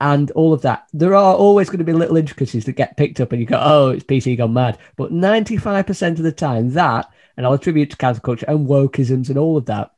and 0.00 0.32
all 0.32 0.52
of 0.52 0.62
that. 0.62 0.88
There 0.92 1.14
are 1.14 1.36
always 1.36 1.68
going 1.68 1.78
to 1.78 1.84
be 1.84 1.92
little 1.92 2.16
intricacies 2.16 2.64
that 2.64 2.72
get 2.72 2.96
picked 2.96 3.20
up 3.20 3.30
and 3.30 3.40
you 3.40 3.46
go, 3.46 3.60
oh, 3.62 3.90
it's 3.90 4.02
PC 4.02 4.36
gone 4.36 4.52
mad. 4.52 4.78
But 4.96 5.12
95% 5.12 6.08
of 6.18 6.24
the 6.24 6.32
time, 6.32 6.70
that, 6.70 7.08
and 7.36 7.46
I'll 7.46 7.52
attribute 7.52 7.90
to 7.90 7.96
cancel 7.96 8.20
culture 8.20 8.46
and 8.48 8.66
wokeisms 8.66 9.28
and 9.28 9.38
all 9.38 9.56
of 9.56 9.66
that, 9.66 9.92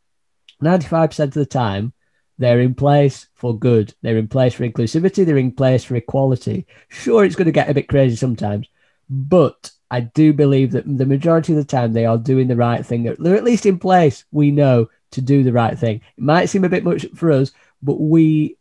95% 0.62 1.18
of 1.20 1.31
the 1.33 1.47
time, 1.47 1.95
they're 2.37 2.61
in 2.61 2.74
place 2.74 3.27
for 3.33 3.59
good. 3.59 3.95
They're 4.03 4.18
in 4.18 4.29
place 4.29 4.53
for 4.53 4.68
inclusivity. 4.68 5.24
They're 5.24 5.39
in 5.39 5.53
place 5.53 5.83
for 5.83 5.97
equality. 5.97 6.66
Sure, 6.89 7.24
it's 7.24 7.37
going 7.37 7.47
to 7.47 7.53
get 7.53 7.70
a 7.70 7.74
bit 7.74 7.89
crazy 7.89 8.16
sometimes, 8.16 8.68
but 9.09 9.70
I 9.91 10.01
do 10.01 10.32
believe 10.32 10.72
that 10.72 10.84
the 10.87 11.07
majority 11.07 11.53
of 11.53 11.59
the 11.59 11.64
time 11.64 11.93
they 11.93 12.07
are 12.07 12.18
doing 12.18 12.49
the 12.49 12.57
right 12.57 12.84
thing. 12.84 13.14
They're 13.18 13.37
at 13.37 13.45
least 13.45 13.66
in 13.66 13.78
place, 13.78 14.24
we 14.32 14.51
know, 14.51 14.89
to 15.12 15.20
do 15.20 15.43
the 15.43 15.53
right 15.53 15.78
thing. 15.78 16.01
It 16.16 16.24
might 16.24 16.47
seem 16.47 16.64
a 16.64 16.68
bit 16.68 16.84
much 16.84 17.07
for 17.14 17.30
us, 17.30 17.53
but 17.82 18.01
we 18.01 18.57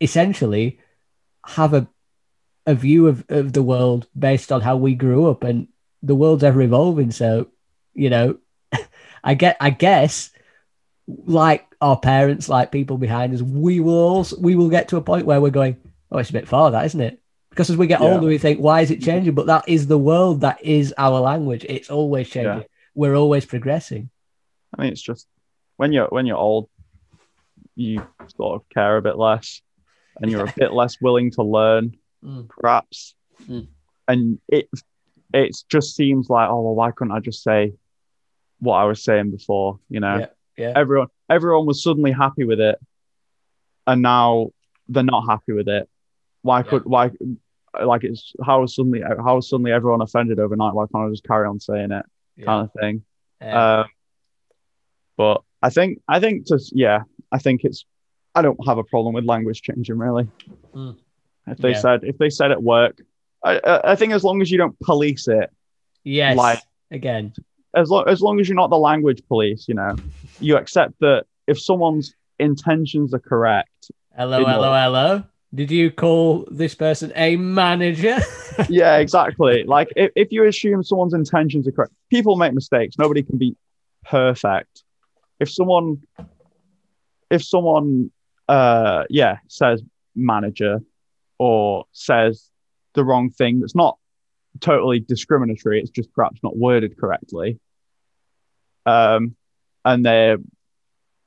essentially 0.00 0.80
have 1.46 1.74
a 1.74 1.88
a 2.64 2.74
view 2.74 3.08
of, 3.08 3.24
of 3.28 3.52
the 3.52 3.62
world 3.62 4.06
based 4.16 4.52
on 4.52 4.60
how 4.60 4.76
we 4.76 4.94
grew 4.94 5.28
up 5.28 5.42
and 5.42 5.66
the 6.00 6.14
world's 6.14 6.44
ever 6.44 6.62
evolving. 6.62 7.10
So, 7.10 7.48
you 7.92 8.08
know, 8.08 8.38
I 9.24 9.34
get 9.34 9.56
I 9.60 9.70
guess 9.70 10.30
like 11.06 11.66
our 11.80 11.98
parents, 11.98 12.48
like 12.48 12.72
people 12.72 12.98
behind 12.98 13.34
us, 13.34 13.42
we 13.42 13.80
will 13.80 13.98
also, 13.98 14.38
we 14.38 14.54
will 14.54 14.68
get 14.68 14.88
to 14.88 14.96
a 14.96 15.02
point 15.02 15.26
where 15.26 15.40
we're 15.40 15.50
going, 15.50 15.76
oh, 16.10 16.18
it's 16.18 16.30
a 16.30 16.34
bit 16.34 16.48
far, 16.48 16.70
that 16.70 16.86
isn't 16.86 17.00
it? 17.00 17.21
Because 17.52 17.68
as 17.68 17.76
we 17.76 17.86
get 17.86 18.00
yeah. 18.00 18.06
older, 18.06 18.26
we 18.26 18.38
think, 18.38 18.60
why 18.60 18.80
is 18.80 18.90
it 18.90 19.02
changing? 19.02 19.34
But 19.34 19.46
that 19.46 19.68
is 19.68 19.86
the 19.86 19.98
world. 19.98 20.40
That 20.40 20.64
is 20.64 20.94
our 20.96 21.20
language. 21.20 21.66
It's 21.68 21.90
always 21.90 22.30
changing. 22.30 22.60
Yeah. 22.60 22.64
We're 22.94 23.14
always 23.14 23.44
progressing. 23.44 24.08
I 24.74 24.82
mean, 24.82 24.92
it's 24.92 25.02
just 25.02 25.26
when 25.76 25.92
you're 25.92 26.06
when 26.06 26.24
you're 26.24 26.38
old, 26.38 26.70
you 27.74 28.06
sort 28.36 28.56
of 28.56 28.68
care 28.70 28.96
a 28.96 29.02
bit 29.02 29.18
less, 29.18 29.60
and 30.18 30.30
you're 30.30 30.46
a 30.46 30.54
bit 30.56 30.72
less 30.72 30.96
willing 31.02 31.30
to 31.32 31.42
learn, 31.42 31.98
mm. 32.24 32.48
perhaps. 32.48 33.14
Mm. 33.46 33.68
And 34.08 34.38
it 34.48 34.70
it 35.34 35.54
just 35.68 35.94
seems 35.94 36.30
like, 36.30 36.48
oh 36.48 36.62
well, 36.62 36.74
why 36.74 36.90
couldn't 36.90 37.12
I 37.12 37.20
just 37.20 37.42
say 37.42 37.74
what 38.60 38.76
I 38.76 38.84
was 38.84 39.04
saying 39.04 39.30
before? 39.30 39.78
You 39.90 40.00
know, 40.00 40.18
yeah. 40.20 40.26
Yeah. 40.56 40.72
Everyone 40.74 41.08
everyone 41.28 41.66
was 41.66 41.82
suddenly 41.82 42.12
happy 42.12 42.44
with 42.44 42.60
it, 42.60 42.78
and 43.86 44.00
now 44.00 44.52
they're 44.88 45.02
not 45.02 45.28
happy 45.28 45.52
with 45.52 45.68
it. 45.68 45.88
Why 46.42 46.58
yeah. 46.58 46.62
could 46.62 46.84
why 46.84 47.10
like 47.84 48.04
it's 48.04 48.32
how 48.44 48.66
suddenly 48.66 49.02
how 49.02 49.40
suddenly 49.40 49.72
everyone 49.72 50.02
offended 50.02 50.38
overnight? 50.38 50.74
Why 50.74 50.86
can't 50.92 51.06
I 51.06 51.10
just 51.10 51.24
carry 51.24 51.46
on 51.46 51.60
saying 51.60 51.92
it? 51.92 52.04
Yeah. 52.36 52.44
Kind 52.44 52.68
of 52.68 52.80
thing. 52.80 53.02
Yeah. 53.40 53.80
Um, 53.80 53.86
but 55.16 55.42
I 55.62 55.70
think 55.70 56.00
I 56.08 56.20
think 56.20 56.46
to 56.46 56.58
yeah 56.72 57.02
I 57.30 57.38
think 57.38 57.64
it's 57.64 57.84
I 58.34 58.42
don't 58.42 58.58
have 58.66 58.78
a 58.78 58.84
problem 58.84 59.14
with 59.14 59.24
language 59.24 59.62
changing 59.62 59.98
really. 59.98 60.28
Mm. 60.74 60.96
If 61.46 61.58
they 61.58 61.72
yeah. 61.72 61.80
said 61.80 62.04
if 62.04 62.18
they 62.18 62.30
said 62.30 62.50
at 62.50 62.62
work, 62.62 63.00
I 63.44 63.60
I 63.84 63.96
think 63.96 64.12
as 64.12 64.24
long 64.24 64.42
as 64.42 64.50
you 64.50 64.58
don't 64.58 64.78
police 64.80 65.28
it. 65.28 65.50
Yes. 66.04 66.36
Like 66.36 66.60
again, 66.90 67.32
as 67.74 67.90
long 67.90 68.08
as 68.08 68.20
long 68.20 68.40
as 68.40 68.48
you're 68.48 68.56
not 68.56 68.70
the 68.70 68.78
language 68.78 69.22
police, 69.28 69.66
you 69.68 69.74
know, 69.74 69.94
you 70.40 70.56
accept 70.56 70.94
that 71.00 71.24
if 71.46 71.60
someone's 71.60 72.14
intentions 72.38 73.14
are 73.14 73.20
correct. 73.20 73.90
Hello, 74.16 74.44
hello, 74.44 74.72
hello. 74.72 75.24
Did 75.54 75.70
you 75.70 75.90
call 75.90 76.48
this 76.50 76.74
person 76.74 77.12
a 77.14 77.36
manager? 77.36 78.18
yeah, 78.68 78.96
exactly. 78.96 79.64
Like 79.64 79.88
if, 79.96 80.10
if 80.16 80.32
you 80.32 80.44
assume 80.46 80.82
someone's 80.82 81.14
intentions 81.14 81.68
are 81.68 81.72
correct, 81.72 81.92
people 82.10 82.36
make 82.36 82.54
mistakes. 82.54 82.96
Nobody 82.98 83.22
can 83.22 83.38
be 83.38 83.56
perfect. 84.04 84.82
If 85.38 85.50
someone 85.50 86.02
if 87.30 87.44
someone 87.44 88.10
uh 88.48 89.04
yeah 89.10 89.38
says 89.48 89.82
manager 90.14 90.80
or 91.38 91.84
says 91.92 92.48
the 92.94 93.04
wrong 93.04 93.30
thing 93.30 93.60
that's 93.60 93.74
not 93.74 93.98
totally 94.60 95.00
discriminatory. 95.00 95.80
It's 95.80 95.90
just 95.90 96.12
perhaps 96.12 96.40
not 96.42 96.56
worded 96.56 96.98
correctly. 96.98 97.58
Um, 98.86 99.36
and 99.84 100.04
they're 100.04 100.38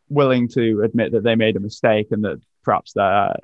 willing 0.10 0.48
to 0.50 0.82
admit 0.84 1.12
that 1.14 1.24
they 1.24 1.36
made 1.36 1.56
a 1.56 1.60
mistake 1.60 2.08
and 2.12 2.24
that 2.24 2.42
perhaps 2.64 2.94
their 2.94 3.36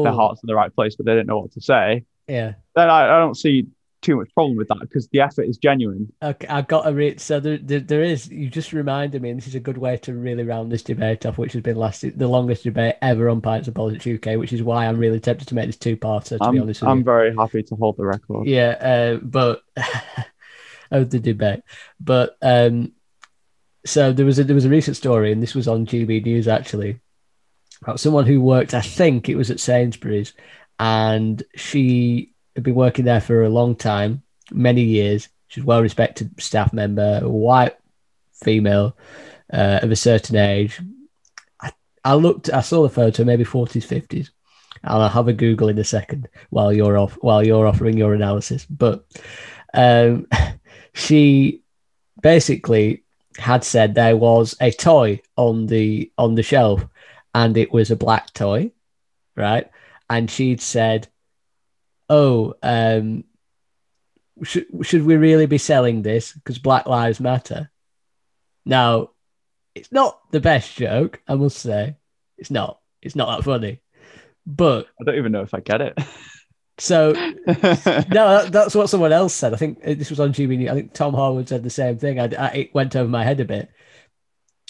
Ooh. 0.00 0.04
their 0.04 0.12
heart's 0.12 0.42
in 0.42 0.46
the 0.46 0.54
right 0.54 0.74
place, 0.74 0.96
but 0.96 1.06
they 1.06 1.12
didn't 1.12 1.26
know 1.26 1.40
what 1.40 1.52
to 1.52 1.60
say. 1.60 2.04
Yeah. 2.26 2.54
Then 2.74 2.90
I, 2.90 3.16
I 3.16 3.18
don't 3.18 3.36
see 3.36 3.68
too 4.00 4.16
much 4.16 4.32
problem 4.32 4.56
with 4.56 4.68
that 4.68 4.78
because 4.80 5.08
the 5.08 5.20
effort 5.20 5.42
is 5.42 5.58
genuine. 5.58 6.12
Okay, 6.22 6.46
I've 6.46 6.68
got 6.68 6.86
a 6.86 6.92
read. 6.92 7.20
So 7.20 7.40
there, 7.40 7.58
there, 7.58 7.80
there 7.80 8.02
is. 8.02 8.28
You 8.28 8.48
just 8.48 8.72
reminded 8.72 9.22
me, 9.22 9.30
and 9.30 9.38
this 9.38 9.48
is 9.48 9.54
a 9.54 9.60
good 9.60 9.78
way 9.78 9.96
to 9.98 10.14
really 10.14 10.44
round 10.44 10.70
this 10.70 10.82
debate 10.82 11.26
off, 11.26 11.38
which 11.38 11.52
has 11.54 11.62
been 11.62 11.76
last 11.76 12.04
the 12.16 12.28
longest 12.28 12.64
debate 12.64 12.96
ever 13.02 13.28
on 13.28 13.40
Pints 13.40 13.68
of 13.68 13.74
Politics 13.74 14.06
UK, 14.06 14.38
which 14.38 14.52
is 14.52 14.62
why 14.62 14.86
I'm 14.86 14.98
really 14.98 15.20
tempted 15.20 15.48
to 15.48 15.54
make 15.54 15.66
this 15.66 15.76
two 15.76 15.96
parter. 15.96 16.38
To 16.38 16.44
I'm, 16.44 16.54
be 16.54 16.60
honest, 16.60 16.82
I'm 16.82 16.98
you. 16.98 17.04
very 17.04 17.34
happy 17.34 17.62
to 17.62 17.74
hold 17.74 17.96
the 17.96 18.06
record. 18.06 18.46
Yeah, 18.46 18.70
uh, 18.80 19.16
but 19.16 19.62
of 20.90 21.10
the 21.10 21.18
debate, 21.18 21.62
but 22.00 22.36
um, 22.42 22.92
so 23.84 24.12
there 24.12 24.26
was 24.26 24.38
a 24.38 24.44
there 24.44 24.54
was 24.54 24.64
a 24.64 24.70
recent 24.70 24.96
story, 24.96 25.32
and 25.32 25.42
this 25.42 25.54
was 25.54 25.66
on 25.66 25.86
GB 25.86 26.24
News 26.24 26.46
actually, 26.46 27.00
about 27.82 28.00
someone 28.00 28.26
who 28.26 28.40
worked. 28.40 28.74
I 28.74 28.80
think 28.80 29.28
it 29.28 29.36
was 29.36 29.50
at 29.50 29.60
Sainsbury's, 29.60 30.32
and 30.78 31.42
she 31.54 32.32
had 32.54 32.64
been 32.64 32.74
working 32.74 33.04
there 33.04 33.20
for 33.20 33.44
a 33.44 33.48
long 33.48 33.76
time, 33.76 34.22
many 34.50 34.82
years. 34.82 35.28
She's 35.48 35.64
well 35.64 35.82
respected 35.82 36.40
staff 36.40 36.72
member, 36.72 37.20
white 37.20 37.76
female 38.32 38.96
uh, 39.52 39.80
of 39.82 39.90
a 39.90 39.96
certain 39.96 40.36
age. 40.36 40.80
I, 41.60 41.72
I 42.04 42.14
looked, 42.14 42.50
I 42.52 42.60
saw 42.60 42.82
the 42.82 42.88
photo, 42.88 43.24
maybe 43.24 43.44
40s, 43.44 43.86
50s. 43.86 44.30
I'll 44.84 45.08
have 45.08 45.28
a 45.28 45.32
Google 45.32 45.68
in 45.68 45.78
a 45.78 45.84
second 45.84 46.28
while 46.50 46.72
you're 46.72 46.98
off 46.98 47.14
while 47.20 47.44
you're 47.44 47.66
offering 47.66 47.96
your 47.96 48.14
analysis. 48.14 48.64
But 48.66 49.04
um, 49.74 50.26
she 50.92 51.62
basically 52.20 53.02
had 53.38 53.64
said 53.64 53.94
there 53.94 54.16
was 54.16 54.56
a 54.60 54.70
toy 54.70 55.20
on 55.36 55.66
the 55.66 56.10
on 56.18 56.34
the 56.34 56.42
shelf, 56.42 56.84
and 57.38 57.56
it 57.56 57.72
was 57.72 57.90
a 57.90 57.96
black 57.96 58.32
toy, 58.32 58.72
right? 59.36 59.70
And 60.10 60.28
she'd 60.28 60.60
said 60.60 61.08
oh, 62.08 62.54
um, 62.62 63.24
should 64.42 64.66
should 64.82 65.04
we 65.04 65.16
really 65.16 65.46
be 65.46 65.58
selling 65.58 66.02
this 66.02 66.32
because 66.32 66.58
Black 66.58 66.86
Lives 66.86 67.20
Matter? 67.20 67.70
Now, 68.64 69.10
it's 69.74 69.92
not 69.92 70.20
the 70.30 70.40
best 70.40 70.74
joke, 70.74 71.20
I 71.28 71.34
must 71.34 71.58
say. 71.58 71.96
It's 72.36 72.50
not. 72.50 72.80
It's 73.02 73.16
not 73.16 73.36
that 73.36 73.44
funny. 73.44 73.80
But 74.46 74.86
I 75.00 75.04
don't 75.04 75.16
even 75.16 75.32
know 75.32 75.42
if 75.42 75.54
I 75.54 75.60
get 75.60 75.80
it. 75.80 75.98
So 76.80 77.10
no, 77.46 77.54
that, 77.54 78.50
that's 78.52 78.74
what 78.76 78.88
someone 78.88 79.10
else 79.12 79.34
said. 79.34 79.52
I 79.52 79.56
think 79.56 79.80
uh, 79.84 79.94
this 79.94 80.10
was 80.10 80.20
on 80.20 80.32
GB. 80.32 80.70
I 80.70 80.74
think 80.74 80.94
Tom 80.94 81.12
Harwood 81.12 81.48
said 81.48 81.64
the 81.64 81.70
same 81.70 81.98
thing. 81.98 82.20
I, 82.20 82.26
I, 82.26 82.48
it 82.50 82.72
went 82.72 82.94
over 82.94 83.10
my 83.10 83.24
head 83.24 83.40
a 83.40 83.44
bit. 83.44 83.68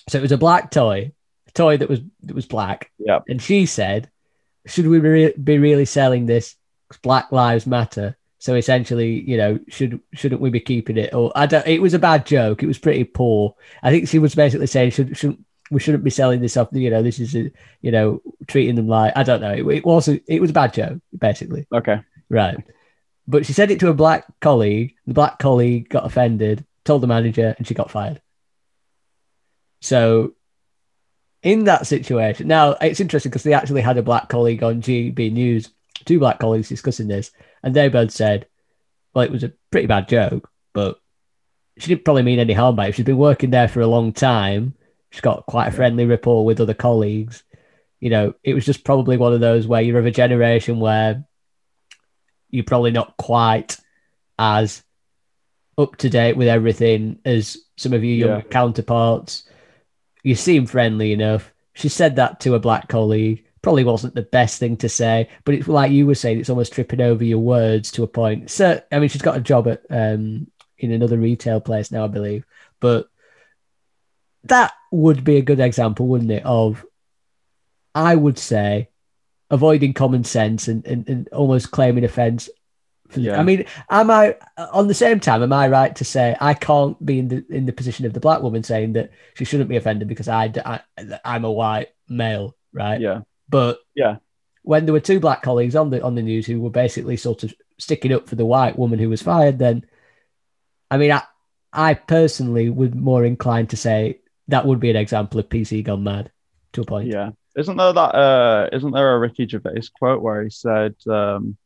So 0.09 0.17
it 0.17 0.23
was 0.23 0.33
a 0.33 0.39
black 0.39 0.71
toy, 0.71 1.13
toy 1.59 1.77
that 1.77 1.89
was 1.89 2.01
that 2.23 2.35
was 2.35 2.47
black. 2.47 2.91
Yeah. 2.99 3.21
And 3.29 3.41
she 3.41 3.67
said, 3.67 4.11
"Should 4.67 4.87
we 4.87 5.01
be, 5.01 5.33
be 5.33 5.59
really 5.59 5.85
selling 5.85 6.27
this 6.27 6.57
Black 7.03 7.31
Lives 7.33 7.67
Matter. 7.67 8.17
So 8.39 8.55
essentially, 8.55 9.21
you 9.21 9.37
know, 9.37 9.59
should 9.69 10.01
shouldn't 10.13 10.41
we 10.41 10.51
be 10.51 10.61
keeping 10.61 10.97
it? 10.97 11.13
Or 11.13 11.33
I 11.35 11.47
don't. 11.47 11.67
It 11.67 11.83
was 11.83 11.95
a 11.95 11.99
bad 11.99 12.25
joke. 12.25 12.63
It 12.63 12.69
was 12.69 12.79
pretty 12.79 13.05
poor. 13.05 13.55
I 13.83 13.91
think 13.91 14.09
she 14.09 14.19
was 14.19 14.35
basically 14.35 14.69
saying 14.69 14.93
should 14.93 15.17
should 15.17 15.45
we 15.71 15.81
shouldn't 15.81 16.05
be 16.05 16.11
selling 16.11 16.41
this 16.41 16.57
off. 16.57 16.69
You 16.71 16.91
know, 16.91 17.03
this 17.03 17.19
is 17.19 17.35
a, 17.35 17.51
you 17.81 17.91
know 17.91 18.23
treating 18.47 18.77
them 18.77 18.87
like 18.87 19.13
I 19.17 19.25
don't 19.25 19.41
know. 19.41 19.53
It, 19.53 19.67
it 19.67 19.85
was 19.85 20.09
a, 20.09 20.21
it 20.33 20.41
was 20.41 20.51
a 20.51 20.55
bad 20.55 20.73
joke 20.73 21.01
basically. 21.19 21.67
Okay, 21.73 22.01
right. 22.31 22.57
But 23.27 23.45
she 23.45 23.53
said 23.53 23.71
it 23.71 23.81
to 23.81 23.89
a 23.89 23.95
black 23.95 24.25
colleague. 24.41 24.95
The 25.07 25.15
black 25.15 25.41
colleague 25.41 25.89
got 25.89 26.07
offended, 26.07 26.65
told 26.85 27.03
the 27.03 27.09
manager, 27.09 27.55
and 27.59 27.67
she 27.67 27.75
got 27.75 27.91
fired. 27.91 28.23
So 29.81 30.35
in 31.43 31.65
that 31.65 31.87
situation, 31.87 32.49
now 32.49 32.73
it's 32.81 33.01
interesting 33.01 33.31
because 33.31 33.45
they 33.45 33.53
actually 33.53 33.81
had 33.81 33.99
a 33.99 34.03
black 34.03 34.29
colleague 34.29 34.63
on 34.63 34.83
GB 34.83 35.33
News 35.33 35.71
two 36.05 36.19
black 36.19 36.39
colleagues 36.39 36.69
discussing 36.69 37.09
this, 37.09 37.31
and 37.63 37.75
they 37.75 37.89
both 37.89 38.11
said, 38.11 38.47
well, 39.15 39.25
it 39.25 39.31
was 39.31 39.45
a 39.45 39.53
pretty 39.71 39.87
bad 39.87 40.09
joke, 40.09 40.51
but 40.73 41.01
she 41.79 41.89
didn't 41.89 42.05
probably 42.05 42.23
mean 42.23 42.39
any 42.39 42.53
harm 42.53 42.77
by 42.77 42.89
it. 42.89 42.95
She's 42.95 43.05
been 43.05 43.19
working 43.19 43.51
there 43.51 43.69
for 43.69 43.81
a 43.81 43.87
long 43.87 44.13
time. 44.13 44.75
She's 45.11 45.21
got 45.21 45.47
quite 45.47 45.69
a 45.69 45.73
friendly 45.73 46.05
rapport 46.07 46.45
with 46.45 46.61
other 46.61 46.75
colleagues. 46.75 47.43
You 48.01 48.11
know, 48.11 48.35
it 48.45 48.55
was 48.55 48.65
just 48.65 48.85
probably 48.85 49.17
one 49.17 49.33
of 49.33 49.41
those 49.41 49.67
where 49.67 49.81
you're 49.81 49.99
of 49.99 50.07
a 50.07 50.11
generation 50.11 50.81
where 50.81 51.25
you're 52.51 52.65
probably 52.65 52.91
not 52.91 53.17
quite 53.17 53.77
as 54.39 54.83
up 55.77 55.97
to 55.97 56.11
date 56.11 56.37
with 56.37 56.49
everything 56.49 57.19
as 57.25 57.57
some 57.77 57.93
of 57.93 58.05
your 58.05 58.29
younger 58.29 58.45
yeah. 58.47 58.53
counterparts. 58.53 59.48
You 60.23 60.35
seem 60.35 60.67
friendly 60.67 61.13
enough. 61.13 61.53
She 61.75 61.89
said 61.89 62.17
that 62.17 62.41
to 62.41 62.55
a 62.55 62.61
black 62.61 62.89
colleague 62.89 63.45
probably 63.63 63.85
wasn't 63.85 64.15
the 64.15 64.23
best 64.23 64.59
thing 64.59 64.77
to 64.79 64.89
say, 64.89 65.29
but 65.45 65.55
it's 65.55 65.69
like 65.69 65.91
you 65.91 66.07
were 66.07 66.15
saying, 66.15 66.39
it's 66.39 66.51
almost 66.51 66.73
tripping 66.73 67.01
over 67.01 67.25
your 67.25 67.39
words 67.39 67.91
to 67.93 68.03
a 68.03 68.07
point. 68.07 68.51
So, 68.51 68.81
I 68.91 68.99
mean, 68.99 69.09
she's 69.09 69.23
got 69.23 69.37
a 69.37 69.41
job 69.41 69.69
at 69.69 69.83
um, 69.91 70.47
in 70.79 70.93
another 70.93 71.19
retail 71.19 71.61
place 71.61 71.91
now, 71.91 72.05
I 72.05 72.09
believe, 72.09 72.47
but 72.81 73.09
that 74.45 74.73
would 74.93 75.25
be 75.25 75.37
a 75.37 75.43
good 75.43 75.61
example, 75.61 76.07
wouldn't 76.07 76.31
it? 76.31 76.45
Of, 76.45 76.85
I 77.95 78.15
would 78.15 78.39
say, 78.39 78.89
avoiding 79.51 79.93
common 79.93 80.25
sense 80.25 80.69
and, 80.69 80.87
and, 80.87 81.09
and 81.09 81.29
almost 81.29 81.71
claiming 81.71 82.05
offence. 82.05 82.49
Yeah. 83.17 83.41
I 83.41 83.43
mean, 83.43 83.65
am 83.91 84.11
I 84.11 84.37
on 84.57 84.87
the 84.89 84.95
same 84.95 85.19
time? 85.21 85.43
Am 85.43 85.53
I 85.53 85.69
right 85.69 85.95
to 85.97 86.05
say 86.05 86.37
I 86.41 86.55
can't 86.55 87.05
be 87.05 87.19
in 87.19 87.29
the 87.29 87.45
in 87.49 87.67
the 87.67 87.73
position 87.73 88.05
of 88.07 88.13
the 88.13 88.21
black 88.21 88.43
woman 88.43 88.63
saying 88.63 88.93
that 88.95 89.11
she 89.35 89.45
shouldn't 89.45 89.69
be 89.71 89.77
offended 89.77 90.09
because 90.09 90.29
I, 90.29 90.53
I 90.65 90.81
I'm 91.25 91.45
a 91.45 91.53
white 91.53 91.89
male, 92.09 92.55
right? 92.73 93.01
Yeah. 93.01 93.21
But 93.49 93.79
Yeah. 93.95 94.17
when 94.63 94.85
there 94.85 94.93
were 94.93 95.01
two 95.01 95.21
black 95.21 95.43
colleagues 95.43 95.75
on 95.75 95.91
the 95.91 96.03
on 96.03 96.15
the 96.15 96.23
news 96.23 96.47
who 96.47 96.61
were 96.61 96.71
basically 96.71 97.17
sort 97.17 97.45
of 97.45 97.55
sticking 97.79 98.13
up 98.13 98.29
for 98.29 98.35
the 98.37 98.45
white 98.45 98.79
woman 98.79 98.99
who 98.99 99.09
was 99.09 99.23
fired, 99.23 99.59
then 99.59 99.85
I 100.91 100.97
mean, 100.99 101.13
I 101.13 101.23
I 101.73 101.95
personally 101.95 102.69
would 102.71 102.95
more 102.95 103.25
inclined 103.25 103.71
to 103.71 103.77
say 103.77 104.21
that 104.49 104.67
would 104.67 104.81
be 104.81 104.91
an 104.91 104.97
example 104.97 105.39
of 105.41 105.49
PC 105.49 105.83
gone 105.85 106.03
mad 106.05 106.31
to 106.73 106.83
a 106.83 106.85
point. 106.85 107.09
Yeah. 107.09 107.31
Isn't 107.57 107.77
there 107.77 107.93
that 107.93 108.15
uh 108.15 108.69
isn't 108.73 108.93
there 108.93 109.15
a 109.15 109.19
Ricky 109.19 109.47
Gervais 109.49 109.89
quote 109.99 110.23
where 110.23 110.43
he 110.45 110.51
said 110.51 110.95
um 111.07 111.57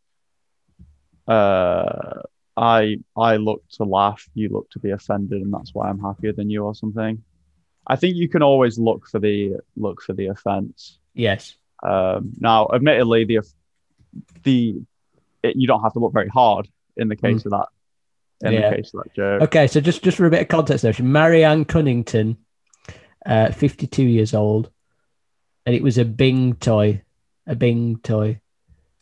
uh 1.33 2.22
I 2.57 2.80
I 3.16 3.33
look 3.37 3.62
to 3.76 3.85
laugh, 3.85 4.22
you 4.35 4.49
look 4.51 4.68
to 4.70 4.78
be 4.78 4.91
offended, 4.99 5.41
and 5.45 5.53
that's 5.57 5.72
why 5.74 5.85
I'm 5.89 6.01
happier 6.09 6.33
than 6.39 6.51
you 6.51 6.64
or 6.68 6.74
something. 6.74 7.14
I 7.93 7.97
think 7.97 8.16
you 8.16 8.28
can 8.28 8.43
always 8.43 8.74
look 8.78 9.03
for 9.12 9.18
the 9.26 9.37
look 9.85 9.99
for 10.07 10.14
the 10.18 10.26
offense. 10.35 10.99
Yes. 11.14 11.57
Um 11.83 12.33
now 12.39 12.61
admittedly 12.76 13.24
the 13.24 13.39
the 14.47 14.59
it, 15.43 15.57
you 15.57 15.66
don't 15.66 15.83
have 15.83 15.95
to 15.95 15.99
look 16.03 16.12
very 16.20 16.28
hard 16.28 16.68
in 16.97 17.09
the 17.09 17.16
case 17.16 17.45
of 17.47 17.53
that 17.57 17.68
in 18.45 18.53
Yeah. 18.53 18.70
the 18.70 18.76
case 18.76 18.93
of 18.95 19.03
that 19.03 19.14
joke. 19.14 19.43
Okay, 19.47 19.66
so 19.66 19.80
just 19.80 20.03
just 20.05 20.16
for 20.18 20.26
a 20.26 20.30
bit 20.30 20.43
of 20.43 20.49
context, 20.49 20.83
though, 20.83 21.05
Marianne 21.05 21.64
Cunnington, 21.64 22.37
uh, 23.24 23.51
fifty-two 23.51 24.05
years 24.05 24.35
old, 24.35 24.70
and 25.64 25.74
it 25.74 25.83
was 25.83 25.97
a 25.97 26.05
Bing 26.05 26.55
toy, 26.57 27.03
a 27.47 27.57
Bing 27.57 27.99
toy. 28.03 28.41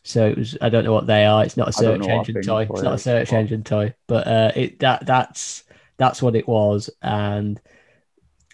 So 0.03 0.27
it 0.27 0.37
was. 0.37 0.57
I 0.61 0.69
don't 0.69 0.83
know 0.83 0.93
what 0.93 1.07
they 1.07 1.25
are. 1.25 1.43
It's 1.43 1.57
not 1.57 1.69
a 1.69 1.73
search 1.73 2.07
engine 2.07 2.41
toy. 2.41 2.67
It's 2.69 2.81
not 2.81 2.95
a 2.95 2.97
search 2.97 3.33
engine 3.33 3.63
toy. 3.63 3.93
But 4.07 4.27
uh, 4.27 4.51
it 4.55 4.79
that 4.79 5.05
that's 5.05 5.63
that's 5.97 6.21
what 6.21 6.35
it 6.35 6.47
was, 6.47 6.89
and 7.01 7.61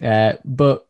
uh, 0.02 0.34
but 0.44 0.86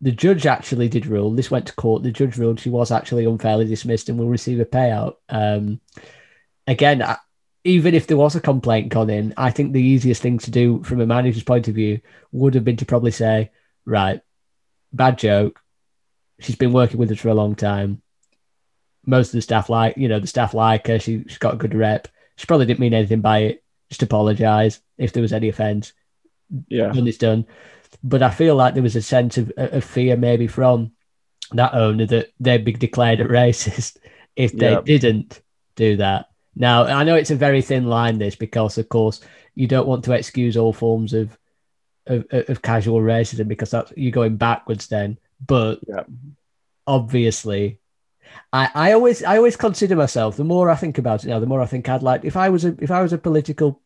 the 0.00 0.12
judge 0.12 0.44
actually 0.44 0.88
did 0.88 1.06
rule. 1.06 1.30
This 1.30 1.50
went 1.50 1.66
to 1.66 1.74
court. 1.74 2.02
The 2.02 2.10
judge 2.10 2.36
ruled 2.36 2.60
she 2.60 2.68
was 2.68 2.90
actually 2.90 3.24
unfairly 3.24 3.66
dismissed 3.66 4.08
and 4.08 4.18
will 4.18 4.28
receive 4.28 4.60
a 4.60 4.64
payout. 4.64 5.16
Um, 5.28 5.80
again, 6.66 7.02
I, 7.02 7.16
even 7.64 7.94
if 7.94 8.06
there 8.06 8.16
was 8.16 8.36
a 8.36 8.40
complaint 8.40 8.90
gone 8.90 9.10
in, 9.10 9.34
I 9.36 9.50
think 9.50 9.72
the 9.72 9.82
easiest 9.82 10.22
thing 10.22 10.38
to 10.38 10.50
do 10.50 10.82
from 10.82 11.00
a 11.00 11.06
manager's 11.06 11.42
point 11.44 11.68
of 11.68 11.74
view 11.74 12.00
would 12.30 12.54
have 12.54 12.64
been 12.64 12.76
to 12.76 12.86
probably 12.86 13.10
say, 13.10 13.50
right, 13.84 14.20
bad 14.92 15.18
joke. 15.18 15.60
She's 16.40 16.56
been 16.56 16.72
working 16.72 16.98
with 16.98 17.10
us 17.10 17.18
for 17.18 17.28
a 17.28 17.34
long 17.34 17.54
time. 17.54 18.02
Most 19.06 19.28
of 19.28 19.32
the 19.32 19.42
staff 19.42 19.70
like, 19.70 19.96
you 19.96 20.08
know, 20.08 20.18
the 20.20 20.26
staff 20.26 20.52
like 20.54 20.86
her. 20.88 20.98
She, 20.98 21.22
she's 21.28 21.38
got 21.38 21.54
a 21.54 21.58
good 21.58 21.74
rep. 21.74 22.08
She 22.36 22.46
probably 22.46 22.66
didn't 22.66 22.80
mean 22.80 22.94
anything 22.94 23.20
by 23.20 23.38
it. 23.38 23.64
Just 23.88 24.02
apologise 24.02 24.80
if 24.98 25.12
there 25.12 25.22
was 25.22 25.32
any 25.32 25.48
offence 25.48 25.92
Yeah. 26.68 26.88
done 26.92 27.06
is 27.06 27.18
done. 27.18 27.46
But 28.02 28.22
I 28.22 28.30
feel 28.30 28.56
like 28.56 28.74
there 28.74 28.82
was 28.82 28.96
a 28.96 29.02
sense 29.02 29.38
of, 29.38 29.52
of 29.56 29.84
fear 29.84 30.16
maybe 30.16 30.48
from 30.48 30.92
that 31.52 31.74
owner 31.74 32.04
that 32.06 32.32
they'd 32.40 32.64
be 32.64 32.72
declared 32.72 33.20
a 33.20 33.24
racist 33.24 33.98
if 34.36 34.52
they 34.52 34.72
Yeah. 34.72 34.80
didn't 34.80 35.40
do 35.76 35.96
that. 35.98 36.26
Now 36.56 36.82
I 36.84 37.04
know 37.04 37.14
it's 37.14 37.30
a 37.30 37.36
very 37.36 37.62
thin 37.62 37.84
line 37.86 38.18
this 38.18 38.34
because 38.34 38.76
of 38.78 38.88
course 38.88 39.20
you 39.54 39.66
don't 39.68 39.86
want 39.86 40.04
to 40.04 40.12
excuse 40.12 40.56
all 40.56 40.72
forms 40.72 41.12
of 41.12 41.38
of, 42.08 42.24
of 42.30 42.62
casual 42.62 43.00
racism 43.00 43.46
because 43.48 43.70
that's 43.70 43.92
you're 43.96 44.10
going 44.10 44.36
backwards 44.36 44.88
then. 44.88 45.18
But 45.46 45.80
Yeah. 45.86 46.02
obviously 46.86 47.78
I, 48.52 48.70
I 48.74 48.92
always 48.92 49.22
I 49.22 49.36
always 49.36 49.56
consider 49.56 49.96
myself 49.96 50.36
the 50.36 50.44
more 50.44 50.70
I 50.70 50.76
think 50.76 50.98
about 50.98 51.24
it 51.24 51.28
now, 51.28 51.40
the 51.40 51.46
more 51.46 51.60
I 51.60 51.66
think 51.66 51.88
I'd 51.88 52.02
like 52.02 52.24
if 52.24 52.36
I 52.36 52.48
was 52.48 52.64
a 52.64 52.76
if 52.80 52.90
I 52.90 53.02
was 53.02 53.12
a 53.12 53.18
political 53.18 53.80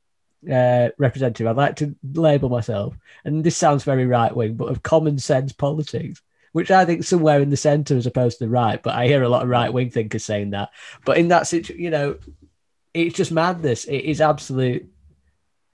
uh, 0.51 0.89
representative, 0.99 1.47
I'd 1.47 1.57
like 1.57 1.77
to 1.77 1.95
label 2.15 2.49
myself, 2.49 2.95
and 3.25 3.45
this 3.45 3.57
sounds 3.57 3.85
very 3.85 4.07
right 4.07 4.35
wing, 4.35 4.55
but 4.55 4.69
of 4.69 4.83
common 4.83 5.19
sense 5.19 5.53
politics, 5.53 6.23
which 6.53 6.71
I 6.71 6.85
think 6.85 7.05
somewhere 7.05 7.41
in 7.41 7.51
the 7.51 7.57
centre 7.57 7.97
as 7.97 8.07
opposed 8.07 8.39
to 8.39 8.45
the 8.45 8.51
right. 8.51 8.83
But 8.83 8.95
I 8.95 9.07
hear 9.07 9.23
a 9.23 9.29
lot 9.29 9.43
of 9.43 9.49
right 9.49 9.73
wing 9.73 9.91
thinkers 9.91 10.25
saying 10.25 10.51
that. 10.51 10.71
But 11.05 11.19
in 11.19 11.29
that 11.29 11.47
situation, 11.47 11.83
you 11.83 11.91
know, 11.91 12.19
it's 12.95 13.17
just 13.17 13.33
madness. 13.33 13.85
It 13.85 14.05
is 14.05 14.21
absolute. 14.21 14.89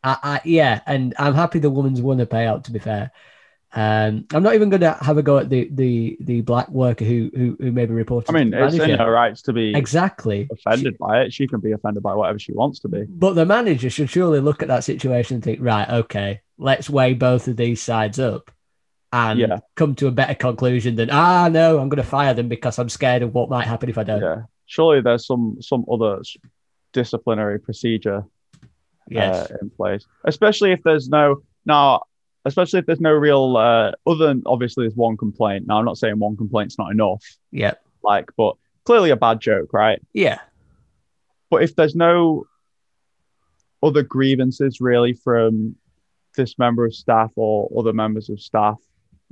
I, 0.03 0.19
I, 0.23 0.41
yeah, 0.45 0.81
and 0.87 1.15
I'm 1.19 1.35
happy 1.35 1.59
the 1.59 1.71
woman's 1.71 2.01
won 2.01 2.21
a 2.21 2.27
payout. 2.27 2.65
To 2.65 2.73
be 2.73 2.79
fair, 2.79 3.13
um, 3.75 4.27
I'm 4.33 4.43
not 4.43 4.55
even 4.55 4.71
going 4.71 4.81
to 4.81 4.93
have 5.01 5.19
a 5.19 5.23
go 5.23 5.39
at 5.39 5.51
the 5.51 5.69
the 5.73 6.17
the 6.21 6.41
black 6.43 6.69
worker 6.71 7.05
who 7.05 7.31
who, 7.35 7.57
who 7.61 7.73
maybe 7.73 7.93
reported. 7.93 8.31
I 8.31 8.33
mean, 8.33 8.55
it's 8.55 8.75
in 8.77 8.99
her 8.99 9.11
rights 9.11 9.43
to 9.43 9.53
be 9.53 9.75
exactly 9.75 10.49
offended 10.51 10.97
by 10.99 11.23
it. 11.23 11.33
She 11.33 11.47
can 11.47 11.61
be 11.61 11.73
offended 11.73 12.03
by 12.03 12.15
whatever 12.15 12.39
she 12.39 12.53
wants 12.53 12.79
to 12.81 12.89
be. 12.89 13.05
But 13.09 13.35
the 13.35 13.45
manager 13.45 13.91
should 13.91 14.09
surely 14.09 14.41
look 14.41 14.63
at 14.63 14.69
that 14.69 14.85
situation 14.85 15.35
and 15.37 15.45
think, 15.45 15.59
right, 15.61 15.89
okay, 15.89 16.41
let's 16.59 16.89
weigh 16.89 17.15
both 17.15 17.49
of 17.49 17.57
these 17.57 17.83
sides 17.83 18.19
up 18.19 18.51
and 19.13 19.39
Yeah. 19.41 19.59
come 19.75 19.95
to 19.97 20.07
a 20.07 20.11
better 20.11 20.35
conclusion 20.35 20.97
than, 20.97 21.11
ah, 21.11 21.49
no, 21.49 21.79
I'm 21.79 21.89
going 21.89 22.03
to 22.03 22.09
fire 22.09 22.35
them 22.35 22.49
because 22.49 22.79
I'm 22.79 22.89
scared 22.89 23.23
of 23.23 23.35
what 23.35 23.51
might 23.51 23.67
happen 23.67 23.89
if 23.89 23.99
I 23.99 24.05
don't. 24.05 24.23
Yeah. 24.23 24.43
Surely 24.67 25.01
there's 25.01 25.27
some 25.27 25.59
some 25.61 25.85
other 25.91 26.21
disciplinary 26.93 27.59
procedure 27.61 28.25
Yes. 29.09 29.51
uh, 29.51 29.57
in 29.63 29.71
place, 29.71 30.05
especially 30.25 30.73
if 30.73 30.83
there's 30.83 31.09
no 31.09 31.43
now, 31.65 32.03
especially 32.47 32.79
if 32.81 32.87
there's 32.87 33.01
no 33.01 33.13
real 33.13 33.57
uh, 33.57 33.93
other 34.07 34.27
than 34.29 34.43
obviously 34.47 34.85
there's 34.85 34.97
one 34.97 35.17
complaint. 35.17 35.67
Now 35.67 35.79
I'm 35.79 35.85
not 35.85 35.99
saying 35.99 36.19
one 36.19 36.37
complaint's 36.37 36.79
not 36.79 36.91
enough, 36.91 37.23
yeah. 37.51 37.75
like, 38.03 38.31
but 38.37 38.57
clearly 38.85 39.11
a 39.11 39.17
bad 39.17 39.41
joke, 39.41 39.73
right? 39.73 40.01
Yeah. 40.15 40.39
But 41.51 41.63
if 41.63 41.77
there's 41.77 41.95
no 41.95 42.47
other 43.83 44.03
grievances 44.03 44.81
really 44.81 45.13
from 45.13 45.77
this 46.37 46.59
member 46.59 46.85
of 46.85 46.95
staff 46.95 47.31
or 47.37 47.69
other 47.79 47.93
members 47.93 48.29
of 48.31 48.41
staff 48.41 48.79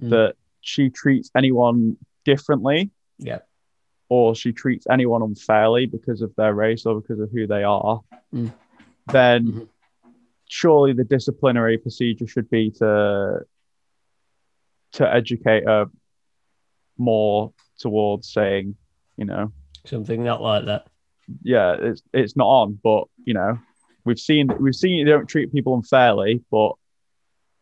Mm. 0.03 0.11
that 0.11 0.35
she 0.61 0.91
treats 0.91 1.31
anyone 1.37 1.97
differently 2.25 2.91
Yeah. 3.19 3.39
or 4.09 4.35
she 4.35 4.53
treats 4.53 4.87
anyone 4.91 5.23
unfairly 5.23 5.87
because 5.87 6.21
of 6.21 6.35
their 6.35 6.53
race 6.53 6.85
or 6.85 7.01
because 7.01 7.21
of 7.21 7.31
who 7.31 7.47
they 7.47 7.63
are, 7.63 8.01
Mm. 8.35 8.53
then 9.13 9.47
Mhm. 9.53 9.69
Surely 10.49 10.93
the 10.93 11.05
disciplinary 11.05 11.79
procedure 11.79 12.27
should 12.27 12.49
be 12.51 12.71
to 12.73 13.41
to 14.93 15.13
educate 15.15 15.65
her 15.67 15.87
more 16.97 17.53
towards 17.79 18.33
saying, 18.33 18.77
you 19.17 19.25
know, 19.25 19.53
Something 19.85 20.23
not 20.25 20.41
like 20.41 20.67
that. 20.67 20.87
yeah, 21.43 21.77
it's 21.79 22.03
it's 22.13 22.37
not 22.37 22.47
on, 22.47 22.79
but 22.83 23.05
you 23.25 23.35
know, 23.35 23.59
we've 24.05 24.19
seen 24.21 24.49
we've 24.61 24.75
seen 24.75 24.93
you 24.99 25.05
don't 25.05 25.27
treat 25.27 25.53
people 25.53 25.75
unfairly, 25.75 26.43
but 26.51 26.73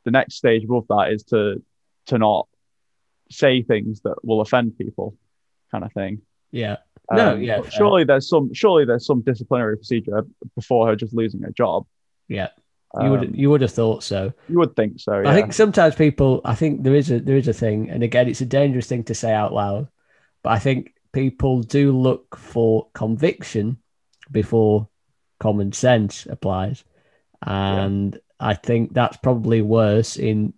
the 0.04 0.10
next 0.10 0.34
stage 0.36 0.64
above 0.64 0.86
that 0.88 1.12
is 1.12 1.24
to 1.24 1.62
to 2.06 2.18
not 2.18 2.46
say 3.30 3.62
things 3.62 4.02
that 4.02 4.16
will 4.24 4.40
offend 4.40 4.76
people, 4.76 5.16
kind 5.70 5.84
of 5.84 5.92
thing. 5.92 6.20
Yeah. 6.50 6.76
No, 7.10 7.32
Um, 7.32 7.42
yeah, 7.42 7.62
surely 7.68 8.04
there's 8.04 8.28
some 8.28 8.52
surely 8.52 8.84
there's 8.84 9.06
some 9.06 9.22
disciplinary 9.22 9.76
procedure 9.76 10.24
before 10.54 10.86
her 10.88 10.96
just 10.96 11.14
losing 11.14 11.40
her 11.42 11.50
job. 11.50 11.86
Yeah. 12.28 12.48
You 13.00 13.06
Um, 13.06 13.10
would 13.10 13.36
you 13.36 13.50
would 13.50 13.62
have 13.62 13.70
thought 13.72 14.02
so. 14.02 14.32
you 14.48 14.58
would 14.58 14.76
think 14.76 15.00
so. 15.00 15.20
Yeah. 15.20 15.30
I 15.30 15.34
think 15.34 15.52
sometimes 15.52 15.94
people 15.94 16.40
I 16.44 16.54
think 16.54 16.82
there 16.82 16.94
is 16.94 17.10
a 17.10 17.20
there 17.20 17.36
is 17.36 17.48
a 17.48 17.52
thing, 17.54 17.90
and 17.90 18.02
again 18.02 18.28
it's 18.28 18.42
a 18.42 18.46
dangerous 18.46 18.86
thing 18.86 19.04
to 19.04 19.14
say 19.14 19.32
out 19.32 19.52
loud, 19.52 19.88
but 20.42 20.50
I 20.50 20.58
think 20.58 20.94
people 21.12 21.62
do 21.62 21.92
look 21.96 22.36
for 22.36 22.88
conviction 22.94 23.78
before 24.30 24.88
common 25.40 25.72
sense 25.72 26.26
applies. 26.26 26.84
And 27.40 28.18
I 28.38 28.54
think 28.54 28.92
that's 28.92 29.16
probably 29.16 29.62
worse 29.62 30.16
in 30.16 30.54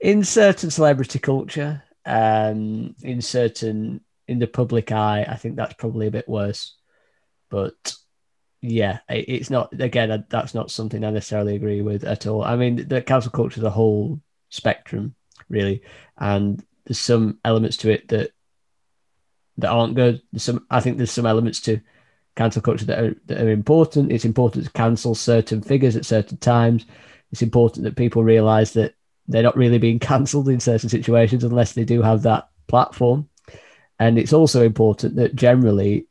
in 0.00 0.24
certain 0.24 0.70
celebrity 0.70 1.18
culture, 1.18 1.82
um, 2.04 2.94
in 3.02 3.20
certain 3.22 4.00
in 4.28 4.38
the 4.38 4.46
public 4.46 4.92
eye, 4.92 5.24
I 5.28 5.36
think 5.36 5.56
that's 5.56 5.74
probably 5.74 6.06
a 6.06 6.10
bit 6.12 6.28
worse. 6.28 6.74
But 7.48 7.94
yeah, 8.62 9.00
it's 9.08 9.50
not 9.50 9.72
again. 9.80 10.24
That's 10.28 10.54
not 10.54 10.70
something 10.70 11.04
I 11.04 11.10
necessarily 11.10 11.54
agree 11.54 11.82
with 11.82 12.04
at 12.04 12.26
all. 12.26 12.42
I 12.42 12.56
mean, 12.56 12.88
the 12.88 13.02
cancel 13.02 13.30
culture 13.30 13.60
is 13.60 13.64
a 13.64 13.70
whole 13.70 14.20
spectrum, 14.48 15.14
really, 15.48 15.82
and 16.18 16.64
there's 16.84 16.98
some 16.98 17.38
elements 17.44 17.76
to 17.78 17.90
it 17.90 18.08
that 18.08 18.30
that 19.58 19.70
aren't 19.70 19.94
good. 19.94 20.22
There's 20.32 20.42
some, 20.42 20.66
I 20.70 20.80
think, 20.80 20.96
there's 20.96 21.10
some 21.10 21.26
elements 21.26 21.60
to 21.62 21.80
cancel 22.34 22.62
culture 22.62 22.84
that 22.86 22.98
are 22.98 23.14
that 23.26 23.40
are 23.40 23.50
important. 23.50 24.12
It's 24.12 24.24
important 24.24 24.64
to 24.64 24.72
cancel 24.72 25.14
certain 25.14 25.62
figures 25.62 25.96
at 25.96 26.06
certain 26.06 26.38
times. 26.38 26.86
It's 27.32 27.42
important 27.42 27.84
that 27.84 27.96
people 27.96 28.24
realise 28.24 28.72
that 28.72 28.94
they're 29.28 29.42
not 29.42 29.56
really 29.56 29.78
being 29.78 29.98
cancelled 30.12 30.48
in 30.48 30.60
certain 30.60 30.88
situations 30.88 31.44
unless 31.44 31.72
they 31.72 31.84
do 31.84 32.02
have 32.02 32.22
that 32.22 32.48
platform. 32.68 33.28
And 33.98 34.18
it's 34.18 34.32
also 34.32 34.62
important 34.62 35.16
that 35.16 35.34
generally 35.34 36.06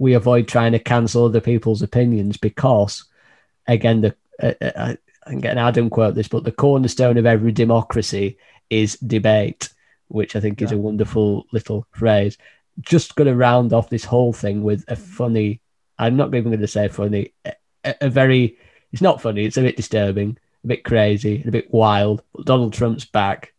we 0.00 0.14
avoid 0.14 0.48
trying 0.48 0.72
to 0.72 0.78
cancel 0.78 1.26
other 1.26 1.42
people's 1.42 1.82
opinions 1.82 2.38
because, 2.38 3.04
again, 3.68 4.00
the 4.00 4.16
uh, 4.42 4.54
uh, 4.62 4.94
I 5.26 5.30
can 5.30 5.40
get 5.40 5.52
an 5.52 5.58
Adam 5.58 5.90
quote 5.90 6.14
this, 6.14 6.26
but 6.26 6.42
the 6.42 6.50
cornerstone 6.50 7.18
of 7.18 7.26
every 7.26 7.52
democracy 7.52 8.38
is 8.70 8.96
debate, 8.96 9.68
which 10.08 10.34
I 10.34 10.40
think 10.40 10.62
is 10.62 10.72
a 10.72 10.78
wonderful 10.78 11.46
little 11.52 11.86
phrase. 11.92 12.38
just 12.80 13.14
going 13.14 13.28
to 13.28 13.36
round 13.36 13.74
off 13.74 13.90
this 13.90 14.06
whole 14.06 14.32
thing 14.32 14.62
with 14.62 14.84
a 14.88 14.96
funny. 14.96 15.60
I'm 15.98 16.16
not 16.16 16.34
even 16.34 16.50
going 16.50 16.60
to 16.60 16.66
say 16.66 16.88
funny. 16.88 17.34
A, 17.44 17.52
a 18.00 18.08
very. 18.08 18.56
It's 18.92 19.02
not 19.02 19.20
funny. 19.20 19.44
It's 19.44 19.58
a 19.58 19.62
bit 19.62 19.76
disturbing, 19.76 20.38
a 20.64 20.66
bit 20.66 20.82
crazy, 20.82 21.44
a 21.46 21.50
bit 21.50 21.72
wild. 21.72 22.22
But 22.34 22.46
Donald 22.46 22.72
Trump's 22.72 23.04
back 23.04 23.52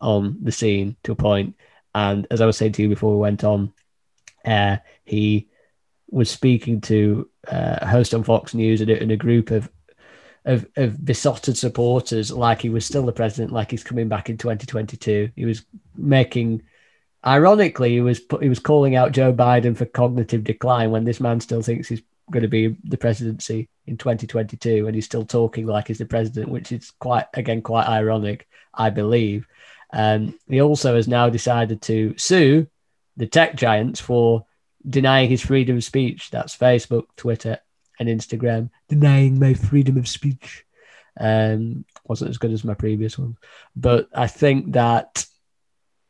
on 0.00 0.38
the 0.40 0.52
scene 0.52 0.96
to 1.02 1.12
a 1.12 1.16
point, 1.16 1.54
and 1.94 2.26
as 2.30 2.40
I 2.40 2.46
was 2.46 2.56
saying 2.56 2.72
to 2.72 2.82
you 2.82 2.88
before 2.88 3.12
we 3.12 3.20
went 3.20 3.44
on, 3.44 3.74
uh, 4.46 4.78
he 5.04 5.50
was 6.12 6.30
speaking 6.30 6.80
to 6.82 7.28
uh, 7.48 7.78
a 7.80 7.86
host 7.88 8.14
on 8.14 8.22
Fox 8.22 8.54
News 8.54 8.82
and 8.82 8.90
a, 8.90 9.00
and 9.00 9.10
a 9.10 9.16
group 9.16 9.50
of 9.50 9.68
of, 10.44 10.66
of 10.76 11.04
besotted 11.04 11.56
supporters 11.56 12.32
like 12.32 12.60
he 12.60 12.68
was 12.68 12.84
still 12.84 13.06
the 13.06 13.12
president, 13.12 13.52
like 13.52 13.70
he's 13.70 13.84
coming 13.84 14.08
back 14.08 14.28
in 14.28 14.36
2022. 14.36 15.30
He 15.36 15.44
was 15.44 15.64
making, 15.96 16.62
ironically, 17.24 17.90
he 17.90 18.00
was 18.00 18.20
he 18.40 18.48
was 18.48 18.58
calling 18.58 18.96
out 18.96 19.12
Joe 19.12 19.32
Biden 19.32 19.76
for 19.76 19.84
cognitive 19.84 20.44
decline 20.44 20.90
when 20.90 21.04
this 21.04 21.20
man 21.20 21.40
still 21.40 21.62
thinks 21.62 21.88
he's 21.88 22.02
going 22.30 22.42
to 22.42 22.48
be 22.48 22.76
the 22.84 22.98
presidency 22.98 23.68
in 23.86 23.96
2022, 23.96 24.86
and 24.86 24.94
he's 24.94 25.04
still 25.04 25.24
talking 25.24 25.66
like 25.66 25.88
he's 25.88 25.98
the 25.98 26.06
president, 26.06 26.48
which 26.48 26.72
is 26.72 26.90
quite 26.98 27.26
again 27.34 27.62
quite 27.62 27.86
ironic, 27.86 28.46
I 28.74 28.90
believe. 28.90 29.46
Um, 29.92 30.38
he 30.48 30.60
also 30.60 30.96
has 30.96 31.06
now 31.06 31.28
decided 31.28 31.82
to 31.82 32.14
sue 32.18 32.66
the 33.16 33.26
tech 33.26 33.56
giants 33.56 34.00
for 34.00 34.46
denying 34.88 35.28
his 35.28 35.42
freedom 35.42 35.76
of 35.76 35.84
speech. 35.84 36.30
That's 36.30 36.56
Facebook, 36.56 37.04
Twitter, 37.16 37.58
and 37.98 38.08
Instagram. 38.08 38.70
Denying 38.88 39.38
my 39.38 39.54
freedom 39.54 39.96
of 39.96 40.08
speech. 40.08 40.64
Um, 41.18 41.84
wasn't 42.04 42.30
as 42.30 42.38
good 42.38 42.52
as 42.52 42.64
my 42.64 42.74
previous 42.74 43.18
one, 43.18 43.36
but 43.76 44.08
I 44.14 44.26
think 44.28 44.72
that 44.72 45.26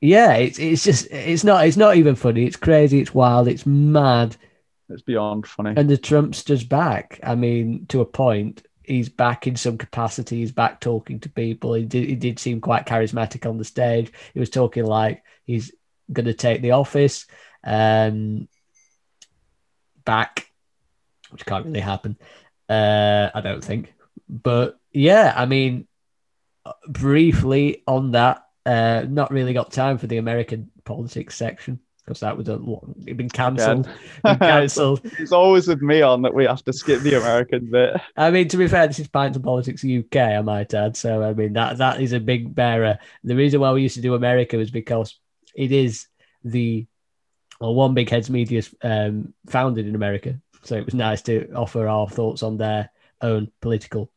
yeah, 0.01 0.35
it's 0.35 0.59
it's 0.59 0.85
just 0.85 1.09
it's 1.11 1.45
not 1.45 1.67
it's 1.67 1.77
not 1.77 1.97
even 1.97 2.15
funny. 2.15 2.45
It's 2.45 2.57
crazy. 2.57 3.01
It's 3.01 3.15
wild. 3.15 3.49
It's 3.49 3.67
mad. 3.67 4.37
It's 4.89 5.03
beyond 5.03 5.47
funny. 5.47 5.75
And 5.77 5.89
the 5.89 5.99
Trumpster's 5.99 6.65
back. 6.65 7.19
I 7.23 7.35
mean, 7.35 7.87
to 7.87 8.01
a 8.01 8.05
point, 8.05 8.63
he's 8.83 9.09
back 9.09 9.47
in 9.47 9.57
some 9.57 9.79
capacity. 9.79 10.39
He's 10.39 10.53
back 10.53 10.81
talking 10.81 11.21
to 11.21 11.29
people. 11.29 11.75
He 11.75 11.85
did, 11.85 12.09
he 12.09 12.15
did 12.15 12.39
seem 12.39 12.61
quite 12.61 12.87
charismatic 12.87 13.49
on 13.49 13.59
the 13.59 13.65
stage. 13.65 14.13
He 14.35 14.41
was 14.41 14.51
talking 14.51 14.85
like 14.85 15.23
he's 15.45 15.73
going 16.13 16.27
to 16.27 16.35
take 16.35 16.63
the 16.63 16.73
office 16.73 17.27
um, 17.65 18.49
back, 20.05 20.51
which 21.31 21.45
can't 21.47 21.65
really 21.65 21.81
happen. 21.81 22.17
Uh, 22.69 23.31
I 23.35 23.41
don't 23.41 23.65
think. 23.65 23.93
But 24.29 24.79
yeah, 24.93 25.33
I 25.37 25.47
mean, 25.47 25.87
briefly 26.89 27.83
on 27.87 28.13
that, 28.13 28.45
uh, 28.65 29.05
not 29.09 29.31
really 29.31 29.53
got 29.53 29.73
time 29.73 29.99
for 29.99 30.07
the 30.07 30.19
American 30.19 30.71
politics 30.85 31.37
section 31.37 31.81
because 32.05 32.21
that 32.21 32.37
was 32.37 32.49
a 32.49 32.61
it'd 33.03 33.17
been 33.17 33.29
cancelled. 33.29 33.89
cancelled. 34.25 35.01
it's 35.05 35.33
always 35.33 35.69
with 35.69 35.83
me 35.83 36.03
on 36.03 36.23
that 36.23 36.35
we 36.35 36.45
have 36.45 36.65
to 36.65 36.73
skip 36.73 37.01
the 37.01 37.17
American 37.17 37.71
bit. 37.71 38.01
I 38.17 38.31
mean, 38.31 38.49
to 38.49 38.57
be 38.57 38.69
fair, 38.69 38.87
this 38.87 38.99
is 38.99 39.09
Pints 39.09 39.37
and 39.37 39.45
Politics 39.45 39.85
UK, 39.85 40.17
I 40.17 40.41
might 40.41 40.75
add. 40.75 40.97
So 40.97 41.23
I 41.23 41.33
mean 41.33 41.53
that 41.53 41.79
that 41.79 42.01
is 42.01 42.13
a 42.13 42.21
big 42.21 42.55
bearer. 42.55 42.99
The 43.25 43.37
reason 43.37 43.61
why 43.61 43.73
we 43.73 43.83
used 43.83 43.95
to 43.97 44.01
do 44.01 44.15
America 44.15 44.57
was 44.57 44.71
because 44.71 45.19
it 45.55 45.71
is 45.71 46.07
the 46.45 46.87
one 47.71 47.95
big 47.95 48.11
heads 48.11 48.31
media 48.31 48.63
um, 48.83 49.35
founded 49.47 49.87
in 49.87 49.95
America, 49.95 50.41
so 50.63 50.77
it 50.77 50.85
was 50.85 50.95
nice 50.95 51.23
to 51.23 51.53
offer 51.53 51.87
our 51.87 52.09
thoughts 52.09 52.43
on 52.43 52.57
their 52.57 52.91
own 53.21 53.51
political 53.61 54.11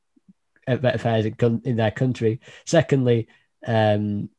affairs 0.68 1.26
in, 1.26 1.62
in 1.64 1.76
their 1.76 1.92
country. 1.92 2.40
Secondly, 2.66 3.28
um, 3.68 4.30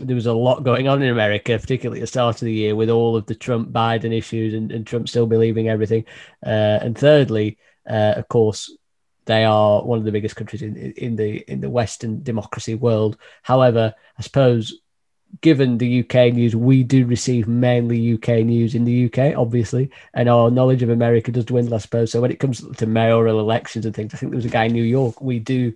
there 0.00 0.16
was 0.16 0.26
a 0.26 0.32
lot 0.32 0.64
going 0.64 0.88
on 0.88 1.02
in 1.02 1.10
America, 1.10 1.58
particularly 1.58 2.00
at 2.00 2.02
the 2.02 2.06
start 2.06 2.36
of 2.36 2.46
the 2.46 2.52
year, 2.52 2.74
with 2.74 2.90
all 2.90 3.16
of 3.16 3.26
the 3.26 3.34
Trump 3.34 3.70
Biden 3.70 4.16
issues 4.16 4.54
and, 4.54 4.72
and 4.72 4.86
Trump 4.86 5.08
still 5.08 5.26
believing 5.26 5.68
everything. 5.68 6.04
Uh, 6.44 6.78
and 6.82 6.98
thirdly, 6.98 7.58
uh, 7.88 8.14
of 8.16 8.28
course, 8.28 8.76
they 9.26 9.44
are 9.44 9.82
one 9.84 9.98
of 9.98 10.04
the 10.04 10.12
biggest 10.12 10.36
countries 10.36 10.62
in 10.62 10.76
in 10.76 11.16
the 11.16 11.38
in 11.50 11.60
the 11.60 11.70
Western 11.70 12.22
democracy 12.22 12.74
world. 12.74 13.16
However, 13.42 13.94
I 14.18 14.22
suppose 14.22 14.80
given 15.40 15.78
the 15.78 16.00
UK 16.00 16.32
news, 16.32 16.54
we 16.54 16.82
do 16.82 17.06
receive 17.06 17.48
mainly 17.48 18.14
UK 18.14 18.44
news 18.44 18.74
in 18.74 18.84
the 18.84 19.06
UK, 19.06 19.36
obviously, 19.36 19.90
and 20.12 20.28
our 20.28 20.50
knowledge 20.50 20.82
of 20.82 20.90
America 20.90 21.32
does 21.32 21.44
dwindle, 21.44 21.74
I 21.74 21.78
suppose. 21.78 22.12
So 22.12 22.20
when 22.20 22.30
it 22.30 22.40
comes 22.40 22.60
to 22.76 22.86
mayoral 22.86 23.40
elections 23.40 23.86
and 23.86 23.94
things, 23.94 24.14
I 24.14 24.16
think 24.16 24.30
there 24.30 24.36
was 24.36 24.44
a 24.44 24.50
guy 24.50 24.64
in 24.64 24.72
New 24.72 24.84
York. 24.84 25.20
We 25.20 25.38
do 25.38 25.74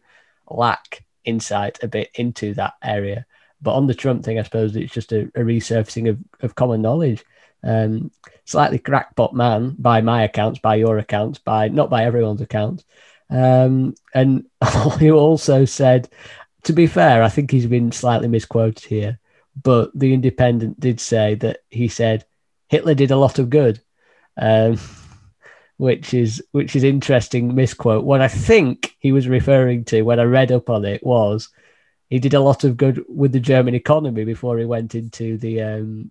lack 0.51 1.05
insight 1.25 1.79
a 1.83 1.89
bit 1.89 2.11
into 2.15 2.55
that 2.55 2.75
area. 2.83 3.27
But 3.61 3.75
on 3.75 3.87
the 3.87 3.95
Trump 3.95 4.25
thing, 4.25 4.39
I 4.39 4.43
suppose 4.43 4.77
it's 4.77 4.93
just 4.93 5.13
a, 5.13 5.23
a 5.35 5.41
resurfacing 5.41 6.09
of, 6.09 6.19
of 6.41 6.55
common 6.55 6.83
knowledge. 6.83 7.25
Um, 7.65 8.13
slightly 8.45 8.79
crackpot 8.79 9.35
man 9.35 9.75
by 9.79 10.01
my 10.01 10.23
accounts, 10.23 10.61
by 10.61 10.77
your 10.77 10.99
accounts, 10.99 11.39
by 11.39 11.69
not 11.69 11.91
by 11.91 12.05
everyone's 12.05 12.41
accounts. 12.41 12.85
Um, 13.31 13.95
and 14.15 14.47
you 15.01 15.17
also 15.17 15.65
said, 15.65 16.09
to 16.65 16.73
be 16.73 16.87
fair, 16.87 17.23
I 17.23 17.29
think 17.29 17.51
he's 17.51 17.67
been 17.67 17.93
slightly 17.93 18.29
misquoted 18.29 18.85
here, 18.85 19.19
but 19.63 19.91
the 19.99 20.13
Independent 20.13 20.79
did 20.79 21.01
say 21.01 21.35
that 21.37 21.61
he 21.71 21.89
said 21.89 22.25
Hitler 22.69 22.95
did 22.95 23.11
a 23.11 23.17
lot 23.17 23.39
of 23.39 23.51
good, 23.51 23.81
um, 24.37 24.79
which 25.77 26.15
is 26.15 26.43
which 26.53 26.77
is 26.77 26.85
interesting 26.85 27.55
misquote. 27.55 28.05
What 28.05 28.21
I 28.21 28.29
think 28.29 28.97
he 28.99 29.13
was 29.13 29.29
referring 29.29 29.85
to 29.87 30.03
when 30.03 30.21
I 30.21 30.25
read 30.25 30.53
up 30.53 30.71
on 30.71 30.85
it 30.85 31.05
was 31.05 31.49
he 32.11 32.19
did 32.19 32.35
a 32.35 32.41
lot 32.41 32.65
of 32.65 32.77
good 32.77 33.05
with 33.09 33.33
the 33.33 33.41
German 33.41 33.75
economy 33.75 34.25
before 34.25 34.59
he 34.59 34.65
went 34.65 34.95
into 34.95 35.37
the 35.39 35.63
um 35.63 36.11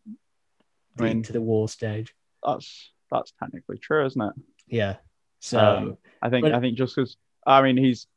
I 1.00 1.04
mean, 1.04 1.12
into 1.18 1.34
the 1.34 1.42
war 1.42 1.70
stage. 1.70 2.14
That's 2.44 2.92
that's 3.12 3.34
technically 3.40 3.78
true, 3.78 4.06
isn't 4.06 4.22
it? 4.22 4.34
Yeah. 4.68 4.96
So 5.40 5.60
Um, 5.60 5.98
I 6.22 6.30
think 6.30 6.44
but- 6.44 6.54
I 6.56 6.60
think 6.60 6.78
just 6.78 6.96
because 6.96 7.18
I 7.46 7.62
mean 7.62 7.78
he's 7.78 8.08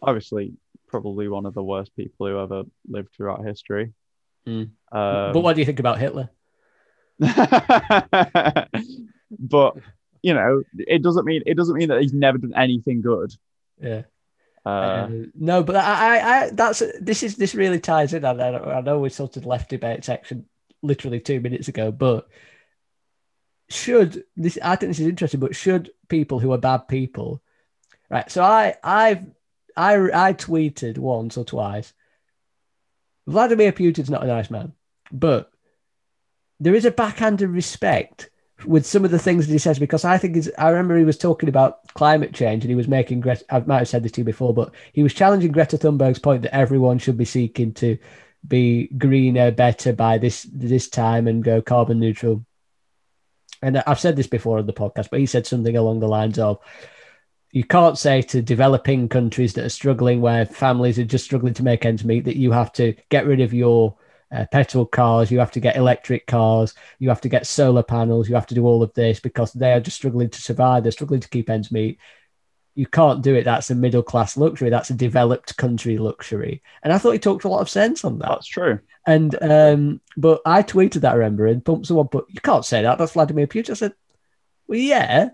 obviously 0.00 0.54
probably 0.88 1.28
one 1.28 1.46
of 1.46 1.54
the 1.54 1.62
worst 1.62 1.94
people 1.96 2.26
who 2.26 2.38
ever 2.38 2.64
lived 2.88 3.14
throughout 3.14 3.44
history. 3.44 3.92
Mm. 4.46 4.70
Um, 4.90 5.32
but 5.32 5.40
what 5.40 5.54
do 5.54 5.60
you 5.60 5.66
think 5.66 5.80
about 5.80 5.98
Hitler? 5.98 6.30
but 9.38 9.76
you 10.22 10.34
know, 10.34 10.62
it 10.78 11.02
doesn't 11.02 11.24
mean 11.24 11.42
it 11.46 11.56
doesn't 11.56 11.76
mean 11.76 11.88
that 11.88 12.00
he's 12.00 12.12
never 12.12 12.38
done 12.38 12.54
anything 12.56 13.00
good. 13.00 13.32
Yeah. 13.80 14.02
Uh, 14.64 14.68
Uh, 14.68 15.08
no, 15.34 15.62
but 15.62 15.76
I, 15.76 15.80
I, 15.80 16.36
I, 16.44 16.50
that's 16.50 16.82
this 17.00 17.22
is 17.22 17.36
this 17.36 17.54
really 17.54 17.80
ties 17.80 18.14
in. 18.14 18.24
I, 18.24 18.32
I 18.32 18.80
know 18.80 19.00
we 19.00 19.08
sort 19.10 19.36
of 19.36 19.46
left 19.46 19.70
debate 19.70 20.04
section 20.04 20.46
literally 20.82 21.20
two 21.20 21.40
minutes 21.40 21.68
ago, 21.68 21.90
but 21.90 22.28
should 23.68 24.24
this? 24.36 24.58
I 24.62 24.76
think 24.76 24.90
this 24.90 25.00
is 25.00 25.06
interesting. 25.08 25.40
But 25.40 25.56
should 25.56 25.90
people 26.08 26.38
who 26.38 26.52
are 26.52 26.58
bad 26.58 26.88
people, 26.88 27.42
right? 28.10 28.30
So 28.30 28.42
I, 28.42 28.74
I've, 28.84 29.26
I, 29.76 29.94
I 30.28 30.32
tweeted 30.34 30.98
once 30.98 31.36
or 31.36 31.44
twice. 31.44 31.92
Vladimir 33.26 33.72
Putin's 33.72 34.10
not 34.10 34.24
a 34.24 34.26
nice 34.26 34.50
man, 34.50 34.72
but 35.10 35.50
there 36.60 36.74
is 36.74 36.84
a 36.84 36.90
backhanded 36.90 37.48
respect 37.48 38.30
with 38.64 38.86
some 38.86 39.04
of 39.04 39.10
the 39.10 39.18
things 39.18 39.46
that 39.46 39.52
he 39.52 39.58
says 39.58 39.78
because 39.78 40.04
I 40.04 40.18
think 40.18 40.46
I 40.58 40.68
remember 40.68 40.96
he 40.96 41.04
was 41.04 41.18
talking 41.18 41.48
about 41.48 41.86
climate 41.94 42.32
change 42.32 42.62
and 42.62 42.70
he 42.70 42.76
was 42.76 42.88
making 42.88 43.20
Greta 43.20 43.44
I 43.50 43.60
might 43.60 43.78
have 43.78 43.88
said 43.88 44.02
this 44.02 44.12
to 44.12 44.20
you 44.20 44.24
before, 44.24 44.54
but 44.54 44.72
he 44.92 45.02
was 45.02 45.14
challenging 45.14 45.52
Greta 45.52 45.76
Thunberg's 45.76 46.18
point 46.18 46.42
that 46.42 46.54
everyone 46.54 46.98
should 46.98 47.18
be 47.18 47.24
seeking 47.24 47.74
to 47.74 47.98
be 48.46 48.88
greener, 48.98 49.50
better 49.50 49.92
by 49.92 50.18
this 50.18 50.46
this 50.52 50.88
time 50.88 51.26
and 51.28 51.44
go 51.44 51.62
carbon 51.62 52.00
neutral. 52.00 52.44
And 53.62 53.78
I've 53.78 54.00
said 54.00 54.16
this 54.16 54.26
before 54.26 54.58
on 54.58 54.66
the 54.66 54.72
podcast, 54.72 55.10
but 55.10 55.20
he 55.20 55.26
said 55.26 55.46
something 55.46 55.76
along 55.76 56.00
the 56.00 56.08
lines 56.08 56.38
of 56.38 56.58
you 57.52 57.64
can't 57.64 57.98
say 57.98 58.22
to 58.22 58.40
developing 58.40 59.08
countries 59.08 59.52
that 59.52 59.64
are 59.64 59.70
struggling 59.70 60.22
where 60.22 60.46
families 60.46 60.98
are 60.98 61.04
just 61.04 61.26
struggling 61.26 61.52
to 61.54 61.62
make 61.62 61.84
ends 61.84 62.04
meet 62.04 62.24
that 62.24 62.38
you 62.38 62.50
have 62.50 62.72
to 62.72 62.94
get 63.10 63.26
rid 63.26 63.40
of 63.40 63.52
your 63.52 63.94
uh, 64.32 64.46
petrol 64.50 64.86
cars, 64.86 65.30
you 65.30 65.38
have 65.38 65.50
to 65.50 65.60
get 65.60 65.76
electric 65.76 66.26
cars, 66.26 66.74
you 66.98 67.10
have 67.10 67.20
to 67.20 67.28
get 67.28 67.46
solar 67.46 67.82
panels, 67.82 68.26
you 68.26 68.34
have 68.34 68.46
to 68.46 68.54
do 68.54 68.66
all 68.66 68.82
of 68.82 68.92
this 68.94 69.20
because 69.20 69.52
they 69.52 69.72
are 69.72 69.80
just 69.80 69.98
struggling 69.98 70.30
to 70.30 70.40
survive. 70.40 70.82
They're 70.82 70.92
struggling 70.92 71.20
to 71.20 71.28
keep 71.28 71.50
ends 71.50 71.70
meet. 71.70 71.98
You 72.74 72.86
can't 72.86 73.22
do 73.22 73.34
it. 73.34 73.44
That's 73.44 73.70
a 73.70 73.74
middle 73.74 74.02
class 74.02 74.38
luxury. 74.38 74.70
That's 74.70 74.88
a 74.88 74.94
developed 74.94 75.58
country 75.58 75.98
luxury. 75.98 76.62
And 76.82 76.90
I 76.90 76.96
thought 76.96 77.10
he 77.10 77.18
talked 77.18 77.44
a 77.44 77.48
lot 77.48 77.60
of 77.60 77.68
sense 77.68 78.02
on 78.02 78.18
that. 78.20 78.28
that's 78.28 78.46
true. 78.46 78.78
And 79.06 79.36
um, 79.42 80.00
but 80.16 80.40
I 80.46 80.62
tweeted 80.62 81.02
that, 81.02 81.12
I 81.12 81.16
remember, 81.16 81.46
and 81.46 81.62
pumped 81.62 81.86
someone, 81.86 82.08
but 82.10 82.24
you 82.30 82.40
can't 82.40 82.64
say 82.64 82.80
that. 82.80 82.96
That's 82.96 83.12
Vladimir 83.12 83.46
Putin. 83.46 83.72
I 83.72 83.74
said, 83.74 83.92
well, 84.66 84.78
yeah. 84.78 85.30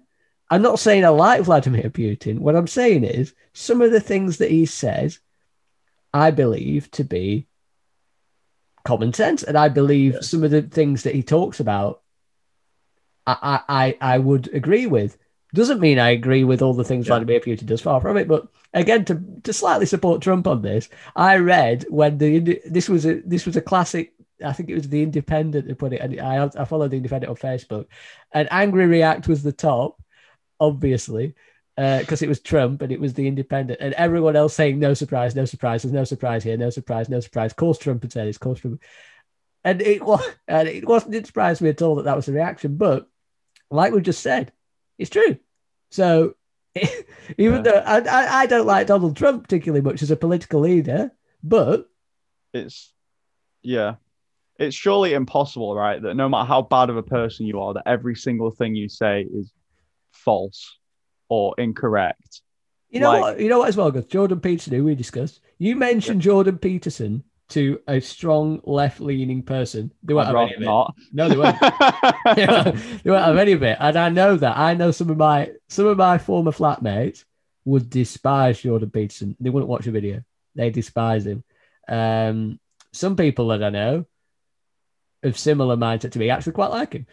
I'm 0.50 0.62
not 0.62 0.78
saying 0.78 1.04
I 1.04 1.08
like 1.10 1.42
Vladimir 1.42 1.90
Putin. 1.90 2.38
What 2.38 2.56
I'm 2.56 2.66
saying 2.66 3.04
is 3.04 3.34
some 3.52 3.82
of 3.82 3.90
the 3.90 4.00
things 4.00 4.38
that 4.38 4.50
he 4.50 4.64
says, 4.66 5.20
I 6.12 6.30
believe 6.30 6.90
to 6.92 7.04
be 7.04 7.46
common 8.84 9.12
sense, 9.12 9.42
and 9.42 9.58
I 9.58 9.68
believe 9.68 10.16
some 10.22 10.42
of 10.44 10.50
the 10.50 10.62
things 10.62 11.02
that 11.02 11.14
he 11.14 11.22
talks 11.22 11.60
about, 11.60 12.00
I 13.26 13.60
I 13.68 13.96
I, 14.00 14.18
would 14.18 14.48
agree 14.54 14.86
with. 14.86 15.18
Doesn't 15.54 15.80
mean 15.80 15.98
I 15.98 16.10
agree 16.10 16.44
with 16.44 16.62
all 16.62 16.72
the 16.72 16.84
things 16.84 17.06
Yeah. 17.06 17.18
Vladimir 17.18 17.40
Putin 17.40 17.66
does. 17.66 17.82
Far 17.82 18.00
from 18.00 18.16
it. 18.16 18.26
But 18.26 18.48
again, 18.72 19.04
to 19.06 19.22
to 19.42 19.52
slightly 19.52 19.84
support 19.84 20.22
Trump 20.22 20.46
on 20.46 20.62
this, 20.62 20.88
I 21.14 21.36
read 21.36 21.84
when 21.90 22.16
the 22.16 22.60
this 22.66 22.88
was 22.88 23.04
a 23.04 23.20
this 23.20 23.44
was 23.44 23.56
a 23.56 23.60
classic 23.60 24.14
I 24.42 24.52
think 24.52 24.70
it 24.70 24.74
was 24.74 24.88
the 24.88 25.02
Independent 25.02 25.66
who 25.66 25.74
put 25.74 25.92
it, 25.92 26.00
and 26.00 26.18
I 26.20 26.48
I 26.56 26.64
followed 26.64 26.90
the 26.90 26.96
Independent 26.96 27.30
on 27.30 27.36
Facebook, 27.36 27.86
and 28.32 28.48
Angry 28.50 28.86
React 28.86 29.28
was 29.28 29.42
the 29.42 29.52
top, 29.52 30.00
obviously, 30.60 31.34
uh, 31.76 32.00
because 32.00 32.22
it 32.22 32.28
was 32.28 32.40
Trump 32.40 32.82
and 32.82 32.92
it 32.92 33.00
was 33.00 33.14
the 33.14 33.26
Independent, 33.26 33.80
and 33.80 33.94
everyone 33.94 34.36
else 34.36 34.54
saying 34.54 34.78
no 34.78 34.94
surprise, 34.94 35.34
no 35.36 35.44
surprise, 35.44 35.82
there's 35.82 35.92
no 35.92 36.04
surprise 36.04 36.44
here, 36.44 36.56
no 36.56 36.70
surprise, 36.70 37.08
no 37.08 37.20
surprise. 37.20 37.52
Of 37.52 37.56
course, 37.56 37.78
Trump 37.78 38.02
had 38.02 38.12
said 38.12 38.28
of 38.28 38.40
course, 38.40 38.60
Trump. 38.60 38.82
And 39.64 39.82
it 39.82 40.02
was, 40.02 40.24
and 40.48 40.68
it 40.68 40.86
wasn't 40.86 41.14
it 41.14 41.26
surprised 41.26 41.60
me 41.62 41.70
at 41.70 41.82
all 41.82 41.96
that 41.96 42.04
that 42.04 42.16
was 42.16 42.26
the 42.26 42.32
reaction. 42.32 42.76
But 42.76 43.08
like 43.70 43.92
we 43.92 44.00
just 44.00 44.22
said, 44.22 44.52
it's 44.98 45.10
true. 45.10 45.38
So 45.90 46.34
even 47.38 47.62
Yeah. 47.62 47.62
though 47.62 47.82
I, 47.84 48.42
I 48.42 48.46
don't 48.46 48.66
like 48.66 48.86
Donald 48.86 49.16
Trump 49.16 49.42
particularly 49.42 49.82
much 49.82 50.02
as 50.02 50.10
a 50.10 50.16
political 50.16 50.60
leader, 50.60 51.12
but 51.42 51.88
it's 52.52 52.92
yeah 53.62 53.96
it's 54.58 54.74
surely 54.74 55.12
impossible 55.12 55.74
right 55.74 56.02
that 56.02 56.14
no 56.14 56.28
matter 56.28 56.46
how 56.46 56.62
bad 56.62 56.90
of 56.90 56.96
a 56.96 57.02
person 57.02 57.46
you 57.46 57.60
are 57.60 57.74
that 57.74 57.82
every 57.86 58.14
single 58.14 58.50
thing 58.50 58.74
you 58.74 58.88
say 58.88 59.22
is 59.22 59.52
false 60.24 60.78
or 61.28 61.54
incorrect 61.58 62.42
you 62.90 63.00
know 63.00 63.10
Like- 63.10 63.20
what? 63.20 63.40
You 63.40 63.48
know 63.50 63.58
what 63.58 63.68
as 63.68 63.76
well, 63.76 63.90
Gus? 63.90 64.06
Jordan 64.06 64.40
Peterson, 64.40 64.72
who 64.72 64.82
we 64.84 64.94
discussed. 64.94 65.40
You 65.58 65.76
mentioned 65.76 66.22
Jordan 66.22 66.56
Peterson 66.56 67.22
to 67.50 67.78
a 67.86 68.00
strong 68.00 68.60
left-leaning 68.64 69.42
person. 69.42 69.92
They 70.02 70.14
won't 70.14 70.28
I'd 70.28 70.34
have 70.34 70.46
any 70.48 70.54
of 70.54 70.62
it. 70.62 70.64
not 70.64 70.94
No, 71.12 71.28
they 71.28 71.36
won't. 71.36 71.60
they 71.60 72.46
won't 72.46 72.76
they 73.04 73.10
won't 73.10 73.24
have 73.26 73.36
any 73.36 73.52
of 73.52 73.62
it. 73.62 73.76
And 73.78 73.94
I 73.98 74.08
know 74.08 74.36
that. 74.38 74.56
I 74.56 74.72
know 74.72 74.90
some 74.90 75.10
of 75.10 75.18
my 75.18 75.50
some 75.68 75.84
of 75.86 75.98
my 75.98 76.16
former 76.16 76.50
flatmates 76.50 77.24
would 77.66 77.90
despise 77.90 78.60
Jordan 78.62 78.90
Peterson. 78.90 79.36
They 79.38 79.50
wouldn't 79.50 79.68
watch 79.68 79.86
a 79.86 79.90
video. 79.90 80.22
They 80.54 80.70
despise 80.70 81.26
him. 81.26 81.44
Um, 81.88 82.58
some 82.94 83.16
people 83.16 83.48
that 83.48 83.62
I 83.62 83.68
know 83.68 84.06
of 85.22 85.38
similar 85.38 85.76
mindset 85.76 86.12
to 86.12 86.18
me 86.18 86.30
actually 86.30 86.52
quite 86.52 86.70
like 86.70 86.94
him. 86.94 87.06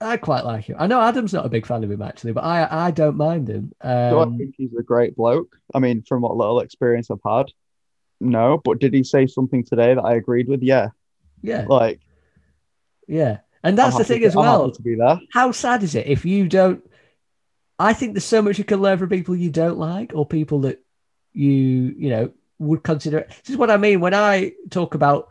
I 0.00 0.16
quite 0.18 0.44
like 0.44 0.64
him. 0.66 0.76
I 0.78 0.86
know 0.86 1.00
Adam's 1.00 1.32
not 1.32 1.46
a 1.46 1.48
big 1.48 1.66
fan 1.66 1.82
of 1.84 1.90
him 1.90 2.02
actually, 2.02 2.32
but 2.32 2.44
I 2.44 2.68
I 2.88 2.90
don't 2.90 3.16
mind 3.16 3.48
him. 3.48 3.72
do 3.82 3.88
I 3.88 4.22
Um, 4.22 4.38
think 4.38 4.54
he's 4.56 4.74
a 4.78 4.82
great 4.82 5.16
bloke 5.16 5.56
i 5.74 5.78
mean 5.78 6.02
from 6.02 6.22
what 6.22 6.36
little 6.36 6.60
experience 6.60 7.10
i've 7.10 7.18
had 7.26 7.46
no 8.20 8.60
but 8.64 8.78
did 8.78 8.94
he 8.94 9.02
say 9.04 9.26
something 9.26 9.64
today 9.64 9.94
that 9.94 10.04
i 10.04 10.14
agreed 10.14 10.48
with 10.48 10.62
yeah 10.62 10.88
yeah, 11.42 11.66
like 11.68 12.00
yeah. 13.08 13.38
And 13.62 13.76
that's 13.76 13.94
I'm 13.96 13.98
the 13.98 14.04
thing 14.04 14.20
to- 14.20 14.26
as 14.26 14.36
well. 14.36 14.70
to 14.70 14.82
be 14.82 14.94
there 14.94 15.18
how 15.32 15.50
sad 15.52 15.82
is 15.82 15.94
it 15.94 16.06
if 16.06 16.24
you 16.24 16.48
don't 16.48 16.82
i 17.78 17.92
think 17.92 18.14
there's 18.14 18.24
so 18.24 18.40
much 18.42 18.58
you 18.58 18.64
can 18.64 18.80
learn 18.80 18.98
from 18.98 19.08
people 19.08 19.34
you 19.36 19.50
don't 19.50 19.78
like 19.78 20.12
or 20.14 20.24
people 20.26 20.60
that 20.60 20.80
you 21.32 21.50
you 21.98 22.10
know 22.10 22.30
would 22.58 22.82
consider 22.82 23.26
this 23.28 23.50
is 23.50 23.56
what 23.56 23.70
i 23.70 23.76
mean 23.76 24.00
when 24.00 24.14
i 24.14 24.52
talk 24.70 24.94
about 24.94 25.28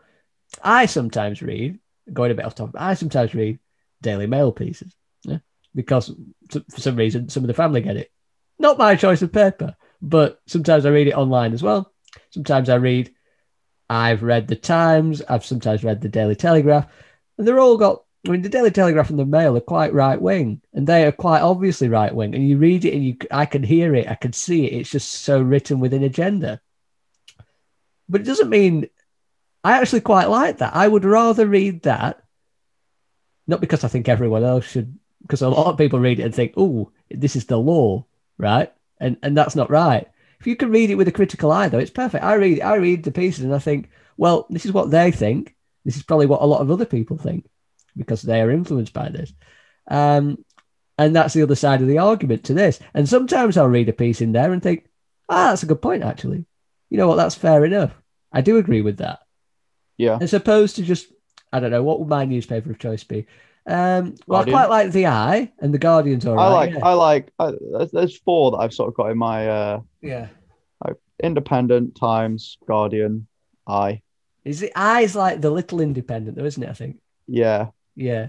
i 0.62 0.86
sometimes 0.86 1.42
read 1.42 1.78
going 2.12 2.30
a 2.30 2.34
bit 2.34 2.44
off 2.44 2.54
topic 2.54 2.74
i 2.78 2.94
sometimes 2.94 3.34
read 3.34 3.58
daily 4.02 4.26
mail 4.26 4.52
pieces 4.52 4.94
yeah? 5.24 5.38
because 5.74 6.14
for 6.50 6.80
some 6.80 6.96
reason 6.96 7.28
some 7.28 7.42
of 7.42 7.48
the 7.48 7.54
family 7.54 7.80
get 7.80 7.96
it 7.96 8.10
not 8.58 8.78
my 8.78 8.94
choice 8.94 9.22
of 9.22 9.32
paper 9.32 9.74
but 10.02 10.40
sometimes 10.46 10.86
i 10.86 10.90
read 10.90 11.08
it 11.08 11.14
online 11.16 11.52
as 11.52 11.62
well 11.62 11.92
sometimes 12.30 12.68
i 12.68 12.74
read 12.74 13.12
i've 13.88 14.22
read 14.22 14.48
the 14.48 14.56
times 14.56 15.22
i've 15.28 15.44
sometimes 15.44 15.84
read 15.84 16.00
the 16.00 16.08
daily 16.08 16.34
telegraph 16.34 16.86
and 17.38 17.46
they're 17.46 17.60
all 17.60 17.76
got 17.76 18.02
I 18.26 18.32
mean, 18.32 18.42
the 18.42 18.48
Daily 18.48 18.70
Telegraph 18.70 19.10
and 19.10 19.18
the 19.18 19.24
Mail 19.24 19.56
are 19.56 19.60
quite 19.60 19.92
right 19.92 20.20
wing, 20.20 20.60
and 20.72 20.86
they 20.86 21.04
are 21.04 21.12
quite 21.12 21.42
obviously 21.42 21.88
right 21.88 22.12
wing. 22.12 22.34
And 22.34 22.48
you 22.48 22.58
read 22.58 22.84
it, 22.84 22.92
and 22.92 23.04
you, 23.04 23.16
I 23.30 23.46
can 23.46 23.62
hear 23.62 23.94
it, 23.94 24.08
I 24.08 24.14
can 24.14 24.32
see 24.32 24.66
it. 24.66 24.72
It's 24.72 24.90
just 24.90 25.10
so 25.10 25.40
written 25.40 25.78
with 25.78 25.94
an 25.94 26.02
agenda. 26.02 26.60
But 28.08 28.22
it 28.22 28.24
doesn't 28.24 28.50
mean 28.50 28.88
I 29.62 29.80
actually 29.80 30.00
quite 30.02 30.26
like 30.26 30.58
that. 30.58 30.74
I 30.74 30.86
would 30.86 31.04
rather 31.04 31.46
read 31.46 31.82
that, 31.82 32.22
not 33.46 33.60
because 33.60 33.84
I 33.84 33.88
think 33.88 34.08
everyone 34.08 34.44
else 34.44 34.64
should, 34.66 34.98
because 35.22 35.42
a 35.42 35.48
lot 35.48 35.66
of 35.66 35.78
people 35.78 36.00
read 36.00 36.20
it 36.20 36.24
and 36.24 36.34
think, 36.34 36.54
"Oh, 36.56 36.90
this 37.10 37.36
is 37.36 37.46
the 37.46 37.58
law," 37.58 38.06
right? 38.38 38.72
And 39.00 39.16
and 39.22 39.36
that's 39.36 39.56
not 39.56 39.70
right. 39.70 40.06
If 40.40 40.46
you 40.46 40.56
can 40.56 40.70
read 40.70 40.90
it 40.90 40.96
with 40.96 41.08
a 41.08 41.12
critical 41.12 41.50
eye, 41.52 41.68
though, 41.68 41.78
it's 41.78 41.90
perfect. 41.90 42.24
I 42.24 42.34
read 42.34 42.60
I 42.60 42.74
read 42.76 43.02
the 43.04 43.10
pieces 43.12 43.44
and 43.44 43.54
I 43.54 43.58
think, 43.58 43.90
well, 44.16 44.46
this 44.50 44.66
is 44.66 44.72
what 44.72 44.90
they 44.90 45.10
think. 45.10 45.54
This 45.84 45.96
is 45.96 46.02
probably 46.02 46.26
what 46.26 46.42
a 46.42 46.46
lot 46.46 46.60
of 46.60 46.70
other 46.70 46.84
people 46.84 47.16
think 47.16 47.46
because 47.96 48.22
they 48.22 48.40
are 48.40 48.50
influenced 48.50 48.92
by 48.92 49.08
this. 49.08 49.32
Um, 49.88 50.44
and 50.98 51.14
that's 51.14 51.34
the 51.34 51.42
other 51.42 51.54
side 51.54 51.82
of 51.82 51.88
the 51.88 51.98
argument 51.98 52.44
to 52.44 52.54
this. 52.54 52.80
And 52.94 53.08
sometimes 53.08 53.56
I'll 53.56 53.68
read 53.68 53.88
a 53.88 53.92
piece 53.92 54.20
in 54.20 54.32
there 54.32 54.52
and 54.52 54.62
think, 54.62 54.86
ah, 55.28 55.50
that's 55.50 55.62
a 55.62 55.66
good 55.66 55.82
point, 55.82 56.02
actually. 56.02 56.46
You 56.90 56.98
know 56.98 57.08
what? 57.08 57.16
That's 57.16 57.34
fair 57.34 57.64
enough. 57.64 57.92
I 58.32 58.40
do 58.40 58.58
agree 58.58 58.80
with 58.80 58.98
that. 58.98 59.20
yeah 59.98 60.18
As 60.20 60.34
opposed 60.34 60.76
to 60.76 60.82
just, 60.82 61.12
I 61.52 61.60
don't 61.60 61.70
know, 61.70 61.82
what 61.82 61.98
would 62.00 62.08
my 62.08 62.24
newspaper 62.24 62.70
of 62.70 62.78
choice 62.78 63.04
be? 63.04 63.26
Um, 63.66 64.14
well, 64.26 64.40
Guardian. 64.40 64.56
I 64.56 64.58
quite 64.58 64.70
like 64.70 64.92
The 64.92 65.06
Eye 65.06 65.52
and 65.58 65.74
The 65.74 65.78
Guardian's 65.78 66.24
all 66.24 66.38
i 66.38 66.46
like 66.46 66.70
yeah. 66.72 66.84
i 66.84 66.92
like 66.92 67.32
I, 67.40 67.52
there's, 67.72 67.90
there's 67.90 68.16
four 68.16 68.52
that 68.52 68.58
i've 68.58 68.72
sort 68.72 68.88
of 68.88 68.94
got 68.94 69.10
in 69.10 69.18
my 69.18 69.48
uh 69.48 69.80
yeah. 70.00 70.28
independent 71.20 71.96
times 71.96 72.58
guardian 72.68 73.26
i 73.66 74.00
Is 74.44 74.60
the 74.60 74.70
Eye's 74.76 75.16
like 75.16 75.40
the 75.40 75.50
little 75.50 75.80
independent, 75.80 76.36
though, 76.36 76.44
isn't 76.44 76.62
it? 76.62 76.68
I 76.68 76.74
think. 76.74 76.98
yeah 77.26 77.70
Yeah. 77.96 78.28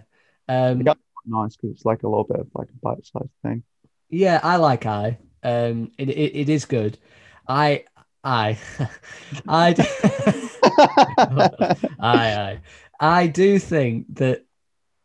Um, 0.49 0.81
nice 1.27 1.55
because 1.55 1.75
it's 1.75 1.85
like 1.85 2.03
a 2.03 2.07
little 2.07 2.23
bit 2.23 2.39
of 2.39 2.47
like 2.55 2.69
a 2.69 2.79
bite-sized 2.81 3.29
thing 3.43 3.63
Yeah, 4.09 4.39
I 4.41 4.55
like 4.55 4.85
I. 4.85 5.19
Um, 5.43 5.91
it, 5.97 6.09
it, 6.09 6.35
it 6.35 6.49
is 6.49 6.65
good. 6.65 6.97
I 7.47 7.83
I 8.23 8.57
I 9.47 9.75
I 11.99 11.99
I 11.99 12.59
I 12.99 13.27
do 13.27 13.59
think 13.59 14.15
that 14.15 14.45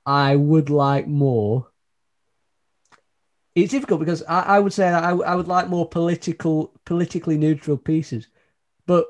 I 0.06 0.36
would 0.36 0.70
like 0.70 1.06
more. 1.06 1.68
It's 3.54 3.72
difficult 3.72 4.00
because 4.00 4.22
I, 4.24 4.40
I 4.40 4.58
would 4.58 4.72
say 4.72 4.90
that 4.90 5.04
I, 5.04 5.10
I 5.10 5.34
would 5.34 5.48
like 5.48 5.68
more 5.68 5.86
political, 5.86 6.72
politically 6.84 7.36
neutral 7.36 7.76
pieces, 7.76 8.28
but 8.86 9.06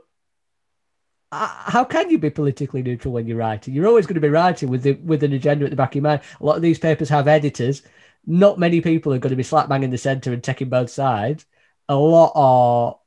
how 1.32 1.84
can 1.84 2.10
you 2.10 2.18
be 2.18 2.28
politically 2.28 2.82
neutral 2.82 3.14
when 3.14 3.26
you're 3.26 3.38
writing? 3.38 3.72
You're 3.72 3.86
always 3.86 4.06
going 4.06 4.16
to 4.16 4.20
be 4.20 4.28
writing 4.28 4.68
with 4.68 4.82
the, 4.82 4.92
with 4.92 5.22
an 5.22 5.32
agenda 5.32 5.64
at 5.64 5.70
the 5.70 5.76
back 5.76 5.92
of 5.92 5.94
your 5.96 6.02
mind. 6.02 6.20
A 6.40 6.44
lot 6.44 6.56
of 6.56 6.62
these 6.62 6.78
papers 6.78 7.08
have 7.08 7.26
editors. 7.26 7.82
Not 8.26 8.58
many 8.58 8.82
people 8.82 9.14
are 9.14 9.18
going 9.18 9.30
to 9.30 9.36
be 9.36 9.42
slap 9.42 9.68
bang 9.68 9.82
in 9.82 9.90
the 9.90 9.96
center 9.96 10.32
and 10.32 10.44
taking 10.44 10.68
both 10.68 10.90
sides. 10.90 11.46
A 11.88 11.96
lot 11.96 12.32
are, 12.34 12.98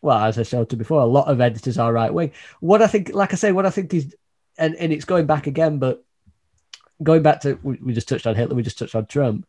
well, 0.00 0.24
as 0.24 0.38
I 0.38 0.42
showed 0.42 0.72
you 0.72 0.78
before, 0.78 1.02
a 1.02 1.06
lot 1.06 1.28
of 1.28 1.40
editors 1.40 1.76
are 1.76 1.92
right 1.92 2.12
wing. 2.12 2.32
What 2.60 2.80
I 2.80 2.86
think, 2.86 3.12
like 3.12 3.34
I 3.34 3.36
say, 3.36 3.52
what 3.52 3.66
I 3.66 3.70
think 3.70 3.92
is, 3.92 4.16
and, 4.58 4.74
and 4.76 4.92
it's 4.92 5.04
going 5.04 5.26
back 5.26 5.46
again, 5.46 5.78
but 5.78 6.04
going 7.02 7.22
back 7.22 7.40
to, 7.42 7.58
we, 7.62 7.78
we 7.82 7.92
just 7.92 8.08
touched 8.08 8.26
on 8.26 8.34
Hitler, 8.34 8.54
we 8.54 8.62
just 8.62 8.78
touched 8.78 8.94
on 8.94 9.06
Trump. 9.06 9.46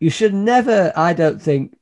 You 0.00 0.10
should 0.10 0.34
never, 0.34 0.92
I 0.96 1.12
don't 1.12 1.40
think, 1.40 1.76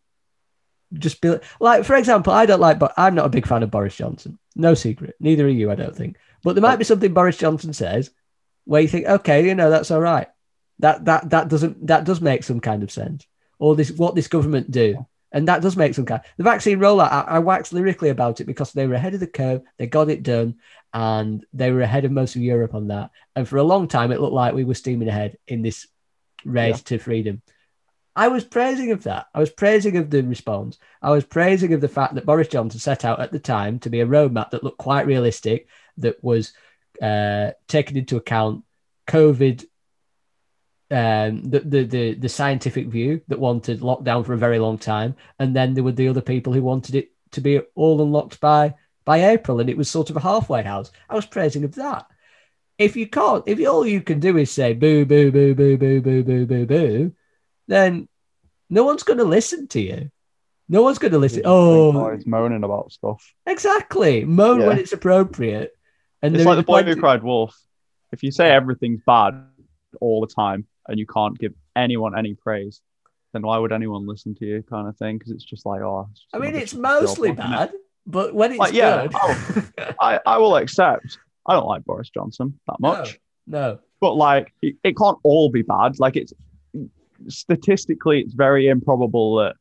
just 0.93 1.21
be 1.21 1.37
like, 1.61 1.85
for 1.85 1.97
example, 1.97 2.33
I 2.33 2.47
don't 2.47 2.61
like, 2.61 2.79
but 2.79 2.95
I'm 2.97 3.15
not 3.15 3.27
a 3.27 3.31
big 3.31 3.47
fan 3.47 3.63
of 3.63 3.71
Boris 3.71 3.97
Johnson. 3.97 4.39
No 4.55 4.75
secret. 4.75 5.17
Neither 5.19 5.47
are 5.47 5.49
you, 5.49 5.71
I 5.71 5.75
don't 5.75 5.97
think. 5.97 6.17
But 6.43 6.55
there 6.55 6.63
might 6.63 6.77
be 6.77 6.85
something 6.85 7.13
Boris 7.13 7.37
Johnson 7.37 7.73
says 7.73 8.11
where 8.65 8.83
you 8.83 8.89
think, 8.89 9.07
okay, 9.07 9.45
you 9.47 9.55
know, 9.55 9.71
that's 9.71 9.91
all 9.91 10.01
right. 10.01 10.29
That 10.81 11.05
that 11.05 11.31
that 11.31 11.49
doesn't 11.49 11.87
that 11.87 12.05
does 12.05 12.21
make 12.21 12.45
some 12.45 12.61
kind 12.61 12.83
of 12.83 12.91
sense. 12.91 13.27
Or 13.59 13.77
this 13.77 13.91
what 13.91 14.15
this 14.15 14.29
government 14.29 14.71
do. 14.71 15.07
And 15.35 15.49
that 15.49 15.63
does 15.63 15.77
make 15.77 15.95
some 15.95 16.07
kind. 16.07 16.23
The 16.37 16.45
vaccine 16.45 16.79
rollout, 16.79 17.11
I, 17.11 17.25
I 17.27 17.39
waxed 17.41 17.73
lyrically 17.73 18.09
about 18.09 18.41
it 18.41 18.45
because 18.45 18.73
they 18.73 18.87
were 18.87 18.95
ahead 18.95 19.15
of 19.15 19.21
the 19.21 19.27
curve. 19.27 19.63
They 19.77 19.89
got 19.89 20.09
it 20.09 20.23
done, 20.23 20.55
and 20.95 21.45
they 21.53 21.73
were 21.73 21.81
ahead 21.81 22.05
of 22.05 22.13
most 22.13 22.37
of 22.37 22.43
Europe 22.43 22.73
on 22.73 22.89
that. 22.89 23.11
And 23.35 23.47
for 23.47 23.57
a 23.57 23.65
long 23.65 23.89
time, 23.89 24.13
it 24.13 24.21
looked 24.21 24.33
like 24.33 24.55
we 24.55 24.63
were 24.63 24.75
steaming 24.75 25.09
ahead 25.09 25.37
in 25.49 25.61
this 25.61 25.89
race 26.45 26.83
to 26.83 26.99
freedom. 26.99 27.43
I 28.17 28.29
was 28.29 28.45
praising 28.45 28.93
of 28.93 29.03
that. 29.03 29.27
I 29.35 29.41
was 29.41 29.51
praising 29.51 29.97
of 29.97 30.09
the 30.09 30.23
response. 30.23 30.79
I 31.03 31.11
was 31.11 31.25
praising 31.25 31.73
of 31.73 31.81
the 31.81 31.89
fact 31.89 32.15
that 32.15 32.27
Boris 32.27 32.47
Johnson 32.47 32.79
set 32.79 33.05
out 33.05 33.19
at 33.19 33.33
the 33.33 33.41
time 33.41 33.81
to 33.81 33.91
be 33.91 34.01
a 34.01 34.07
roadmap 34.07 34.51
that 34.51 34.63
looked 34.63 34.79
quite 34.79 35.07
realistic, 35.07 35.67
that 35.99 36.23
was 36.23 36.53
uh, 37.03 37.51
taking 37.67 37.97
into 37.97 38.17
account 38.17 38.65
COVID, 39.09 39.65
um, 40.95 41.43
the, 41.43 41.61
the 41.61 41.83
the 41.85 42.15
the 42.15 42.29
scientific 42.29 42.87
view 42.87 43.21
that 43.29 43.39
wanted 43.39 43.81
lockdown 43.81 44.25
for 44.25 44.33
a 44.35 44.39
very 44.47 44.59
long 44.59 44.79
time, 44.79 45.17
and 45.41 45.55
then 45.57 45.75
there 45.75 45.85
were 45.85 45.93
the 45.93 46.09
other 46.09 46.21
people 46.21 46.53
who 46.53 46.63
wanted 46.63 46.95
it 46.95 47.11
to 47.33 47.41
be 47.41 47.59
all 47.75 48.01
unlocked 48.01 48.41
by 48.41 48.75
by 49.05 49.17
April, 49.35 49.61
and 49.61 49.69
it 49.69 49.77
was 49.77 49.91
sort 49.91 50.11
of 50.11 50.17
a 50.17 50.21
halfway 50.21 50.63
house. 50.63 50.93
I 51.11 51.15
was 51.17 51.27
praising 51.27 51.65
of 51.65 51.75
that. 51.75 52.07
If 52.79 52.97
you 52.97 53.07
can't, 53.09 53.45
if 53.47 53.59
all 53.69 53.87
you 53.87 54.01
can 54.01 54.21
do 54.21 54.37
is 54.37 54.51
say 54.51 54.73
boo 54.73 55.05
boo 55.05 55.31
boo 55.33 55.55
boo 55.55 55.77
boo 55.77 56.01
boo 56.01 56.23
boo 56.23 56.47
boo 56.47 56.67
boo, 56.67 57.13
then 57.69 58.09
no 58.71 58.85
one's 58.85 59.03
going 59.03 59.19
to 59.19 59.25
listen 59.25 59.67
to 59.69 59.81
you. 59.81 60.11
No 60.69 60.83
one's 60.83 60.99
going 60.99 61.13
to 61.13 61.19
listen. 61.19 61.43
Oh, 61.45 62.07
it's 62.09 62.27
moaning 62.27 62.65
about 62.65 62.91
stuff. 62.93 63.35
exactly. 63.47 64.25
Moan 64.25 64.61
Yeah. 64.61 64.67
when 64.69 64.79
it's 64.79 64.93
appropriate. 64.93 65.73
And 66.23 66.35
It's 66.35 66.45
like 66.47 66.57
the 66.57 66.63
boy 66.63 66.83
plenty- 66.83 66.93
who 66.95 67.01
cried 67.01 67.23
wolf. 67.23 67.55
If 68.13 68.23
you 68.23 68.31
say 68.33 68.51
everything's 68.51 69.03
bad 69.07 69.45
all 70.01 70.21
the 70.23 70.33
time 70.33 70.67
and 70.89 70.99
you 70.99 71.07
can't 71.07 71.39
give 71.39 71.53
anyone 71.77 72.17
any 72.19 72.35
praise, 72.35 72.81
then 73.33 73.43
why 73.43 73.59
would 73.59 73.73
anyone 73.73 74.07
listen 74.07 74.35
to 74.37 74.45
you? 74.47 74.63
Kind 74.63 74.89
of 74.89 74.97
thing. 74.97 75.19
Because 75.19 75.33
it's 75.33 75.45
just 75.45 75.67
like, 75.67 75.81
oh. 75.81 76.09
just 76.13 76.27
I 76.33 76.39
mean, 76.39 76.55
it's 76.55 76.75
mostly 76.75 77.31
it? 77.31 77.37
bad, 77.37 77.73
but 78.07 78.35
when 78.35 78.53
it's 78.53 78.59
Like, 78.59 78.75
yeah, 78.75 79.07
good, 79.07 79.95
I, 80.01 80.21
I 80.27 80.39
will 80.39 80.57
accept 80.57 81.19
I 81.47 81.55
don't 81.55 81.67
like 81.67 81.85
Boris 81.85 82.11
Johnson 82.11 82.59
that 82.67 82.81
much, 82.81 83.19
No. 83.47 83.79
but 84.01 84.15
like 84.15 84.53
it, 84.63 84.77
it 84.83 84.97
can't 84.97 85.19
all 85.23 85.51
be 85.51 85.63
bad. 85.63 85.99
Like 85.99 86.17
it's 86.17 86.33
statistically, 87.29 88.21
it's 88.21 88.35
very 88.35 88.69
improbable 88.69 89.37
that 89.37 89.57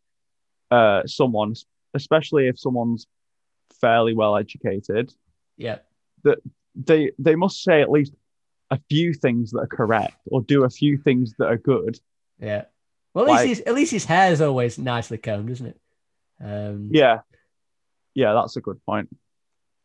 uh, 0.76 1.06
someone, 1.06 1.54
especially 1.94 2.48
if 2.48 2.58
someone's 2.60 3.06
fairly 3.82 4.14
well 4.14 4.38
educated, 4.38 5.14
Yeah. 5.58 5.80
That 6.24 6.40
they 6.76 7.12
they 7.20 7.36
must 7.36 7.62
say 7.64 7.82
at 7.82 7.92
least 7.92 8.14
a 8.74 8.80
few 8.90 9.14
things 9.14 9.52
that 9.52 9.60
are 9.60 9.68
correct 9.68 10.16
or 10.26 10.42
do 10.42 10.64
a 10.64 10.70
few 10.70 10.98
things 10.98 11.34
that 11.38 11.48
are 11.48 11.58
good. 11.58 12.00
Yeah. 12.40 12.66
Well, 13.14 13.26
at 13.26 13.32
least 13.32 13.46
his 13.46 13.60
at 13.68 13.76
least 13.76 13.92
his 13.92 14.06
hair 14.06 14.32
is 14.32 14.42
always 14.42 14.78
nicely 14.80 15.18
combed, 15.18 15.50
isn't 15.52 15.68
it? 15.68 15.80
Um, 16.44 16.90
Yeah, 16.92 17.20
yeah, 18.16 18.34
that's 18.34 18.56
a 18.58 18.62
good 18.62 18.84
point. 18.86 19.10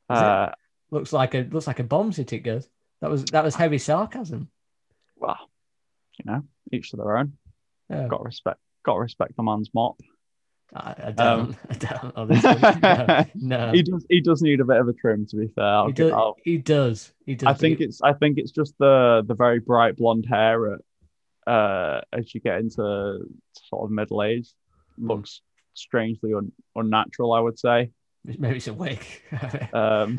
Uh, 0.08 0.50
Looks 0.90 1.12
like 1.12 1.34
a 1.34 1.40
looks 1.50 1.66
like 1.66 1.80
a 1.80 1.84
bomb 1.84 2.12
city 2.12 2.36
it 2.36 2.40
goes. 2.40 2.66
That 3.02 3.10
was 3.10 3.26
that 3.26 3.44
was 3.44 3.54
heavy 3.54 3.76
sarcasm. 3.78 4.48
well, 5.16 5.50
you 6.18 6.24
know, 6.30 6.42
each 6.72 6.90
to 6.90 6.96
their 6.96 7.18
own. 7.18 7.34
Oh, 7.90 8.08
Got 8.08 8.24
respect. 8.24 8.58
Got 8.84 8.96
respect 8.98 9.36
the 9.36 9.42
man's 9.42 9.70
mop. 9.74 10.00
I, 10.74 10.94
I 11.06 11.10
don't. 11.12 11.20
Um, 11.40 11.56
I 11.70 11.74
don't. 11.74 12.12
Honestly, 12.16 12.80
no. 12.82 13.24
no. 13.34 13.72
He 13.72 13.82
does. 13.82 14.06
He 14.08 14.20
does 14.20 14.42
need 14.42 14.60
a 14.60 14.64
bit 14.64 14.76
of 14.76 14.88
a 14.88 14.92
trim. 14.92 15.26
To 15.26 15.36
be 15.36 15.48
fair, 15.48 15.64
I'll 15.64 15.90
he, 15.92 16.10
I'll- 16.10 16.36
he 16.44 16.58
does. 16.58 17.12
He 17.24 17.34
does. 17.34 17.46
I 17.48 17.54
think 17.54 17.80
it's. 17.80 18.02
I 18.02 18.12
think 18.12 18.38
it's 18.38 18.52
just 18.52 18.74
the 18.78 19.22
the 19.26 19.34
very 19.34 19.60
bright 19.60 19.96
blonde 19.96 20.26
hair 20.28 20.74
at, 20.74 20.80
uh, 21.52 22.00
as 22.12 22.34
you 22.34 22.40
get 22.40 22.58
into 22.60 23.20
sort 23.68 23.84
of 23.84 23.90
middle 23.90 24.22
age 24.22 24.52
Hmm. 24.98 25.08
looks 25.08 25.40
strangely 25.74 26.34
un, 26.34 26.52
unnatural. 26.74 27.32
I 27.32 27.40
would 27.40 27.58
say. 27.58 27.90
maybe 28.38 28.56
it's 28.56 28.68
a 28.68 28.74
wig. 28.74 29.04
Um, 29.72 30.18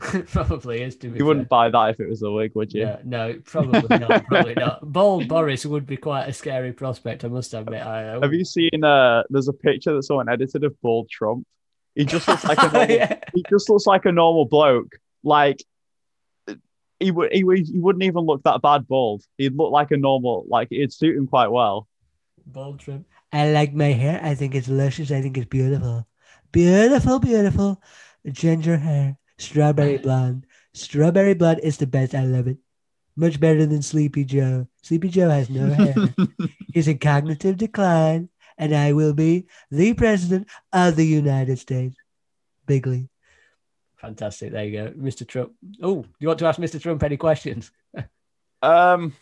probably 0.32 0.82
is. 0.82 0.96
To 0.96 1.08
be 1.08 1.18
you 1.18 1.24
wouldn't 1.24 1.48
buy 1.48 1.70
that 1.70 1.90
if 1.90 2.00
it 2.00 2.08
was 2.08 2.22
a 2.22 2.30
wig, 2.30 2.52
would 2.54 2.72
you? 2.72 2.82
Yeah, 2.82 2.98
no, 3.04 3.38
probably 3.44 3.98
not. 3.98 4.26
Probably 4.26 4.54
not. 4.54 4.92
Bald 4.92 5.28
Boris 5.28 5.64
would 5.64 5.86
be 5.86 5.96
quite 5.96 6.24
a 6.24 6.32
scary 6.32 6.72
prospect. 6.72 7.24
I 7.24 7.28
must 7.28 7.54
admit. 7.54 7.82
I, 7.82 8.18
Have 8.20 8.32
you 8.34 8.44
seen? 8.44 8.82
Uh, 8.82 9.22
there's 9.30 9.48
a 9.48 9.52
picture 9.52 9.94
that 9.94 10.02
someone 10.02 10.28
edited 10.28 10.64
of 10.64 10.80
bald 10.82 11.08
Trump. 11.08 11.46
He 11.94 12.04
just 12.04 12.28
looks 12.28 12.44
like 12.44 12.58
a 12.58 12.70
normal, 12.72 12.90
yeah. 12.90 13.18
he 13.34 13.44
just 13.48 13.70
looks 13.70 13.86
like 13.86 14.04
a 14.04 14.12
normal 14.12 14.44
bloke. 14.44 14.96
Like 15.22 15.62
he 17.00 17.10
would 17.10 17.32
he, 17.32 17.44
would- 17.44 17.66
he 17.66 17.78
wouldn't 17.78 18.04
even 18.04 18.24
look 18.24 18.42
that 18.42 18.60
bad 18.62 18.86
bald. 18.88 19.24
He'd 19.36 19.56
look 19.56 19.72
like 19.72 19.90
a 19.90 19.96
normal 19.96 20.44
like 20.48 20.68
it'd 20.70 20.92
suit 20.92 21.16
him 21.16 21.26
quite 21.26 21.48
well. 21.48 21.88
Bald 22.46 22.80
trim. 22.80 23.04
I 23.32 23.50
like 23.50 23.74
my 23.74 23.92
hair. 23.92 24.20
I 24.22 24.34
think 24.34 24.54
it's 24.54 24.68
luscious. 24.68 25.10
I 25.10 25.20
think 25.20 25.36
it's 25.36 25.48
beautiful. 25.48 26.06
Beautiful, 26.52 27.18
beautiful. 27.18 27.82
Ginger 28.30 28.76
hair. 28.78 29.16
Strawberry 29.38 29.98
blonde. 30.04 30.46
Strawberry 30.74 31.34
blonde 31.34 31.60
is 31.62 31.76
the 31.78 31.86
best. 31.86 32.14
I 32.14 32.24
love 32.24 32.46
it. 32.48 32.58
Much 33.16 33.40
better 33.40 33.66
than 33.66 33.82
Sleepy 33.82 34.24
Joe. 34.24 34.66
Sleepy 34.82 35.08
Joe 35.08 35.28
has 35.28 35.50
no 35.50 35.66
hair. 35.74 35.94
He's 36.72 36.86
in 36.88 36.98
cognitive 36.98 37.56
decline, 37.56 38.28
and 38.56 38.74
I 38.74 38.92
will 38.92 39.12
be 39.12 39.46
the 39.70 39.92
president 39.94 40.48
of 40.72 40.94
the 40.96 41.04
United 41.04 41.58
States. 41.58 41.96
Bigly. 42.66 43.08
Fantastic. 43.96 44.52
There 44.52 44.64
you 44.64 44.72
go. 44.78 44.90
Mr. 44.92 45.26
Trump. 45.26 45.52
Oh, 45.82 46.02
do 46.02 46.08
you 46.20 46.28
want 46.28 46.38
to 46.38 46.46
ask 46.46 46.60
Mr. 46.60 46.80
Trump 46.80 47.02
any 47.02 47.16
questions? 47.16 47.72
um, 48.62 49.14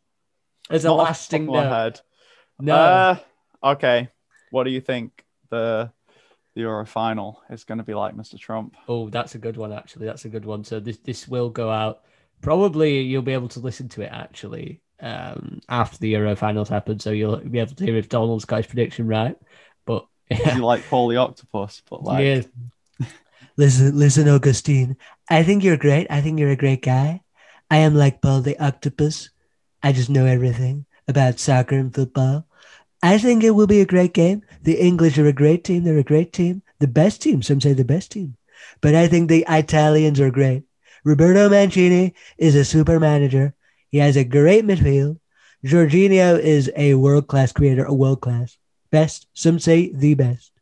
As 0.70 0.84
a 0.84 0.88
not 0.88 0.94
off 1.00 1.28
the 1.28 1.38
top 1.38 1.48
lasting 1.48 1.48
of 1.48 1.54
note. 1.54 1.68
head. 1.72 2.00
No. 2.60 2.74
Uh, 2.74 3.16
okay. 3.62 4.08
What 4.50 4.64
do 4.64 4.70
you 4.70 4.80
think 4.80 5.22
the 5.50 5.92
the 6.58 6.64
Euro 6.64 6.84
final 6.84 7.40
is 7.50 7.62
going 7.62 7.78
to 7.78 7.84
be 7.84 7.94
like, 7.94 8.16
Mr. 8.16 8.36
Trump? 8.36 8.76
Oh, 8.88 9.08
that's 9.08 9.36
a 9.36 9.38
good 9.38 9.56
one. 9.56 9.72
Actually, 9.72 10.06
that's 10.06 10.24
a 10.24 10.28
good 10.28 10.44
one. 10.44 10.64
So 10.64 10.80
this 10.80 10.98
this 10.98 11.28
will 11.28 11.50
go 11.50 11.70
out. 11.70 12.02
Probably 12.40 13.00
you'll 13.00 13.22
be 13.22 13.32
able 13.32 13.48
to 13.50 13.60
listen 13.60 13.88
to 13.90 14.02
it 14.02 14.10
actually 14.12 14.80
um, 15.00 15.60
after 15.68 15.98
the 15.98 16.08
Euro 16.08 16.34
finals 16.34 16.68
happen. 16.68 16.98
So 16.98 17.12
you'll 17.12 17.36
be 17.36 17.60
able 17.60 17.76
to 17.76 17.84
hear 17.84 17.96
if 17.96 18.08
Donald's 18.08 18.44
got 18.44 18.56
his 18.56 18.66
prediction 18.66 19.06
right. 19.06 19.36
But 19.86 20.06
You 20.54 20.64
like 20.64 20.84
Paul 20.88 21.06
the 21.06 21.18
Octopus, 21.18 21.82
but 21.88 22.02
like 22.02 22.24
yeah. 22.24 23.06
Listen, 23.56 23.96
listen, 23.96 24.28
Augustine. 24.28 24.96
I 25.28 25.42
think 25.42 25.62
you're 25.62 25.76
great. 25.76 26.08
I 26.10 26.20
think 26.20 26.38
you're 26.38 26.50
a 26.50 26.56
great 26.56 26.82
guy. 26.82 27.22
I 27.70 27.78
am 27.78 27.94
like 27.94 28.20
Paul 28.20 28.40
the 28.40 28.58
Octopus. 28.58 29.30
I 29.82 29.92
just 29.92 30.10
know 30.10 30.26
everything 30.26 30.86
about 31.06 31.38
soccer 31.38 31.76
and 31.76 31.92
football. 31.92 32.47
I 33.02 33.18
think 33.18 33.44
it 33.44 33.50
will 33.50 33.66
be 33.66 33.80
a 33.80 33.86
great 33.86 34.12
game. 34.12 34.42
The 34.62 34.74
English 34.80 35.18
are 35.18 35.26
a 35.26 35.32
great 35.32 35.64
team. 35.64 35.84
They're 35.84 35.98
a 35.98 36.04
great 36.04 36.32
team. 36.32 36.62
The 36.80 36.88
best 36.88 37.22
team. 37.22 37.42
Some 37.42 37.60
say 37.60 37.72
the 37.72 37.84
best 37.84 38.12
team. 38.12 38.36
But 38.80 38.94
I 38.94 39.06
think 39.08 39.28
the 39.28 39.44
Italians 39.48 40.20
are 40.20 40.30
great. 40.30 40.64
Roberto 41.04 41.48
Mancini 41.48 42.14
is 42.36 42.54
a 42.54 42.64
super 42.64 42.98
manager. 42.98 43.54
He 43.90 43.98
has 43.98 44.16
a 44.16 44.24
great 44.24 44.64
midfield. 44.64 45.18
Jorginho 45.64 46.38
is 46.38 46.70
a 46.76 46.94
world 46.94 47.28
class 47.28 47.52
creator, 47.52 47.84
a 47.84 47.94
world 47.94 48.20
class 48.20 48.58
best. 48.90 49.26
Some 49.32 49.58
say 49.58 49.92
the 49.92 50.14
best. 50.14 50.52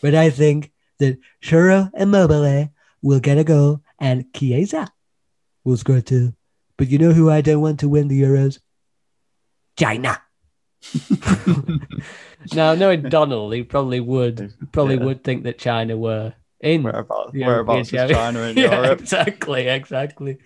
But 0.00 0.14
I 0.14 0.30
think 0.30 0.72
that 0.98 1.18
Ciro 1.42 1.90
Immobile 1.94 2.70
will 3.02 3.20
get 3.20 3.38
a 3.38 3.44
goal 3.44 3.82
and 3.98 4.32
Chiesa 4.34 4.88
will 5.64 5.76
score 5.76 6.00
two. 6.00 6.34
But 6.76 6.88
you 6.88 6.98
know 6.98 7.12
who 7.12 7.30
I 7.30 7.40
don't 7.40 7.60
want 7.60 7.80
to 7.80 7.88
win 7.88 8.08
the 8.08 8.20
Euros? 8.20 8.58
China. 9.76 10.20
now, 12.54 12.74
knowing 12.74 13.02
Donald, 13.02 13.54
he 13.54 13.62
probably 13.62 14.00
would 14.00 14.54
probably 14.72 14.96
Yeah. 14.96 15.04
would 15.04 15.24
think 15.24 15.44
that 15.44 15.58
China 15.58 15.96
were 15.96 16.34
in 16.60 16.82
whereabouts, 16.82 17.32
whereabouts 17.32 17.92
is 17.92 18.10
China 18.10 18.40
in 18.42 18.56
yeah, 18.58 18.82
Europe? 18.82 19.00
Exactly, 19.00 19.68
exactly. 19.68 20.38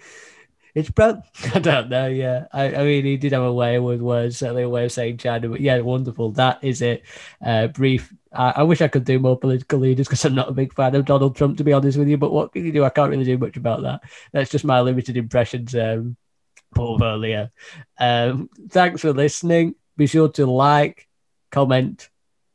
It's 0.75 0.91
pro. 0.91 1.23
I 1.55 1.59
don't 1.59 1.89
know. 1.89 2.07
Yeah, 2.07 2.47
I, 2.53 2.75
I 2.75 2.85
mean, 2.85 3.05
he 3.07 3.17
did 3.17 3.33
have 3.33 3.43
a 3.43 3.53
way 3.53 3.79
with 3.79 4.03
words, 4.03 4.37
certainly 4.37 4.63
a 4.63 4.69
way 4.69 4.85
of 4.85 4.93
saying 4.93 5.17
China. 5.17 5.49
But 5.49 5.63
yeah, 5.63 5.79
wonderful. 5.81 6.33
That 6.33 6.63
is 6.63 6.83
it. 6.83 7.03
Uh, 7.45 7.69
brief. 7.69 8.13
I, 8.31 8.55
I 8.57 8.63
wish 8.65 8.83
I 8.83 8.89
could 8.89 9.05
do 9.05 9.19
more 9.19 9.39
political 9.39 9.79
leaders 9.79 10.07
because 10.07 10.23
I'm 10.27 10.35
not 10.35 10.51
a 10.51 10.53
big 10.53 10.75
fan 10.75 10.95
of 10.95 11.07
Donald 11.07 11.35
Trump, 11.35 11.57
to 11.57 11.65
be 11.65 11.73
honest 11.73 11.97
with 11.97 12.09
you. 12.09 12.19
But 12.19 12.31
what 12.33 12.53
can 12.53 12.67
you 12.67 12.73
do? 12.73 12.85
I 12.85 12.91
can't 12.91 13.11
really 13.11 13.25
do 13.25 13.39
much 13.39 13.57
about 13.57 13.83
that. 13.85 14.03
That's 14.33 14.51
just 14.51 14.67
my 14.67 14.83
limited 14.83 15.17
impressions. 15.17 15.75
Um, 15.75 16.19
Paul 16.75 16.99
Verlier. 16.99 17.51
Um, 17.99 18.51
thanks 18.69 19.01
for 19.01 19.15
listening. 19.15 19.77
Be 19.97 20.07
sure 20.07 20.29
to 20.31 20.47
like, 20.47 21.09
comment, 21.51 22.09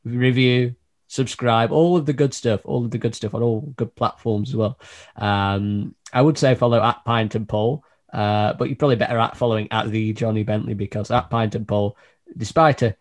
review, 0.03 0.75
subscribe, 1.07 1.71
all 1.71 1.97
of 1.97 2.05
the 2.05 2.13
good 2.13 2.33
stuff, 2.33 2.61
all 2.63 2.85
of 2.85 2.91
the 2.91 2.97
good 2.97 3.15
stuff 3.15 3.35
on 3.35 3.43
all 3.43 3.61
good 3.75 3.93
platforms 3.95 4.49
as 4.49 4.55
well. 4.55 4.79
Um, 5.15 5.95
I 6.13 6.21
would 6.21 6.37
say 6.37 6.55
follow 6.55 6.81
at 6.81 7.03
Pint 7.03 7.35
and 7.35 7.47
Paul, 7.47 7.83
uh, 8.13 8.53
but 8.53 8.69
you're 8.69 8.77
probably 8.77 8.95
better 8.95 9.17
at 9.17 9.37
following 9.37 9.67
at 9.71 9.89
the 9.89 10.13
Johnny 10.13 10.43
Bentley 10.43 10.73
because 10.73 11.11
at 11.11 11.29
Pint 11.29 11.55
and 11.55 11.67
Paul, 11.67 11.97
despite 12.37 12.81
a 12.81 12.95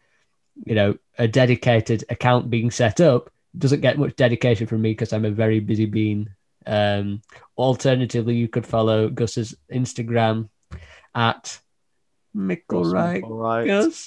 you 0.65 0.75
know 0.75 0.99
a 1.19 1.29
dedicated 1.29 2.05
account 2.09 2.51
being 2.51 2.71
set 2.71 3.01
up, 3.01 3.31
doesn't 3.57 3.81
get 3.81 3.99
much 3.99 4.17
dedication 4.17 4.67
from 4.67 4.83
me 4.83 4.91
because 4.91 5.13
I'm 5.13 5.25
a 5.25 5.31
very 5.31 5.61
busy 5.61 5.87
bean. 5.87 6.35
Um, 6.67 7.23
alternatively, 7.57 8.35
you 8.35 8.49
could 8.49 8.67
follow 8.67 9.09
Gus's 9.09 9.55
Instagram 9.73 10.49
at 11.15 11.61
Mickle 12.35 12.85
right. 12.85 13.23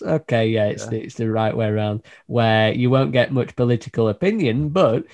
Okay, 0.01 0.47
yeah, 0.47 0.67
it's 0.67 0.84
Yeah. 0.86 0.89
the 0.91 1.03
it's 1.03 1.15
the 1.15 1.30
right 1.30 1.55
way 1.55 1.67
around 1.67 2.03
where 2.28 2.74
you 2.74 2.89
won't 2.89 3.11
get 3.11 3.34
much 3.34 3.55
political 3.55 4.09
opinion, 4.09 4.69
but 4.69 5.05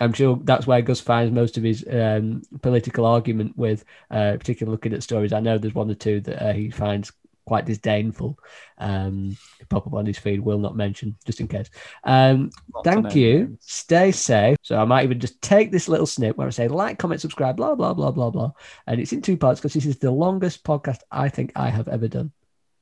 I'm 0.00 0.12
sure 0.12 0.38
that's 0.44 0.66
where 0.66 0.80
Gus 0.80 1.00
finds 1.00 1.32
most 1.32 1.56
of 1.56 1.64
his 1.64 1.84
um, 1.90 2.42
political 2.62 3.04
argument 3.04 3.56
with, 3.56 3.84
uh, 4.10 4.36
particularly 4.38 4.72
looking 4.72 4.94
at 4.94 5.02
stories. 5.02 5.32
I 5.32 5.40
know 5.40 5.58
there's 5.58 5.74
one 5.74 5.90
or 5.90 5.94
two 5.94 6.20
that 6.20 6.42
uh, 6.42 6.52
he 6.52 6.70
finds 6.70 7.12
quite 7.46 7.64
disdainful. 7.64 8.38
Um, 8.76 9.36
pop 9.70 9.86
up 9.86 9.94
on 9.94 10.06
his 10.06 10.18
feed, 10.18 10.40
will 10.40 10.58
not 10.58 10.76
mention 10.76 11.16
just 11.24 11.40
in 11.40 11.48
case. 11.48 11.68
Um, 12.04 12.50
Thank 12.84 13.14
you. 13.14 13.38
names. 13.38 13.58
Stay 13.60 14.12
safe. 14.12 14.56
So 14.62 14.78
I 14.78 14.84
might 14.84 15.04
even 15.04 15.18
just 15.18 15.40
take 15.42 15.72
this 15.72 15.88
little 15.88 16.06
snip 16.06 16.36
where 16.36 16.46
I 16.46 16.50
say 16.50 16.68
like, 16.68 16.98
comment, 16.98 17.20
subscribe, 17.20 17.56
blah 17.56 17.74
blah 17.74 17.94
blah 17.94 18.12
blah 18.12 18.30
blah, 18.30 18.52
and 18.86 19.00
it's 19.00 19.12
in 19.12 19.22
two 19.22 19.36
parts 19.36 19.60
because 19.60 19.74
this 19.74 19.86
is 19.86 19.98
the 19.98 20.10
longest 20.10 20.62
podcast 20.62 21.00
I 21.10 21.28
think 21.28 21.52
I 21.56 21.70
have 21.70 21.88
ever 21.88 22.06
done 22.06 22.32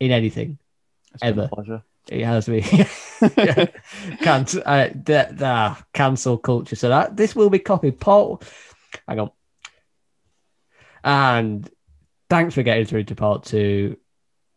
in 0.01 0.11
anything. 0.11 0.59
It's 1.15 1.23
ever. 1.23 1.49
pleasure. 1.49 1.83
It 2.09 2.25
has 2.25 2.49
me. 2.49 2.61
Cancel, 4.23 4.63
uh, 4.65 4.89
the, 4.89 5.29
the 5.33 5.77
cancel 5.93 6.39
culture. 6.39 6.77
So 6.77 6.89
that 6.89 7.17
this 7.17 7.35
will 7.35 7.51
be 7.51 7.59
copied. 7.59 7.99
Paul, 7.99 8.41
hang 9.09 9.21
on. 9.21 9.31
And 11.03 11.69
thanks 12.31 12.55
for 12.55 12.63
getting 12.63 12.85
through 12.85 13.05
to 13.05 13.17
part 13.17 13.45
two. 13.45 13.97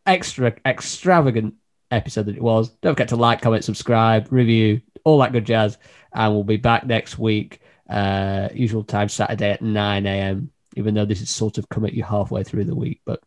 Extra 0.06 0.56
extravagant 0.66 1.56
episode 1.92 2.28
that 2.28 2.36
it 2.36 2.42
was. 2.42 2.70
Don't 2.82 2.94
forget 2.94 3.10
to 3.10 3.16
like, 3.16 3.42
comment, 3.42 3.64
subscribe, 3.64 4.32
review, 4.32 4.82
all 5.04 5.20
that 5.20 5.32
good 5.32 5.46
jazz. 5.46 5.78
And 6.14 6.34
we'll 6.34 6.44
be 6.44 6.58
back 6.58 6.86
next 6.86 7.18
week, 7.18 7.62
uh, 7.90 8.50
usual 8.54 8.84
time 8.84 9.10
Saturday 9.10 9.52
at 9.52 9.62
9 9.62 10.06
a.m. 10.06 10.52
Even 10.76 10.94
though 10.94 11.06
this 11.06 11.22
is 11.22 11.30
sort 11.30 11.58
of 11.58 11.68
come 11.70 11.86
at 11.86 11.94
you 11.94 12.04
halfway 12.04 12.44
through 12.44 12.66
the 12.66 12.76
week, 12.76 13.02
but 13.06 13.22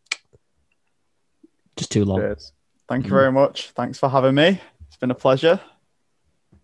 just 1.75 1.91
too 1.91 2.05
long. 2.05 2.19
Cheers. 2.19 2.53
Thank 2.87 3.05
you 3.05 3.11
mm. 3.11 3.15
very 3.15 3.31
much. 3.31 3.71
Thanks 3.71 3.97
for 3.97 4.09
having 4.09 4.35
me. 4.35 4.61
It's 4.87 4.97
been 4.97 5.11
a 5.11 5.15
pleasure. 5.15 5.59